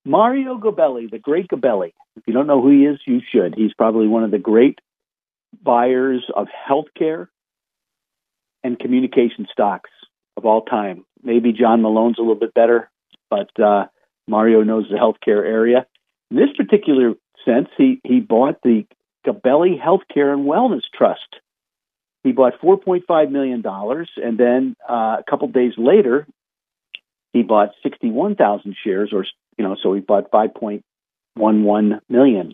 Mario 0.05 0.59
Gabelli, 0.59 1.11
the 1.11 1.18
great 1.18 1.49
Gabelli. 1.49 1.92
If 2.16 2.22
you 2.26 2.32
don't 2.32 2.47
know 2.47 2.62
who 2.62 2.70
he 2.70 2.86
is, 2.86 3.01
you 3.07 3.20
should. 3.32 3.55
He's 3.57 3.74
probably 3.74 4.07
one 4.07 4.22
of 4.22 4.30
the 4.30 4.38
great 4.38 4.78
buyers 5.62 6.24
of 6.34 6.47
healthcare 6.68 7.28
and 8.67 8.79
communication 8.79 9.47
stocks 9.51 9.91
of 10.37 10.45
all 10.45 10.62
time. 10.62 11.05
Maybe 11.23 11.53
John 11.53 11.83
Malone's 11.83 12.19
a 12.19 12.23
little 12.23 12.35
bit 12.35 12.53
better, 12.53 12.91
but 13.31 13.49
uh, 13.61 13.87
Mario 14.27 14.62
knows 14.62 14.87
the 14.91 14.97
healthcare 14.97 15.45
area. 15.45 15.87
In 16.31 16.37
this 16.37 16.51
particular 16.57 17.14
sense, 17.45 17.69
he, 17.79 18.01
he 18.05 18.21
bought 18.21 18.61
the 18.62 18.85
Gabelli 19.27 19.81
Healthcare 19.81 20.33
and 20.33 20.47
Wellness 20.47 20.83
Trust. 20.93 21.37
He 22.25 22.33
bought 22.33 22.61
$4.5 22.61 23.31
million, 23.31 23.62
and 23.64 24.39
then 24.39 24.77
uh, 24.89 25.19
a 25.21 25.25
couple 25.31 25.47
days 25.49 25.75
later, 25.79 26.27
he 27.33 27.43
bought 27.43 27.71
61,000 27.85 28.75
shares, 28.83 29.11
or, 29.12 29.25
you 29.57 29.64
know, 29.64 29.77
so 29.81 29.95
he 29.95 30.01
bought 30.01 30.33
5.11 30.33 32.01
million. 32.09 32.53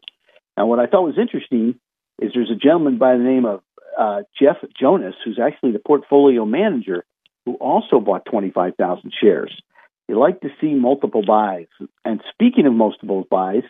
Now, 0.59 0.67
what 0.67 0.79
I 0.79 0.87
thought 0.87 1.05
was 1.05 1.19
interesting 1.19 1.77
is 2.21 2.33
there's 2.35 2.51
a 2.51 2.55
gentleman 2.55 2.99
by 2.99 3.17
the 3.17 3.23
name 3.23 3.47
of 3.47 3.63
uh, 3.99 4.23
Jeff 4.41 4.57
Jonas, 4.79 5.15
who's 5.25 5.39
actually 5.43 5.73
the 5.73 5.79
portfolio 5.79 6.45
manager, 6.45 7.05
who 7.45 7.55
also 7.55 8.01
bought 8.01 8.25
25,000 8.27 9.13
shares. 9.21 9.63
You 10.09 10.19
like 10.19 10.41
to 10.41 10.49
see 10.61 10.75
multiple 10.75 11.23
buys. 11.27 11.67
And 12.05 12.21
speaking 12.33 12.67
of 12.67 12.73
multiple 12.73 13.27
buys, 13.31 13.63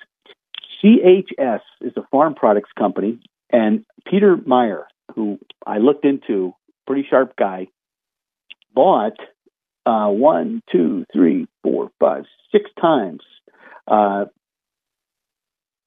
CHS 0.83 1.61
is 1.81 1.93
a 1.97 2.03
farm 2.11 2.35
products 2.35 2.71
company, 2.77 3.21
and 3.51 3.85
Peter 4.11 4.37
Meyer, 4.37 4.87
who 5.15 5.39
I 5.67 5.79
looked 5.79 6.05
into, 6.05 6.55
pretty 6.87 7.07
sharp 7.09 7.37
guy, 7.37 7.69
bought 8.75 9.17
uh, 9.87 10.09
one, 10.09 10.63
two, 10.71 11.05
three, 11.13 11.47
four, 11.63 11.91
five, 12.01 12.25
six 12.51 12.71
times. 12.81 13.21
Uh, 13.87 14.27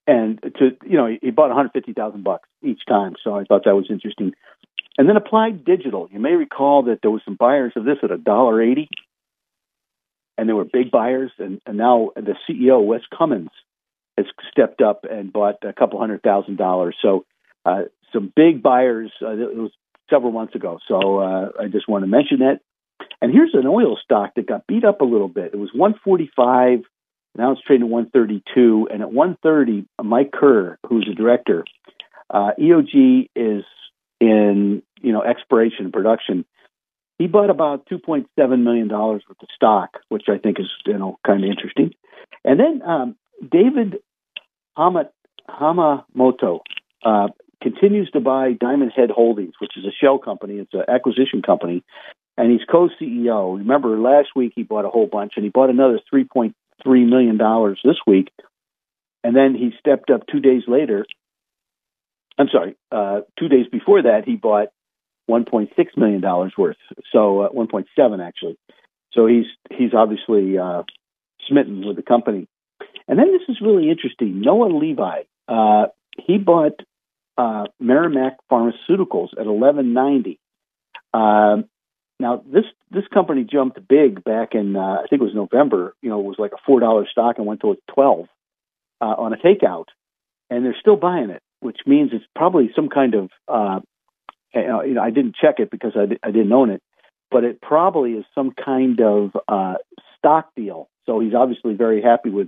and 0.07 0.41
to 0.41 0.77
you 0.85 0.97
know, 0.97 1.07
he 1.21 1.31
bought 1.31 1.47
150,000 1.47 2.23
bucks 2.23 2.47
each 2.63 2.81
time. 2.87 3.15
So 3.23 3.35
I 3.35 3.43
thought 3.43 3.63
that 3.65 3.75
was 3.75 3.87
interesting. 3.89 4.33
And 4.97 5.09
then 5.09 5.17
Applied 5.17 5.65
Digital. 5.65 6.07
You 6.11 6.19
may 6.19 6.33
recall 6.33 6.83
that 6.83 6.99
there 7.01 7.11
was 7.11 7.21
some 7.25 7.35
buyers 7.35 7.73
of 7.75 7.83
this 7.83 7.97
at 8.03 8.11
a 8.11 8.17
dollar 8.17 8.61
eighty, 8.61 8.87
and 10.37 10.47
they 10.47 10.53
were 10.53 10.63
big 10.63 10.89
buyers. 10.91 11.31
And, 11.37 11.61
and 11.65 11.77
now 11.77 12.11
the 12.15 12.35
CEO 12.47 12.85
Wes 12.85 13.01
Cummins 13.15 13.49
has 14.17 14.25
stepped 14.51 14.81
up 14.81 15.05
and 15.09 15.33
bought 15.33 15.55
a 15.63 15.73
couple 15.73 15.99
hundred 15.99 16.23
thousand 16.23 16.57
dollars. 16.57 16.95
So 17.01 17.25
uh, 17.65 17.83
some 18.13 18.31
big 18.33 18.63
buyers. 18.63 19.11
Uh, 19.21 19.31
it 19.31 19.57
was 19.57 19.71
several 20.09 20.31
months 20.31 20.55
ago. 20.55 20.79
So 20.87 21.19
uh, 21.19 21.49
I 21.59 21.67
just 21.67 21.89
want 21.89 22.03
to 22.03 22.07
mention 22.07 22.39
that. 22.39 22.59
And 23.21 23.33
here's 23.33 23.53
an 23.53 23.67
oil 23.67 23.97
stock 24.01 24.35
that 24.35 24.47
got 24.47 24.67
beat 24.67 24.85
up 24.85 25.01
a 25.01 25.05
little 25.05 25.27
bit. 25.27 25.53
It 25.53 25.57
was 25.57 25.71
145. 25.73 26.83
Now 27.37 27.51
it's 27.51 27.61
trading 27.61 27.87
at 27.87 27.91
132. 27.91 28.89
And 28.91 29.01
at 29.01 29.11
130, 29.11 29.85
Mike 30.03 30.31
Kerr, 30.31 30.77
who's 30.87 31.05
the 31.07 31.15
director, 31.15 31.65
uh, 32.29 32.51
EOG 32.59 33.29
is 33.35 33.63
in 34.19 34.81
you 35.01 35.11
know 35.11 35.21
exploration 35.21 35.85
and 35.85 35.93
production. 35.93 36.45
He 37.17 37.27
bought 37.27 37.49
about 37.49 37.87
2.7 37.87 38.27
million 38.63 38.87
dollars 38.87 39.23
worth 39.27 39.41
of 39.41 39.47
stock, 39.55 39.99
which 40.09 40.23
I 40.27 40.37
think 40.37 40.59
is 40.59 40.67
you 40.85 40.97
know 40.97 41.19
kind 41.25 41.43
of 41.43 41.49
interesting. 41.49 41.93
And 42.43 42.59
then 42.59 42.81
um, 42.87 43.15
David 43.51 43.97
Hama, 44.75 45.09
Hamamoto 45.49 46.59
uh, 47.03 47.27
continues 47.61 48.09
to 48.11 48.19
buy 48.19 48.53
Diamond 48.53 48.91
Head 48.95 49.09
Holdings, 49.11 49.53
which 49.59 49.77
is 49.77 49.85
a 49.85 49.91
shell 49.91 50.17
company. 50.17 50.55
It's 50.55 50.73
an 50.73 50.83
acquisition 50.87 51.41
company, 51.41 51.83
and 52.37 52.51
he's 52.51 52.65
co-CEO. 52.69 53.57
Remember, 53.57 53.97
last 53.97 54.29
week 54.35 54.53
he 54.55 54.63
bought 54.63 54.85
a 54.85 54.89
whole 54.89 55.07
bunch, 55.07 55.33
and 55.35 55.43
he 55.43 55.49
bought 55.49 55.69
another 55.69 55.99
3.3 56.85 57.09
million 57.09 57.37
dollars 57.37 57.79
this 57.83 57.97
week. 58.05 58.29
And 59.23 59.35
then 59.35 59.55
he 59.55 59.71
stepped 59.79 60.09
up 60.09 60.21
two 60.31 60.39
days 60.39 60.63
later. 60.67 61.05
I'm 62.37 62.49
sorry, 62.51 62.75
uh, 62.91 63.21
two 63.39 63.47
days 63.47 63.65
before 63.71 64.03
that 64.03 64.23
he 64.25 64.35
bought 64.35 64.67
1.6 65.29 65.69
million 65.97 66.21
dollars 66.21 66.53
worth. 66.57 66.77
So 67.11 67.41
uh, 67.41 67.49
1.7 67.49 68.25
actually. 68.25 68.57
So 69.13 69.25
he's 69.25 69.45
he's 69.71 69.93
obviously 69.93 70.57
uh, 70.57 70.83
smitten 71.47 71.85
with 71.85 71.95
the 71.95 72.03
company. 72.03 72.47
And 73.07 73.17
then 73.17 73.31
this 73.31 73.47
is 73.47 73.61
really 73.61 73.89
interesting. 73.89 74.41
Noah 74.41 74.67
Levi, 74.67 75.23
uh, 75.47 75.85
he 76.17 76.37
bought 76.37 76.79
uh, 77.37 77.65
Merrimack 77.79 78.37
Pharmaceuticals 78.51 79.33
at 79.37 79.45
1190. 79.45 80.39
Um, 81.13 81.65
now 82.19 82.43
this 82.45 82.65
this 82.91 83.03
company 83.13 83.43
jumped 83.43 83.79
big 83.87 84.23
back 84.23 84.53
in 84.53 84.75
uh, 84.75 85.01
I 85.03 85.07
think 85.09 85.21
it 85.21 85.25
was 85.25 85.35
November. 85.35 85.95
You 86.01 86.09
know, 86.09 86.19
it 86.19 86.25
was 86.25 86.37
like 86.39 86.53
a 86.53 86.61
four 86.65 86.79
dollar 86.79 87.05
stock 87.11 87.37
and 87.37 87.45
went 87.45 87.61
to 87.61 87.75
12 87.93 88.27
uh, 89.01 89.05
on 89.05 89.33
a 89.33 89.37
takeout, 89.37 89.85
and 90.49 90.63
they're 90.63 90.77
still 90.79 90.95
buying 90.95 91.29
it, 91.29 91.41
which 91.59 91.79
means 91.85 92.11
it's 92.13 92.25
probably 92.35 92.71
some 92.75 92.89
kind 92.89 93.15
of 93.15 93.29
uh, 93.47 93.79
you 94.53 94.93
know 94.93 95.01
I 95.01 95.09
didn't 95.09 95.35
check 95.35 95.55
it 95.59 95.69
because 95.69 95.93
I, 95.95 96.03
I 96.25 96.31
didn't 96.31 96.53
own 96.53 96.69
it, 96.69 96.81
but 97.31 97.43
it 97.43 97.61
probably 97.61 98.11
is 98.13 98.25
some 98.33 98.51
kind 98.51 98.99
of 99.01 99.31
uh, 99.47 99.75
stock 100.17 100.49
deal. 100.55 100.89
So 101.05 101.19
he's 101.19 101.33
obviously 101.33 101.73
very 101.73 102.01
happy 102.01 102.29
with 102.29 102.47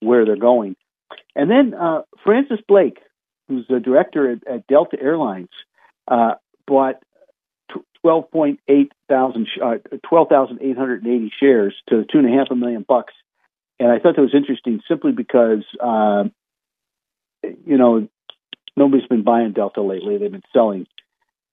where 0.00 0.24
they're 0.24 0.36
going. 0.36 0.76
And 1.34 1.50
then 1.50 1.74
uh, 1.74 2.02
Francis 2.24 2.60
Blake, 2.68 2.98
who's 3.48 3.66
the 3.68 3.80
director 3.80 4.32
at, 4.32 4.46
at 4.46 4.66
Delta 4.66 4.96
Airlines, 5.00 5.48
uh, 6.06 6.34
bought 6.66 6.96
12.8 8.04 8.90
thousand, 9.08 9.48
uh, 9.62 9.76
12,880 10.08 11.32
shares 11.38 11.74
to 11.88 12.04
two 12.10 12.18
and 12.18 12.32
a 12.32 12.36
half 12.36 12.48
a 12.50 12.54
million 12.54 12.84
bucks. 12.86 13.14
And 13.80 13.90
I 13.90 13.98
thought 13.98 14.16
that 14.16 14.22
was 14.22 14.34
interesting 14.34 14.80
simply 14.88 15.12
because, 15.12 15.64
uh, 15.80 16.24
you 17.42 17.78
know, 17.78 18.08
nobody's 18.76 19.06
been 19.06 19.22
buying 19.22 19.52
Delta 19.52 19.82
lately. 19.82 20.18
They've 20.18 20.30
been 20.30 20.42
selling. 20.52 20.86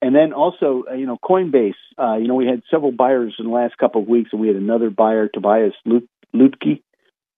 And 0.02 0.16
then 0.16 0.34
also, 0.34 0.84
uh, 0.90 0.94
you 0.94 1.06
know, 1.06 1.18
Coinbase, 1.24 1.74
uh, 1.98 2.18
you 2.18 2.28
know, 2.28 2.36
we 2.36 2.46
had 2.46 2.62
several 2.70 2.92
buyers 2.92 3.36
in 3.40 3.46
the 3.46 3.52
last 3.52 3.78
couple 3.78 4.02
of 4.02 4.08
weeks, 4.08 4.30
and 4.32 4.42
we 4.42 4.48
had 4.48 4.56
another 4.56 4.90
buyer, 4.90 5.28
Tobias 5.28 5.74
Lutke, 5.86 6.82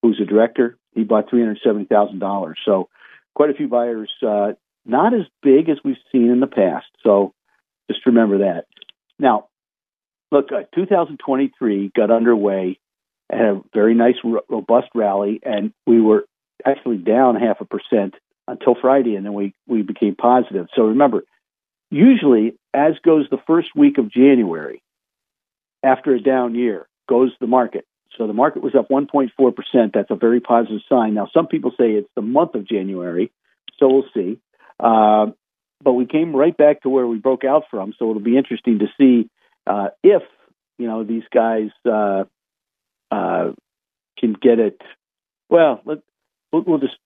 who's 0.02 0.20
a 0.20 0.26
director. 0.26 0.76
He 0.94 1.04
bought 1.04 1.30
$370,000. 1.30 2.54
So 2.64 2.88
quite 3.34 3.50
a 3.50 3.54
few 3.54 3.68
buyers, 3.68 4.10
uh, 4.26 4.52
not 4.84 5.14
as 5.14 5.26
big 5.42 5.68
as 5.68 5.78
we've 5.84 5.96
seen 6.10 6.30
in 6.30 6.40
the 6.40 6.46
past. 6.46 6.86
So 7.02 7.32
just 7.90 8.04
remember 8.04 8.38
that. 8.38 8.64
Now, 9.18 9.48
look, 10.30 10.50
uh, 10.52 10.62
2023 10.74 11.92
got 11.94 12.10
underway, 12.10 12.78
at 13.30 13.40
a 13.40 13.60
very 13.74 13.94
nice, 13.94 14.16
robust 14.48 14.88
rally, 14.94 15.40
and 15.42 15.72
we 15.86 16.00
were 16.00 16.24
actually 16.64 16.96
down 16.96 17.36
half 17.36 17.60
a 17.60 17.64
percent 17.64 18.14
until 18.46 18.74
Friday, 18.80 19.14
and 19.16 19.26
then 19.26 19.34
we, 19.34 19.54
we 19.66 19.82
became 19.82 20.14
positive. 20.14 20.68
So 20.74 20.82
remember, 20.82 21.24
usually, 21.90 22.54
as 22.72 22.94
goes 23.04 23.26
the 23.30 23.38
first 23.46 23.68
week 23.76 23.98
of 23.98 24.10
January, 24.10 24.82
after 25.82 26.14
a 26.14 26.20
down 26.20 26.54
year, 26.54 26.88
goes 27.08 27.32
the 27.40 27.46
market. 27.46 27.84
So 28.16 28.26
the 28.26 28.32
market 28.32 28.62
was 28.62 28.74
up 28.74 28.88
1.4%. 28.88 29.92
That's 29.92 30.10
a 30.10 30.16
very 30.16 30.40
positive 30.40 30.80
sign. 30.88 31.14
Now, 31.14 31.28
some 31.32 31.46
people 31.46 31.70
say 31.70 31.92
it's 31.92 32.08
the 32.16 32.22
month 32.22 32.54
of 32.54 32.66
January, 32.66 33.30
so 33.78 33.88
we'll 33.88 34.04
see. 34.14 34.38
Uh, 34.80 35.26
but 35.82 35.92
we 35.92 36.06
came 36.06 36.34
right 36.34 36.56
back 36.56 36.82
to 36.82 36.88
where 36.88 37.06
we 37.06 37.18
broke 37.18 37.44
out 37.44 37.64
from. 37.70 37.94
So 37.98 38.10
it'll 38.10 38.22
be 38.22 38.36
interesting 38.36 38.80
to 38.80 38.86
see 38.98 39.28
uh, 39.66 39.88
if 40.02 40.22
you 40.78 40.86
know 40.86 41.04
these 41.04 41.24
guys 41.32 41.70
uh, 41.84 42.24
uh, 43.10 43.52
can 44.18 44.34
get 44.34 44.58
it. 44.58 44.80
Well, 45.48 45.80
let, 45.84 45.98
we'll, 46.52 46.78
just 46.78 46.96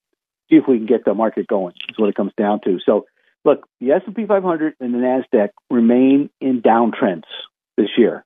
see 0.51 0.57
if 0.57 0.65
we 0.67 0.79
can 0.79 0.87
get 0.87 1.05
the 1.05 1.15
market 1.15 1.47
going. 1.47 1.75
Is 1.89 1.99
what 1.99 2.09
it 2.09 2.15
comes 2.15 2.33
down 2.37 2.61
to. 2.65 2.79
So 2.85 3.07
look, 3.45 3.67
the 3.81 3.93
S 3.93 4.03
and 4.07 4.15
P 4.15 4.27
500 4.27 4.75
and 4.81 4.95
the 4.95 4.99
Nasdaq 4.99 5.51
remain 5.71 6.31
in 6.41 6.63
downtrends 6.63 7.25
this 7.77 7.91
year. 7.97 8.25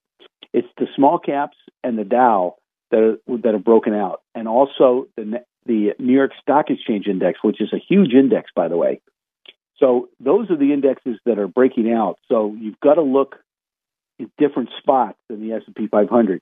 It's 0.53 0.69
the 0.79 0.87
small 0.95 1.19
caps 1.19 1.57
and 1.85 1.99
the 1.99 2.05
Dow 2.05 2.57
that 2.91 3.19
are, 3.29 3.39
that 3.39 3.55
have 3.55 3.65
broken 3.65 3.95
out, 3.95 4.23
and 4.35 4.49
also 4.49 5.09
the 5.17 5.43
the 5.67 5.95
New 5.99 6.13
York 6.13 6.31
Stock 6.41 6.71
Exchange 6.71 7.07
Index, 7.09 7.41
which 7.43 7.61
is 7.61 7.73
a 7.73 7.79
huge 7.79 8.13
index, 8.15 8.51
by 8.55 8.69
the 8.69 8.77
way. 8.77 9.01
So 9.79 10.09
those 10.21 10.51
are 10.51 10.57
the 10.57 10.73
indexes 10.73 11.19
that 11.27 11.39
are 11.39 11.49
breaking 11.49 11.93
out. 11.93 12.19
So 12.29 12.55
you've 12.59 12.81
got 12.81 12.95
to 12.95 13.03
look 13.03 13.37
in 14.19 14.31
different 14.39 14.71
spots 14.79 15.19
than 15.29 15.47
the 15.47 15.55
S 15.55 15.63
and 15.67 15.75
P 15.75 15.87
500. 15.87 16.41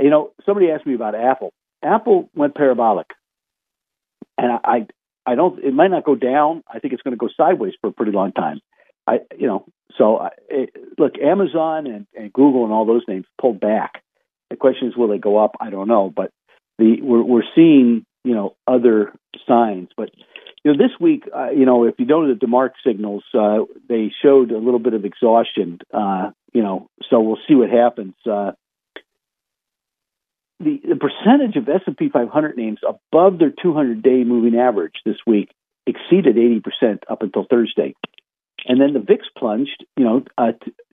You 0.00 0.10
know, 0.10 0.30
somebody 0.46 0.70
asked 0.70 0.86
me 0.86 0.94
about 0.94 1.14
Apple. 1.14 1.52
Apple 1.82 2.28
went 2.34 2.54
parabolic, 2.54 3.06
and 4.36 4.52
I, 4.52 4.58
I, 4.64 4.86
I 5.26 5.34
don't. 5.34 5.62
It 5.62 5.74
might 5.74 5.90
not 5.90 6.04
go 6.04 6.14
down. 6.14 6.62
I 6.72 6.78
think 6.78 6.94
it's 6.94 7.02
going 7.02 7.12
to 7.12 7.18
go 7.18 7.28
sideways 7.36 7.74
for 7.80 7.88
a 7.88 7.92
pretty 7.92 8.12
long 8.12 8.32
time. 8.32 8.60
I, 9.06 9.20
you 9.36 9.46
know, 9.46 9.64
so 9.96 10.18
I, 10.18 10.28
it, 10.48 10.70
look, 10.98 11.18
Amazon 11.18 11.86
and, 11.86 12.06
and 12.16 12.32
Google 12.32 12.64
and 12.64 12.72
all 12.72 12.84
those 12.84 13.02
names 13.08 13.26
pulled 13.40 13.58
back. 13.58 14.02
The 14.50 14.56
question 14.56 14.88
is, 14.88 14.96
will 14.96 15.08
they 15.08 15.18
go 15.18 15.42
up? 15.42 15.56
I 15.60 15.70
don't 15.70 15.88
know, 15.88 16.12
but 16.14 16.30
the 16.78 17.00
we're 17.02 17.22
we're 17.22 17.42
seeing 17.54 18.04
you 18.24 18.34
know 18.34 18.56
other 18.66 19.12
signs. 19.46 19.88
But 19.96 20.10
you 20.64 20.72
know, 20.72 20.78
this 20.78 20.92
week, 21.00 21.24
uh, 21.34 21.50
you 21.50 21.64
know, 21.64 21.84
if 21.84 21.94
you 21.98 22.06
go 22.06 22.26
to 22.26 22.34
the 22.34 22.46
DeMark 22.46 22.70
signals, 22.84 23.24
uh, 23.34 23.58
they 23.88 24.12
showed 24.22 24.50
a 24.50 24.58
little 24.58 24.80
bit 24.80 24.94
of 24.94 25.04
exhaustion. 25.04 25.78
Uh, 25.92 26.30
you 26.52 26.62
know, 26.62 26.88
so 27.08 27.20
we'll 27.20 27.38
see 27.46 27.54
what 27.54 27.70
happens. 27.70 28.14
Uh, 28.28 28.52
the, 30.60 30.80
the 30.88 30.96
percentage 30.96 31.56
of 31.56 31.68
S&P 31.68 32.08
500 32.08 32.56
names 32.56 32.80
above 32.86 33.38
their 33.38 33.50
200-day 33.50 34.24
moving 34.24 34.58
average 34.58 34.94
this 35.04 35.18
week 35.26 35.50
exceeded 35.86 36.36
80% 36.36 37.00
up 37.08 37.22
until 37.22 37.46
Thursday, 37.48 37.94
and 38.66 38.80
then 38.80 38.92
the 38.92 39.00
VIX 39.00 39.24
plunged, 39.36 39.84
you 39.96 40.04
know, 40.04 40.24
uh, 40.36 40.52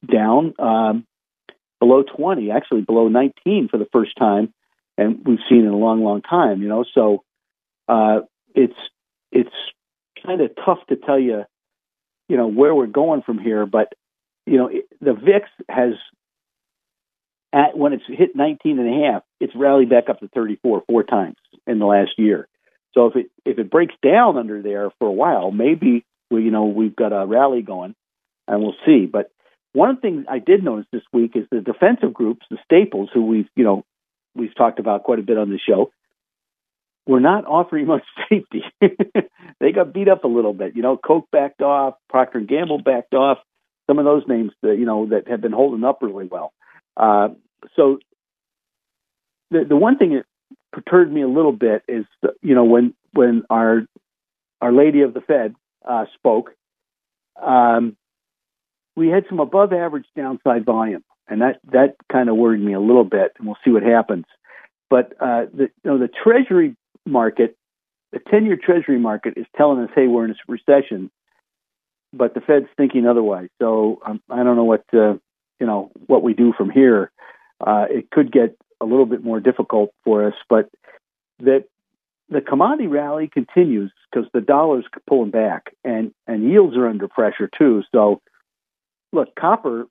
down 0.09 0.53
um, 0.59 1.05
below 1.79 2.03
20, 2.03 2.51
actually 2.51 2.81
below 2.81 3.07
19 3.07 3.69
for 3.69 3.77
the 3.77 3.87
first 3.91 4.11
time, 4.17 4.53
and 4.97 5.25
we've 5.25 5.39
seen 5.49 5.65
in 5.65 5.71
a 5.71 5.77
long, 5.77 6.03
long 6.03 6.21
time. 6.21 6.61
You 6.61 6.69
know, 6.69 6.85
so 6.93 7.23
uh, 7.87 8.19
it's 8.53 8.77
it's 9.31 9.49
kind 10.25 10.41
of 10.41 10.51
tough 10.63 10.79
to 10.89 10.95
tell 10.95 11.19
you, 11.19 11.43
you 12.27 12.37
know, 12.37 12.47
where 12.47 12.73
we're 12.73 12.87
going 12.87 13.21
from 13.21 13.37
here. 13.37 13.65
But 13.65 13.93
you 14.45 14.57
know, 14.57 14.69
the 15.01 15.13
VIX 15.13 15.47
has, 15.69 15.93
at 17.53 17.77
when 17.77 17.93
it's 17.93 18.03
hit 18.07 18.35
19 18.35 18.79
and 18.79 19.03
a 19.03 19.07
half, 19.07 19.23
it's 19.39 19.55
rallied 19.55 19.89
back 19.89 20.09
up 20.09 20.19
to 20.19 20.27
34 20.29 20.83
four 20.87 21.03
times 21.03 21.37
in 21.65 21.79
the 21.79 21.85
last 21.85 22.11
year. 22.17 22.47
So 22.93 23.07
if 23.07 23.15
it 23.15 23.25
if 23.45 23.59
it 23.59 23.69
breaks 23.69 23.95
down 24.01 24.37
under 24.37 24.61
there 24.61 24.89
for 24.99 25.07
a 25.07 25.13
while, 25.13 25.51
maybe 25.51 26.05
we 26.31 26.43
you 26.43 26.51
know 26.51 26.65
we've 26.65 26.95
got 26.95 27.11
a 27.11 27.25
rally 27.25 27.61
going, 27.61 27.95
and 28.47 28.61
we'll 28.61 28.75
see. 28.85 29.05
But 29.05 29.31
one 29.73 29.97
thing 29.97 30.25
I 30.29 30.39
did 30.39 30.63
notice 30.63 30.87
this 30.91 31.03
week 31.11 31.35
is 31.35 31.45
the 31.51 31.59
defensive 31.59 32.13
groups, 32.13 32.45
the 32.49 32.57
staples, 32.63 33.09
who 33.13 33.25
we've 33.25 33.49
you 33.55 33.65
know 33.65 33.83
we've 34.33 34.55
talked 34.55 34.79
about 34.79 35.03
quite 35.03 35.19
a 35.19 35.23
bit 35.23 35.37
on 35.37 35.49
the 35.49 35.59
show, 35.59 35.91
were 37.07 37.19
not 37.19 37.45
offering 37.45 37.87
much 37.87 38.03
safety. 38.29 38.63
they 39.59 39.71
got 39.71 39.93
beat 39.93 40.07
up 40.07 40.23
a 40.23 40.29
little 40.29 40.53
bit. 40.53 40.75
You 40.75 40.81
know, 40.81 40.97
Coke 40.97 41.27
backed 41.31 41.61
off, 41.61 41.95
Procter 42.09 42.39
and 42.39 42.47
Gamble 42.47 42.81
backed 42.81 43.13
off. 43.13 43.39
Some 43.87 43.99
of 43.99 44.05
those 44.05 44.23
names 44.27 44.51
that 44.63 44.77
you 44.79 44.85
know 44.85 45.07
that 45.07 45.27
have 45.27 45.41
been 45.41 45.51
holding 45.51 45.83
up 45.83 45.99
really 46.01 46.25
well. 46.25 46.53
Uh, 46.97 47.29
so 47.75 47.99
the 49.51 49.63
the 49.67 49.75
one 49.75 49.97
thing 49.97 50.13
that 50.15 50.25
perturbed 50.71 51.11
me 51.11 51.21
a 51.21 51.27
little 51.27 51.51
bit 51.51 51.83
is 51.87 52.05
you 52.41 52.55
know 52.55 52.63
when 52.63 52.95
when 53.13 53.43
our 53.49 53.85
our 54.61 54.73
lady 54.73 55.01
of 55.01 55.13
the 55.13 55.21
Fed 55.21 55.53
uh, 55.87 56.05
spoke, 56.15 56.51
um, 57.41 57.95
we 58.95 59.09
had 59.09 59.25
some 59.29 59.39
above 59.39 59.71
average 59.71 60.05
downside 60.15 60.65
volume, 60.65 61.03
and 61.27 61.41
that 61.41 61.59
that 61.71 61.95
kind 62.11 62.29
of 62.29 62.37
worried 62.37 62.61
me 62.61 62.73
a 62.73 62.79
little 62.79 63.03
bit. 63.03 63.33
And 63.37 63.47
we'll 63.47 63.57
see 63.63 63.71
what 63.71 63.83
happens. 63.83 64.25
But 64.89 65.13
uh, 65.19 65.45
the 65.53 65.69
you 65.83 65.91
know 65.91 65.97
the 65.99 66.09
Treasury 66.09 66.75
market 67.05 67.57
the 68.15 68.21
10 68.31 68.45
year 68.45 68.57
Treasury 68.57 68.97
market 68.97 69.33
is 69.35 69.45
telling 69.57 69.83
us, 69.83 69.89
hey, 69.93 70.07
we're 70.07 70.23
in 70.23 70.31
a 70.31 70.35
recession, 70.47 71.11
but 72.13 72.33
the 72.33 72.39
Fed's 72.39 72.67
thinking 72.77 73.05
otherwise. 73.05 73.49
So 73.61 73.99
um, 74.05 74.21
I 74.29 74.43
don't 74.43 74.55
know 74.55 74.63
what, 74.63 74.85
uh, 74.93 75.15
you 75.59 75.67
know, 75.67 75.91
what 76.07 76.23
we 76.23 76.33
do 76.33 76.53
from 76.57 76.69
here. 76.69 77.11
Uh, 77.59 77.85
it 77.89 78.09
could 78.09 78.31
get 78.31 78.57
a 78.79 78.85
little 78.85 79.05
bit 79.05 79.21
more 79.21 79.41
difficult 79.41 79.91
for 80.05 80.25
us, 80.25 80.33
but 80.49 80.69
that 81.39 81.65
the 82.29 82.39
commodity 82.39 82.87
rally 82.87 83.27
continues 83.27 83.91
because 84.09 84.29
the 84.33 84.41
dollar's 84.41 84.85
pulling 85.07 85.31
back 85.31 85.75
and, 85.83 86.13
and 86.25 86.49
yields 86.49 86.77
are 86.77 86.87
under 86.87 87.09
pressure 87.09 87.49
too. 87.57 87.83
So, 87.93 88.21
look, 89.11 89.35
copper 89.35 89.87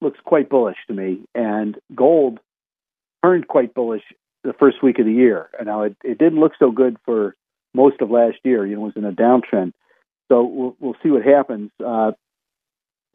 looks 0.00 0.18
quite 0.24 0.48
bullish 0.48 0.78
to 0.88 0.94
me, 0.94 1.20
and 1.32 1.78
gold 1.94 2.40
turned 3.24 3.46
quite 3.46 3.72
bullish 3.72 4.02
the 4.44 4.52
first 4.52 4.82
week 4.82 4.98
of 4.98 5.06
the 5.06 5.12
year. 5.12 5.48
And 5.58 5.66
now 5.66 5.82
it, 5.82 5.96
it 6.02 6.18
didn't 6.18 6.40
look 6.40 6.52
so 6.58 6.70
good 6.70 6.96
for 7.04 7.34
most 7.74 8.00
of 8.00 8.10
last 8.10 8.38
year. 8.44 8.66
You 8.66 8.76
know, 8.76 8.82
it 8.82 8.94
was 8.94 8.96
in 8.96 9.04
a 9.04 9.12
downtrend. 9.12 9.72
So 10.30 10.42
we'll, 10.44 10.76
we'll 10.80 10.96
see 11.02 11.10
what 11.10 11.22
happens. 11.22 11.70
Uh, 11.84 12.12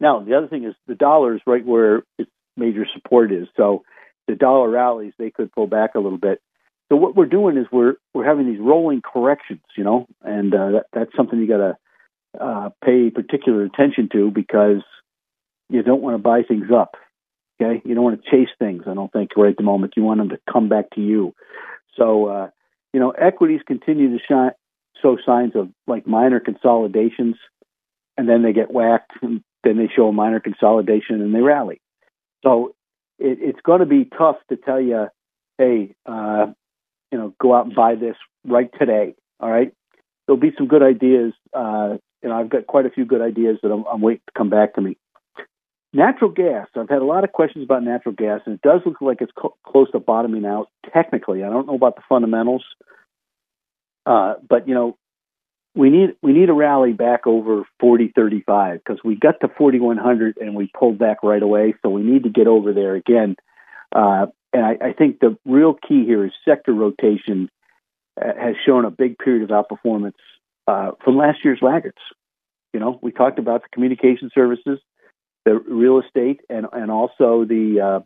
now, 0.00 0.20
the 0.20 0.36
other 0.36 0.48
thing 0.48 0.64
is 0.64 0.74
the 0.86 0.94
dollar 0.94 1.34
is 1.34 1.40
right 1.46 1.64
where 1.64 2.02
its 2.18 2.30
major 2.56 2.86
support 2.94 3.32
is. 3.32 3.48
So 3.56 3.84
the 4.26 4.34
dollar 4.34 4.68
rallies, 4.68 5.12
they 5.18 5.30
could 5.30 5.52
pull 5.52 5.66
back 5.66 5.94
a 5.94 6.00
little 6.00 6.18
bit. 6.18 6.40
So 6.90 6.96
what 6.96 7.16
we're 7.16 7.26
doing 7.26 7.56
is 7.58 7.66
we're 7.70 7.94
we're 8.14 8.24
having 8.24 8.46
these 8.46 8.60
rolling 8.60 9.02
corrections, 9.02 9.60
you 9.76 9.84
know, 9.84 10.06
and 10.22 10.54
uh, 10.54 10.70
that, 10.70 10.86
that's 10.92 11.10
something 11.16 11.38
you 11.38 11.46
got 11.46 11.58
to 11.58 11.76
uh, 12.40 12.70
pay 12.84 13.10
particular 13.10 13.64
attention 13.64 14.08
to 14.12 14.30
because 14.30 14.82
you 15.68 15.82
don't 15.82 16.00
want 16.00 16.14
to 16.14 16.22
buy 16.22 16.42
things 16.42 16.68
up. 16.74 16.96
Okay, 17.60 17.82
you 17.84 17.94
don't 17.94 18.04
want 18.04 18.22
to 18.22 18.30
chase 18.30 18.50
things. 18.58 18.84
I 18.86 18.94
don't 18.94 19.12
think 19.12 19.30
right 19.36 19.50
at 19.50 19.56
the 19.56 19.62
moment. 19.62 19.94
You 19.96 20.04
want 20.04 20.20
them 20.20 20.28
to 20.30 20.38
come 20.50 20.68
back 20.68 20.90
to 20.94 21.00
you. 21.00 21.34
So 21.96 22.26
uh, 22.26 22.50
you 22.92 23.00
know, 23.00 23.10
equities 23.10 23.60
continue 23.66 24.16
to 24.16 24.24
shine, 24.28 24.52
show 25.02 25.18
signs 25.24 25.52
of 25.54 25.68
like 25.86 26.06
minor 26.06 26.40
consolidations, 26.40 27.36
and 28.16 28.28
then 28.28 28.42
they 28.42 28.52
get 28.52 28.72
whacked, 28.72 29.12
and 29.22 29.42
then 29.64 29.76
they 29.76 29.88
show 29.94 30.08
a 30.08 30.12
minor 30.12 30.40
consolidation 30.40 31.20
and 31.20 31.34
they 31.34 31.40
rally. 31.40 31.80
So 32.42 32.74
it, 33.18 33.38
it's 33.40 33.60
going 33.62 33.80
to 33.80 33.86
be 33.86 34.04
tough 34.04 34.36
to 34.48 34.56
tell 34.56 34.80
you, 34.80 35.08
hey, 35.58 35.94
uh, 36.06 36.46
you 37.10 37.18
know, 37.18 37.34
go 37.40 37.54
out 37.54 37.66
and 37.66 37.74
buy 37.74 37.94
this 37.94 38.16
right 38.44 38.70
today. 38.78 39.14
All 39.40 39.50
right. 39.50 39.72
There'll 40.26 40.40
be 40.40 40.52
some 40.56 40.68
good 40.68 40.82
ideas. 40.82 41.32
Uh, 41.52 41.96
you 42.22 42.28
know, 42.28 42.38
I've 42.38 42.50
got 42.50 42.66
quite 42.66 42.86
a 42.86 42.90
few 42.90 43.04
good 43.04 43.20
ideas 43.20 43.58
that 43.62 43.70
I'm, 43.72 43.84
I'm 43.90 44.00
waiting 44.00 44.22
to 44.26 44.38
come 44.38 44.50
back 44.50 44.74
to 44.74 44.80
me. 44.80 44.96
Natural 45.92 46.30
gas. 46.30 46.66
I've 46.76 46.88
had 46.88 47.00
a 47.00 47.06
lot 47.06 47.24
of 47.24 47.32
questions 47.32 47.64
about 47.64 47.82
natural 47.82 48.14
gas, 48.14 48.40
and 48.44 48.54
it 48.54 48.62
does 48.62 48.82
look 48.84 49.00
like 49.00 49.22
it's 49.22 49.32
co- 49.36 49.56
close 49.64 49.90
to 49.92 49.98
bottoming 49.98 50.44
out 50.44 50.68
technically. 50.92 51.42
I 51.42 51.48
don't 51.48 51.66
know 51.66 51.74
about 51.74 51.96
the 51.96 52.02
fundamentals, 52.08 52.64
uh, 54.04 54.34
but 54.46 54.68
you 54.68 54.74
know, 54.74 54.98
we 55.74 55.88
need 55.88 56.10
we 56.22 56.32
need 56.32 56.50
a 56.50 56.54
rally 56.54 56.92
back 56.92 57.26
over 57.26 57.62
40 57.80 58.12
35 58.14 58.80
because 58.84 59.02
we 59.02 59.16
got 59.16 59.40
to 59.40 59.48
4100 59.48 60.36
and 60.38 60.54
we 60.54 60.70
pulled 60.78 60.98
back 60.98 61.22
right 61.22 61.42
away. 61.42 61.74
So 61.82 61.88
we 61.88 62.02
need 62.02 62.24
to 62.24 62.30
get 62.30 62.46
over 62.46 62.72
there 62.74 62.94
again. 62.94 63.36
Uh, 63.94 64.26
and 64.52 64.64
I, 64.64 64.88
I 64.88 64.92
think 64.92 65.20
the 65.20 65.38
real 65.46 65.74
key 65.74 66.04
here 66.04 66.24
is 66.24 66.32
sector 66.44 66.72
rotation 66.72 67.48
uh, 68.20 68.32
has 68.38 68.56
shown 68.66 68.84
a 68.84 68.90
big 68.90 69.18
period 69.18 69.48
of 69.48 69.50
outperformance 69.50 70.14
uh, 70.66 70.92
from 71.04 71.16
last 71.16 71.38
year's 71.44 71.60
laggards. 71.62 71.98
You 72.74 72.80
know, 72.80 72.98
we 73.02 73.12
talked 73.12 73.38
about 73.38 73.62
the 73.62 73.68
communication 73.72 74.30
services, 74.34 74.78
the 75.48 75.58
real 75.72 76.00
estate, 76.00 76.40
and 76.48 76.66
and 76.72 76.90
also 76.90 77.44
the 77.44 77.80
uh, 77.80 78.00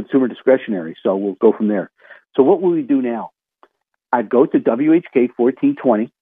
consumer 0.00 0.28
discretionary. 0.28 0.96
So 1.02 1.16
we'll 1.16 1.34
go 1.34 1.52
from 1.52 1.68
there. 1.68 1.90
So 2.36 2.42
what 2.42 2.60
will 2.60 2.72
we 2.72 2.82
do 2.82 3.00
now? 3.02 3.30
I'd 4.12 4.28
go 4.28 4.44
to 4.44 4.58
WHK 4.58 5.30
1420, 5.36 6.12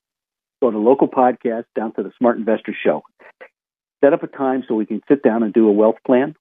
go 0.61 0.71
to 0.71 0.79
local 0.79 1.09
podcast, 1.09 1.65
down 1.75 1.93
to 1.95 2.03
the 2.03 2.13
Smart 2.19 2.39
Investor 2.39 2.75
Show. 2.85 3.03
Set 4.03 4.13
up 4.13 4.23
a 4.23 4.29
time 4.29 4.65
so 4.67 4.75
we 4.75 4.87
can 4.87 5.03
sit 5.09 5.23
down 5.23 5.43
and 5.43 5.53
do 5.53 5.69
a 5.69 5.73
wealth 5.73 5.97
plan. 6.07 6.35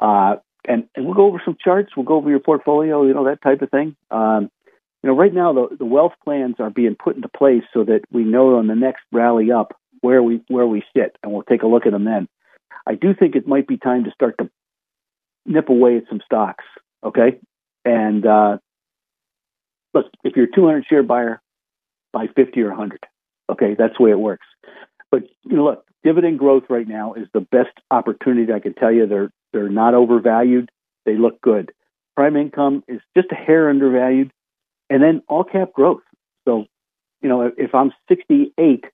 Uh, 0.00 0.36
and, 0.66 0.88
and 0.94 1.06
we'll 1.06 1.14
go 1.14 1.26
over 1.26 1.40
some 1.44 1.56
charts. 1.62 1.90
We'll 1.96 2.06
go 2.06 2.16
over 2.16 2.30
your 2.30 2.40
portfolio, 2.40 3.06
you 3.06 3.14
know, 3.14 3.24
that 3.24 3.42
type 3.42 3.62
of 3.62 3.70
thing. 3.70 3.96
Um, 4.10 4.50
you 5.02 5.10
know, 5.10 5.16
right 5.16 5.32
now 5.32 5.52
the, 5.52 5.76
the 5.76 5.84
wealth 5.84 6.12
plans 6.24 6.56
are 6.58 6.70
being 6.70 6.96
put 6.96 7.16
into 7.16 7.28
place 7.28 7.64
so 7.72 7.84
that 7.84 8.02
we 8.10 8.24
know 8.24 8.56
on 8.56 8.66
the 8.66 8.74
next 8.74 9.02
rally 9.12 9.50
up 9.50 9.74
where 10.00 10.22
we 10.22 10.42
where 10.48 10.66
we 10.66 10.82
sit, 10.96 11.16
and 11.22 11.32
we'll 11.32 11.42
take 11.42 11.62
a 11.62 11.66
look 11.66 11.86
at 11.86 11.92
them 11.92 12.04
then. 12.04 12.28
I 12.86 12.94
do 12.94 13.14
think 13.14 13.34
it 13.34 13.46
might 13.46 13.66
be 13.66 13.76
time 13.76 14.04
to 14.04 14.10
start 14.10 14.36
to 14.38 14.50
nip 15.46 15.68
away 15.68 15.96
at 15.96 16.04
some 16.08 16.20
stocks. 16.24 16.64
Okay, 17.04 17.38
and 17.84 18.26
uh, 18.26 18.58
look, 19.94 20.06
if 20.24 20.36
you're 20.36 20.46
a 20.46 20.54
200 20.54 20.84
share 20.86 21.02
buyer, 21.02 21.40
buy 22.12 22.26
50 22.34 22.60
or 22.60 22.68
100. 22.68 23.00
Okay, 23.50 23.74
that's 23.76 23.94
the 23.98 24.04
way 24.04 24.10
it 24.10 24.18
works. 24.18 24.46
But 25.10 25.24
you 25.44 25.56
know, 25.56 25.64
look, 25.64 25.84
dividend 26.04 26.38
growth 26.38 26.64
right 26.68 26.86
now 26.86 27.14
is 27.14 27.28
the 27.32 27.40
best 27.40 27.72
opportunity 27.90 28.52
I 28.52 28.60
can 28.60 28.74
tell 28.74 28.92
you. 28.92 29.06
They're 29.06 29.30
they're 29.52 29.68
not 29.68 29.94
overvalued. 29.94 30.70
They 31.04 31.16
look 31.16 31.40
good. 31.40 31.72
Prime 32.16 32.36
income 32.36 32.84
is 32.88 33.00
just 33.16 33.32
a 33.32 33.34
hair 33.34 33.68
undervalued, 33.68 34.32
and 34.90 35.02
then 35.02 35.22
all 35.28 35.44
cap 35.44 35.72
growth. 35.72 36.02
So, 36.46 36.66
you 37.20 37.28
know, 37.28 37.50
if 37.56 37.74
I'm 37.74 37.92
68, 38.08 38.84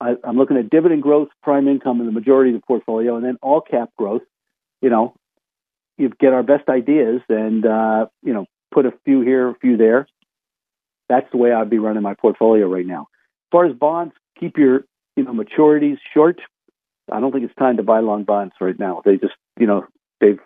I, 0.00 0.14
I'm 0.24 0.36
looking 0.36 0.56
at 0.56 0.70
dividend 0.70 1.02
growth, 1.02 1.28
prime 1.42 1.68
income 1.68 2.00
in 2.00 2.06
the 2.06 2.12
majority 2.12 2.54
of 2.54 2.60
the 2.60 2.66
portfolio, 2.66 3.16
and 3.16 3.24
then 3.24 3.36
all 3.42 3.60
cap 3.60 3.90
growth. 3.98 4.22
You 4.80 4.90
know, 4.90 5.14
you 5.98 6.10
get 6.18 6.32
our 6.32 6.42
best 6.42 6.68
ideas 6.68 7.20
and 7.28 7.64
uh, 7.66 8.06
you 8.22 8.32
know 8.32 8.46
put 8.72 8.86
a 8.86 8.92
few 9.04 9.20
here, 9.20 9.50
a 9.50 9.54
few 9.54 9.76
there. 9.76 10.06
That's 11.08 11.30
the 11.32 11.36
way 11.36 11.52
I'd 11.52 11.70
be 11.70 11.78
running 11.78 12.02
my 12.02 12.14
portfolio 12.14 12.66
right 12.68 12.86
now. 12.86 13.02
As 13.02 13.50
far 13.52 13.66
as 13.66 13.74
bonds, 13.74 14.14
keep 14.38 14.56
your 14.56 14.84
you 15.16 15.24
know 15.24 15.32
maturities 15.32 15.98
short. 16.14 16.40
I 17.12 17.20
don't 17.20 17.32
think 17.32 17.44
it's 17.44 17.54
time 17.56 17.76
to 17.76 17.82
buy 17.82 18.00
long 18.00 18.24
bonds 18.24 18.54
right 18.60 18.78
now. 18.78 19.02
They 19.04 19.16
just 19.16 19.34
you 19.58 19.66
know 19.66 19.86
they've 20.20 20.38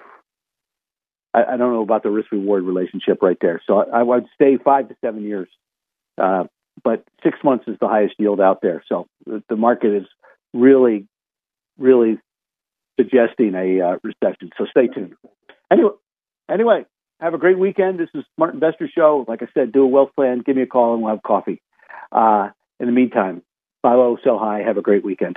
I, 1.34 1.44
I 1.54 1.56
don't 1.56 1.72
know 1.72 1.82
about 1.82 2.02
the 2.02 2.10
risk 2.10 2.32
reward 2.32 2.64
relationship 2.64 3.18
right 3.20 3.36
there. 3.40 3.60
So 3.66 3.78
I, 3.78 4.00
I 4.00 4.02
would 4.02 4.26
stay 4.34 4.56
five 4.56 4.88
to 4.88 4.96
seven 5.04 5.24
years, 5.24 5.48
uh, 6.16 6.44
but 6.82 7.04
six 7.22 7.38
months 7.44 7.64
is 7.68 7.76
the 7.80 7.88
highest 7.88 8.14
yield 8.18 8.40
out 8.40 8.60
there. 8.62 8.82
So 8.88 9.06
the, 9.26 9.56
market 9.56 9.94
is 9.94 10.06
really, 10.52 11.06
really 11.78 12.18
suggesting 12.98 13.54
a 13.54 13.80
uh, 13.80 13.96
recession. 14.02 14.50
So 14.58 14.66
stay 14.70 14.88
tuned. 14.88 15.14
Anyway, 15.70 15.90
anyway, 16.50 16.86
have 17.20 17.34
a 17.34 17.38
great 17.38 17.58
weekend. 17.58 17.98
This 17.98 18.08
is 18.14 18.24
Smart 18.36 18.54
Investor 18.54 18.88
Show. 18.92 19.24
Like 19.28 19.42
I 19.42 19.46
said, 19.54 19.72
do 19.72 19.82
a 19.82 19.86
wealth 19.86 20.10
plan. 20.16 20.42
Give 20.44 20.56
me 20.56 20.62
a 20.62 20.66
call 20.66 20.94
and 20.94 21.02
we'll 21.02 21.12
have 21.12 21.22
coffee. 21.22 21.62
Uh, 22.12 22.50
in 22.80 22.86
the 22.86 22.92
meantime, 22.92 23.42
buy 23.82 23.94
low, 23.94 24.16
sell 24.22 24.38
high. 24.38 24.60
Have 24.60 24.76
a 24.76 24.82
great 24.82 25.04
weekend. 25.04 25.36